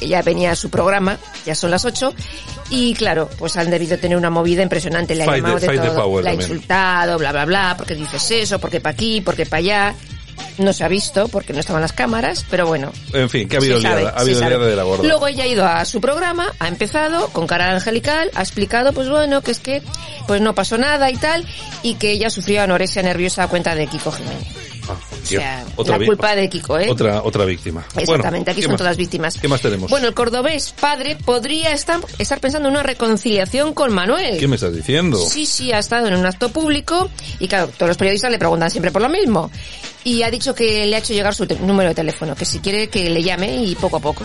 Ya 0.00 0.20
venía 0.22 0.50
a 0.50 0.56
su 0.56 0.68
programa, 0.68 1.18
ya 1.46 1.54
son 1.54 1.70
las 1.70 1.84
8. 1.84 2.12
Y 2.70 2.94
claro, 2.94 3.30
pues 3.38 3.56
han 3.56 3.70
debido 3.70 3.98
tener 3.98 4.16
una 4.16 4.30
movida 4.30 4.62
impresionante. 4.62 5.14
Le 5.14 5.24
ha 5.24 5.36
llamado 5.36 5.58
de 5.58 5.68
the 5.68 5.78
todo. 5.78 6.20
Le 6.20 6.30
ha 6.30 6.34
insultado, 6.34 7.18
bla, 7.18 7.32
bla, 7.32 7.44
bla, 7.44 7.74
porque 7.78 7.94
dices 7.94 8.30
eso, 8.30 8.58
porque 8.58 8.80
para 8.80 8.94
aquí, 8.94 9.20
porque 9.20 9.46
para 9.46 9.58
allá. 9.58 9.94
No 10.58 10.72
se 10.72 10.84
ha 10.84 10.88
visto 10.88 11.28
porque 11.28 11.52
no 11.52 11.60
estaban 11.60 11.82
las 11.82 11.92
cámaras, 11.92 12.46
pero 12.50 12.66
bueno, 12.66 12.92
En 13.12 13.28
fin, 13.28 13.48
que 13.48 13.56
ha 13.56 13.58
habido 13.58 13.80
sabe, 13.80 14.06
ha 14.06 14.24
liada 14.24 14.66
de 14.66 14.76
la 14.76 14.82
gorda. 14.84 15.04
Luego 15.06 15.26
ella 15.26 15.44
ha 15.44 15.46
ido 15.46 15.66
a 15.66 15.84
su 15.84 16.00
programa, 16.00 16.52
ha 16.58 16.68
empezado 16.68 17.28
con 17.28 17.46
cara 17.46 17.72
angelical, 17.72 18.30
ha 18.34 18.40
explicado, 18.40 18.92
pues 18.92 19.08
bueno, 19.08 19.42
que 19.42 19.50
es 19.50 19.60
que 19.60 19.82
pues 20.26 20.40
no 20.40 20.54
pasó 20.54 20.78
nada 20.78 21.10
y 21.10 21.16
tal, 21.16 21.46
y 21.82 21.94
que 21.94 22.10
ella 22.10 22.30
sufrió 22.30 22.62
anorexia 22.62 23.02
nerviosa 23.02 23.44
a 23.44 23.48
cuenta 23.48 23.74
de 23.74 23.86
Kiko 23.86 24.12
Jiménez. 24.12 24.46
O 25.76 25.84
sea, 25.84 25.92
la 25.92 25.98
vi- 25.98 26.06
culpa 26.06 26.34
de 26.36 26.48
Kiko, 26.48 26.78
¿eh? 26.78 26.88
Otra, 26.90 27.22
otra 27.22 27.44
víctima. 27.44 27.84
Exactamente, 27.96 28.28
Bueno, 28.28 28.42
aquí 28.46 28.54
¿qué 28.56 28.62
son 28.62 28.72
más? 28.72 28.78
todas 28.78 28.96
víctimas. 28.96 29.38
¿Qué 29.40 29.48
más 29.48 29.60
tenemos? 29.60 29.90
Bueno, 29.90 30.06
el 30.08 30.14
cordobés 30.14 30.72
padre 30.78 31.16
podría 31.16 31.72
estar, 31.72 32.00
estar 32.18 32.40
pensando 32.40 32.68
en 32.68 32.74
una 32.74 32.82
reconciliación 32.82 33.74
con 33.74 33.92
Manuel. 33.92 34.38
¿Qué 34.38 34.48
me 34.48 34.56
estás 34.56 34.74
diciendo? 34.74 35.18
Sí, 35.18 35.46
sí, 35.46 35.72
ha 35.72 35.78
estado 35.78 36.06
en 36.08 36.14
un 36.14 36.26
acto 36.26 36.50
público 36.50 37.10
y 37.40 37.48
claro, 37.48 37.68
todos 37.76 37.88
los 37.88 37.96
periodistas 37.96 38.30
le 38.30 38.38
preguntan 38.38 38.70
siempre 38.70 38.90
por 38.90 39.02
lo 39.02 39.08
mismo. 39.08 39.50
Y 40.04 40.22
ha 40.22 40.30
dicho 40.30 40.54
que 40.54 40.86
le 40.86 40.94
ha 40.94 40.98
hecho 41.00 41.12
llegar 41.12 41.34
su 41.34 41.44
número 41.62 41.88
de 41.88 41.94
teléfono, 41.96 42.34
que 42.36 42.44
si 42.44 42.60
quiere 42.60 42.88
que 42.88 43.10
le 43.10 43.22
llame 43.22 43.56
y 43.56 43.74
poco 43.74 43.96
a 43.96 44.00
poco. 44.00 44.24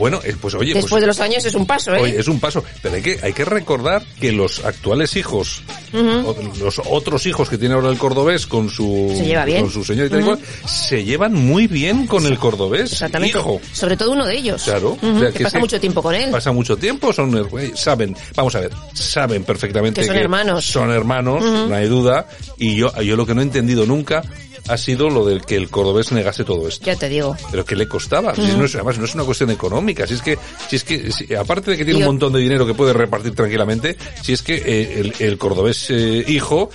Bueno, 0.00 0.18
eh, 0.24 0.34
pues 0.40 0.54
oye, 0.54 0.72
pues, 0.72 0.84
Después 0.84 1.02
de 1.02 1.06
los 1.06 1.20
años 1.20 1.44
es 1.44 1.54
un 1.54 1.66
paso, 1.66 1.94
¿eh? 1.94 2.00
oye, 2.00 2.18
es 2.18 2.26
un 2.26 2.40
paso. 2.40 2.64
Pero 2.80 2.94
hay 2.96 3.02
que, 3.02 3.20
hay 3.22 3.34
que 3.34 3.44
recordar 3.44 4.02
que 4.18 4.32
los 4.32 4.64
actuales 4.64 5.14
hijos, 5.14 5.62
los 5.92 6.80
otros 6.86 7.26
hijos 7.26 7.50
que 7.50 7.58
tiene 7.58 7.74
ahora 7.74 7.90
el 7.90 7.98
cordobés 7.98 8.46
con 8.46 8.70
su, 8.70 9.12
Se 9.14 9.26
lleva 9.26 9.44
bien. 9.44 9.60
con 9.60 9.70
su 9.70 9.84
señor 9.84 10.06
y 10.06 10.08
tal 10.10 10.24
cual, 10.24 10.38
se 10.64 11.04
llevan 11.04 11.34
muy 11.34 11.66
bien 11.66 12.06
con 12.06 12.24
el 12.24 12.38
cordobés. 12.38 12.92
Exactamente. 12.92 13.38
Hijo. 13.38 13.60
Sobre 13.74 13.98
todo 13.98 14.12
uno 14.12 14.24
de 14.24 14.38
ellos. 14.38 14.62
Claro. 14.62 14.92
Ujú, 14.92 15.16
O 15.16 15.20
sea, 15.20 15.28
que 15.32 15.38
que 15.38 15.44
pasa 15.44 15.58
sí. 15.58 15.60
mucho 15.60 15.78
tiempo 15.78 16.02
con 16.02 16.14
él. 16.14 16.30
Pasa 16.30 16.50
mucho 16.50 16.78
tiempo, 16.78 17.12
son, 17.12 17.36
eh, 17.60 17.72
saben, 17.74 18.16
vamos 18.34 18.54
a 18.54 18.60
ver, 18.60 18.70
saben 18.94 19.44
perfectamente 19.44 20.00
Que 20.00 20.06
son 20.06 20.16
hermanos. 20.16 20.64
Son 20.64 20.90
hermanos, 20.90 21.44
no 21.44 21.74
hay 21.74 21.88
duda, 21.88 22.26
y 22.56 22.74
yo, 22.74 22.90
yo 23.02 23.16
lo 23.16 23.26
que 23.26 23.34
no 23.34 23.42
he 23.42 23.44
entendido 23.44 23.84
nunca 23.84 24.22
ha 24.68 24.76
sido 24.76 25.10
lo 25.10 25.24
del 25.24 25.42
que 25.44 25.56
el 25.56 25.68
cordobés 25.70 26.12
negase 26.12 26.44
todo 26.44 26.68
esto. 26.68 26.84
Ya 26.86 26.96
te 26.96 27.08
digo. 27.08 27.36
Pero 27.50 27.64
¿qué 27.64 27.76
le 27.76 27.88
costaba? 27.88 28.34
Si 28.34 28.42
Ujú. 28.42 28.58
no 28.58 28.64
es, 28.64 28.74
además 28.74 28.98
no 28.98 29.04
es 29.04 29.14
una 29.14 29.24
cuestión 29.24 29.50
económica, 29.50 30.06
si 30.06 30.14
es 30.14 30.22
que, 30.22 30.38
si 30.68 30.76
es 30.76 30.84
que, 30.84 31.10
si- 31.12 31.34
aparte 31.34 31.70
de 31.72 31.76
que 31.76 31.84
tiene 31.84 32.00
un 32.00 32.06
montón 32.06 32.32
de 32.32 32.40
dinero 32.40 32.66
que 32.66 32.74
puede 32.74 32.92
repartir 32.92 33.34
tranquilamente, 33.34 33.96
si 34.22 34.32
es 34.32 34.42
que 34.42 34.54
eh, 34.56 35.00
el, 35.00 35.14
el 35.18 35.38
cordobés 35.38 35.86
eh, 35.90 36.24
hijo 36.28 36.70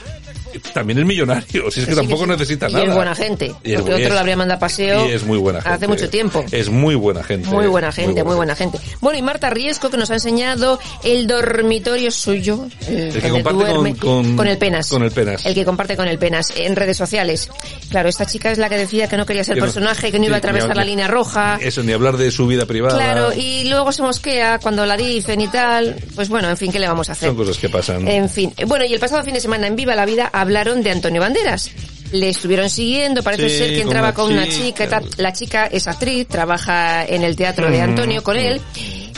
también 0.74 1.00
es 1.00 1.06
millonario, 1.06 1.70
si 1.72 1.80
es 1.82 1.86
que 1.86 1.92
Sí, 1.94 1.98
tampoco 1.98 2.24
sí. 2.24 2.30
necesita 2.30 2.70
y 2.70 2.74
nada. 2.74 2.86
es 2.86 2.94
buena 2.94 3.16
gente. 3.16 3.54
Y 3.64 3.76
porque 3.76 3.94
otro 3.96 4.14
lo 4.14 4.20
habría 4.20 4.36
mandado 4.38 4.58
a 4.58 4.60
paseo 4.60 5.08
Y 5.08 5.12
es 5.12 5.24
muy 5.24 5.38
buena 5.38 5.62
gente. 5.62 5.76
hace 5.76 5.88
mucho 5.88 6.10
tiempo. 6.10 6.44
Es 6.52 6.70
muy 6.70 6.96
buena 6.96 7.24
gente. 7.24 7.48
Muy 7.50 7.68
buena 7.68 7.92
gente, 7.92 8.24
muy 8.24 8.36
buena 8.36 8.36
buena 8.46 8.56
gente. 8.56 8.80
Bueno, 9.02 9.18
y 9.18 9.22
Marta 9.22 9.50
Riesco, 9.50 9.90
que 9.90 9.98
nos 9.98 10.12
ha 10.12 10.16
enseñado 10.16 10.80
el 11.04 11.26
dormitorio 11.28 12.12
suyo, 12.12 12.68
el, 12.88 12.96
El 13.16 13.22
que 13.22 13.30
comparte 13.30 13.64
duerme, 13.64 13.96
con- 13.96 14.36
con- 14.36 14.48
el 14.48 14.58
Penas. 14.58 14.88
con 14.90 15.02
el 15.04 15.12
Penas. 15.12 15.46
El 15.46 15.56
que 15.56 15.66
comparte 15.66 15.96
con 15.98 16.08
el 16.08 16.20
Penas 16.20 16.54
en 16.56 16.76
redes 16.76 16.96
sociales. 16.98 17.50
Claro, 17.90 18.10
esta 18.10 18.26
chica 18.26 18.52
es 18.52 18.58
la 18.58 18.70
que 18.70 18.78
decía 18.78 19.08
que 19.10 19.18
no 19.18 19.26
quería 19.26 19.44
ser 19.44 19.56
Que 19.56 19.62
no- 19.62 19.66
personaje, 19.66 20.12
que 20.12 20.20
no 20.20 20.26
iba 20.26 20.36
a 20.36 20.40
atravesar 20.40 20.76
la 20.76 20.84
línea 20.86 21.08
roja. 21.08 21.58
Eso, 21.62 21.82
ni 21.84 21.92
hablar 21.94 22.18
de 22.18 22.30
su 22.32 22.46
vida 22.46 22.66
privada. 22.66 22.96
Claro, 22.98 23.34
y 23.34 23.64
luego 23.70 23.92
se 23.92 24.02
mosquea 24.04 24.60
cuando 24.60 24.86
la 24.86 24.96
dicen 24.98 25.42
y 25.42 25.48
tal. 25.48 25.96
Pues 26.16 26.30
bueno, 26.30 26.50
en 26.50 26.58
fin, 26.58 26.72
¿qué 26.72 26.80
le 26.80 26.88
vamos 26.88 27.10
a 27.10 27.14
hacer? 27.14 27.30
Son 27.30 27.38
cosas 27.38 27.58
que 27.58 27.70
pasan. 27.70 28.08
En 28.08 28.30
fin, 28.30 28.54
eh, 28.58 28.66
bueno, 28.66 28.86
y 28.86 28.94
el 28.94 29.00
pasado 29.00 29.24
fin 29.24 29.34
de 29.34 29.40
semana 29.40 29.68
en 29.68 29.76
Viva 29.76 29.96
la 29.96 30.06
Vida 30.06 30.28
hablaron 30.46 30.82
de 30.84 30.92
Antonio 30.92 31.22
Banderas. 31.22 31.70
Le 32.12 32.30
estuvieron 32.30 32.70
siguiendo, 32.70 33.24
parece 33.24 33.50
Sí, 33.50 33.58
ser 33.58 33.70
que 33.72 33.82
entraba 33.82 34.14
con 34.14 34.32
una 34.32 34.48
chica. 34.48 35.02
La 35.18 35.34
chica 35.34 35.66
es 35.66 35.88
actriz, 35.88 36.28
trabaja 36.28 37.04
en 37.06 37.24
el 37.24 37.36
teatro 37.36 37.70
de 37.70 37.80
Mm, 37.80 37.90
Antonio 37.90 38.24
con 38.24 38.38
él. 38.38 38.62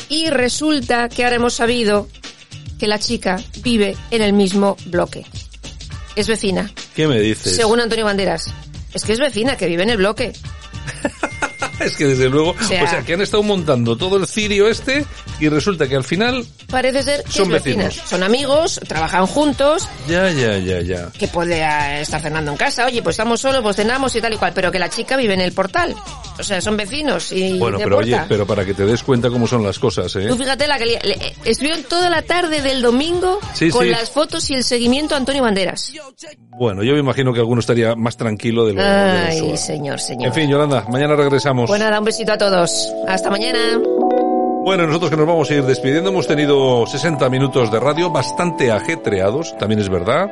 Y 0.10 0.30
resulta 0.30 1.10
que 1.10 1.24
ahora 1.26 1.36
hemos 1.36 1.54
sabido 1.54 2.08
que 2.80 2.88
la 2.88 2.98
chica 2.98 3.38
vive 3.62 3.96
en 4.10 4.22
el 4.22 4.32
mismo 4.34 4.78
bloque. 4.86 5.26
Es 6.16 6.28
vecina, 6.28 6.72
¿Qué 6.96 7.08
me 7.08 7.20
dices? 7.20 7.56
según 7.56 7.82
Antonio 7.82 8.06
Banderas. 8.06 8.52
Es 8.94 9.04
que 9.04 9.14
es 9.14 9.20
vecina, 9.20 9.58
que 9.58 9.68
vive 9.68 9.84
en 9.84 9.90
el 9.92 9.98
bloque. 9.98 10.32
Es 11.88 11.96
que 11.96 12.06
desde 12.08 12.30
luego, 12.30 12.56
o 12.60 12.64
sea- 12.64 12.88
sea, 12.90 13.02
que 13.04 13.14
han 13.14 13.22
estado 13.22 13.44
montando 13.44 13.96
todo 13.98 14.18
el 14.18 14.28
cirio 14.28 14.68
este 14.68 15.06
y 15.40 15.48
resulta 15.50 15.88
que 15.88 15.96
al 15.96 16.04
final 16.04 16.46
Parece 16.70 17.02
ser 17.04 17.24
que 17.24 17.32
Son 17.32 17.50
vecinos. 17.50 17.96
Son 18.06 18.24
amigos, 18.24 18.80
trabajan 18.88 19.26
juntos, 19.26 19.88
ya, 20.08 20.30
ya, 20.32 20.58
ya, 20.58 20.82
ya. 20.82 21.10
que 21.18 21.28
puede 21.30 21.62
eh, 21.62 22.02
estar 22.02 22.22
cenando 22.22 22.52
en 22.52 22.58
casa, 22.58 22.86
oye, 22.86 23.02
pues 23.02 23.14
estamos 23.14 23.40
solos, 23.40 23.62
pues 23.62 23.76
cenamos 23.78 24.14
y 24.16 24.22
tal 24.22 24.34
y 24.34 24.38
cual, 24.38 24.52
pero 24.54 24.70
que 24.72 24.80
la 24.80 24.90
chica 24.90 25.16
vive 25.16 25.34
en 25.34 25.42
el 25.42 25.54
portal. 25.54 25.96
O 26.40 26.44
sea, 26.44 26.60
son 26.62 26.76
vecinos 26.78 27.32
y 27.32 27.58
Bueno, 27.58 27.78
de 27.78 27.86
pero 27.86 27.96
puerta. 27.98 28.18
oye, 28.18 28.26
pero 28.28 28.46
para 28.46 28.66
que 28.66 28.74
te 28.74 28.86
des 28.86 29.02
cuenta 29.02 29.30
cómo 29.30 29.48
son 29.48 29.64
las 29.64 29.80
cosas, 29.80 30.14
¿eh? 30.18 30.26
Tú 30.28 30.36
fíjate 30.38 30.68
la 30.68 30.78
que 30.78 30.86
le- 30.86 31.00
estuvieron 31.46 31.84
toda 31.84 32.10
la 32.10 32.22
tarde 32.22 32.62
del 32.62 32.82
domingo 32.82 33.40
Sí, 33.54 33.70
con 33.70 33.84
sí. 33.86 33.90
las 33.90 34.10
fotos 34.12 34.50
y 34.50 34.56
el 34.56 34.64
seguimiento 34.64 35.16
a 35.16 35.18
Antonio 35.20 35.42
Banderas. 35.44 35.94
Bueno, 36.60 36.84
yo 36.84 36.94
me 36.94 37.00
imagino 37.00 37.32
que 37.34 37.40
alguno 37.40 37.60
estaría 37.62 37.96
más 37.96 38.18
tranquilo 38.18 38.66
de 38.66 38.74
lo, 38.74 38.82
de 38.84 38.88
lo 38.88 39.48
Ay, 39.52 39.58
señor, 39.58 40.00
señor. 40.00 40.28
En 40.28 40.34
fin, 40.34 40.50
Yolanda, 40.50 40.86
mañana 40.90 41.16
regresamos. 41.16 41.67
Pues 41.68 41.82
nada, 41.82 42.00
un 42.00 42.06
besito 42.06 42.32
a 42.32 42.38
todos. 42.38 42.94
Hasta 43.08 43.30
mañana. 43.30 43.78
Bueno, 44.64 44.88
nosotros 44.88 45.12
que 45.12 45.18
nos 45.18 45.28
vamos 45.28 45.50
a 45.52 45.54
ir 45.54 45.64
despidiendo, 45.64 46.10
hemos 46.10 46.26
tenido 46.26 46.86
60 46.88 47.30
minutos 47.30 47.72
de 47.72 47.80
radio 47.80 48.10
bastante 48.10 48.72
ajetreados, 48.72 49.58
también 49.58 49.82
es 49.82 49.90
verdad. 49.90 50.30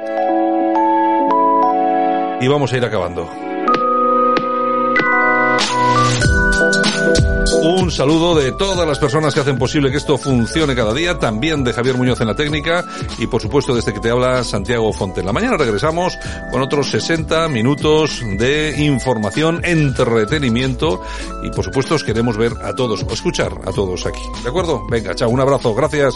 Y 2.39 2.47
vamos 2.47 2.71
a 2.71 2.77
ir 2.77 2.85
acabando. 2.85 3.29
Un 7.67 7.89
saludo 7.89 8.35
de 8.35 8.51
todas 8.51 8.87
las 8.87 8.99
personas 8.99 9.33
que 9.33 9.39
hacen 9.39 9.57
posible 9.57 9.89
que 9.89 9.97
esto 9.97 10.19
funcione 10.19 10.75
cada 10.75 10.93
día, 10.93 11.17
también 11.17 11.63
de 11.63 11.73
Javier 11.73 11.97
Muñoz 11.97 12.21
en 12.21 12.27
la 12.27 12.35
técnica 12.35 12.85
y 13.17 13.25
por 13.25 13.41
supuesto 13.41 13.73
desde 13.73 13.91
que 13.91 13.99
te 13.99 14.11
habla 14.11 14.43
Santiago 14.43 14.93
Fonten. 14.93 15.25
La 15.25 15.33
mañana 15.33 15.57
regresamos 15.57 16.15
con 16.51 16.61
otros 16.61 16.91
60 16.91 17.47
minutos 17.47 18.21
de 18.37 18.75
información, 18.77 19.61
entretenimiento 19.63 21.01
y 21.43 21.49
por 21.49 21.65
supuesto 21.65 21.95
os 21.95 22.03
queremos 22.03 22.37
ver 22.37 22.53
a 22.63 22.75
todos 22.75 23.01
o 23.01 23.11
escuchar 23.11 23.51
a 23.65 23.71
todos 23.71 24.05
aquí. 24.05 24.21
¿De 24.43 24.49
acuerdo? 24.49 24.85
Venga, 24.87 25.15
chao, 25.15 25.29
un 25.29 25.39
abrazo, 25.39 25.73
gracias. 25.73 26.13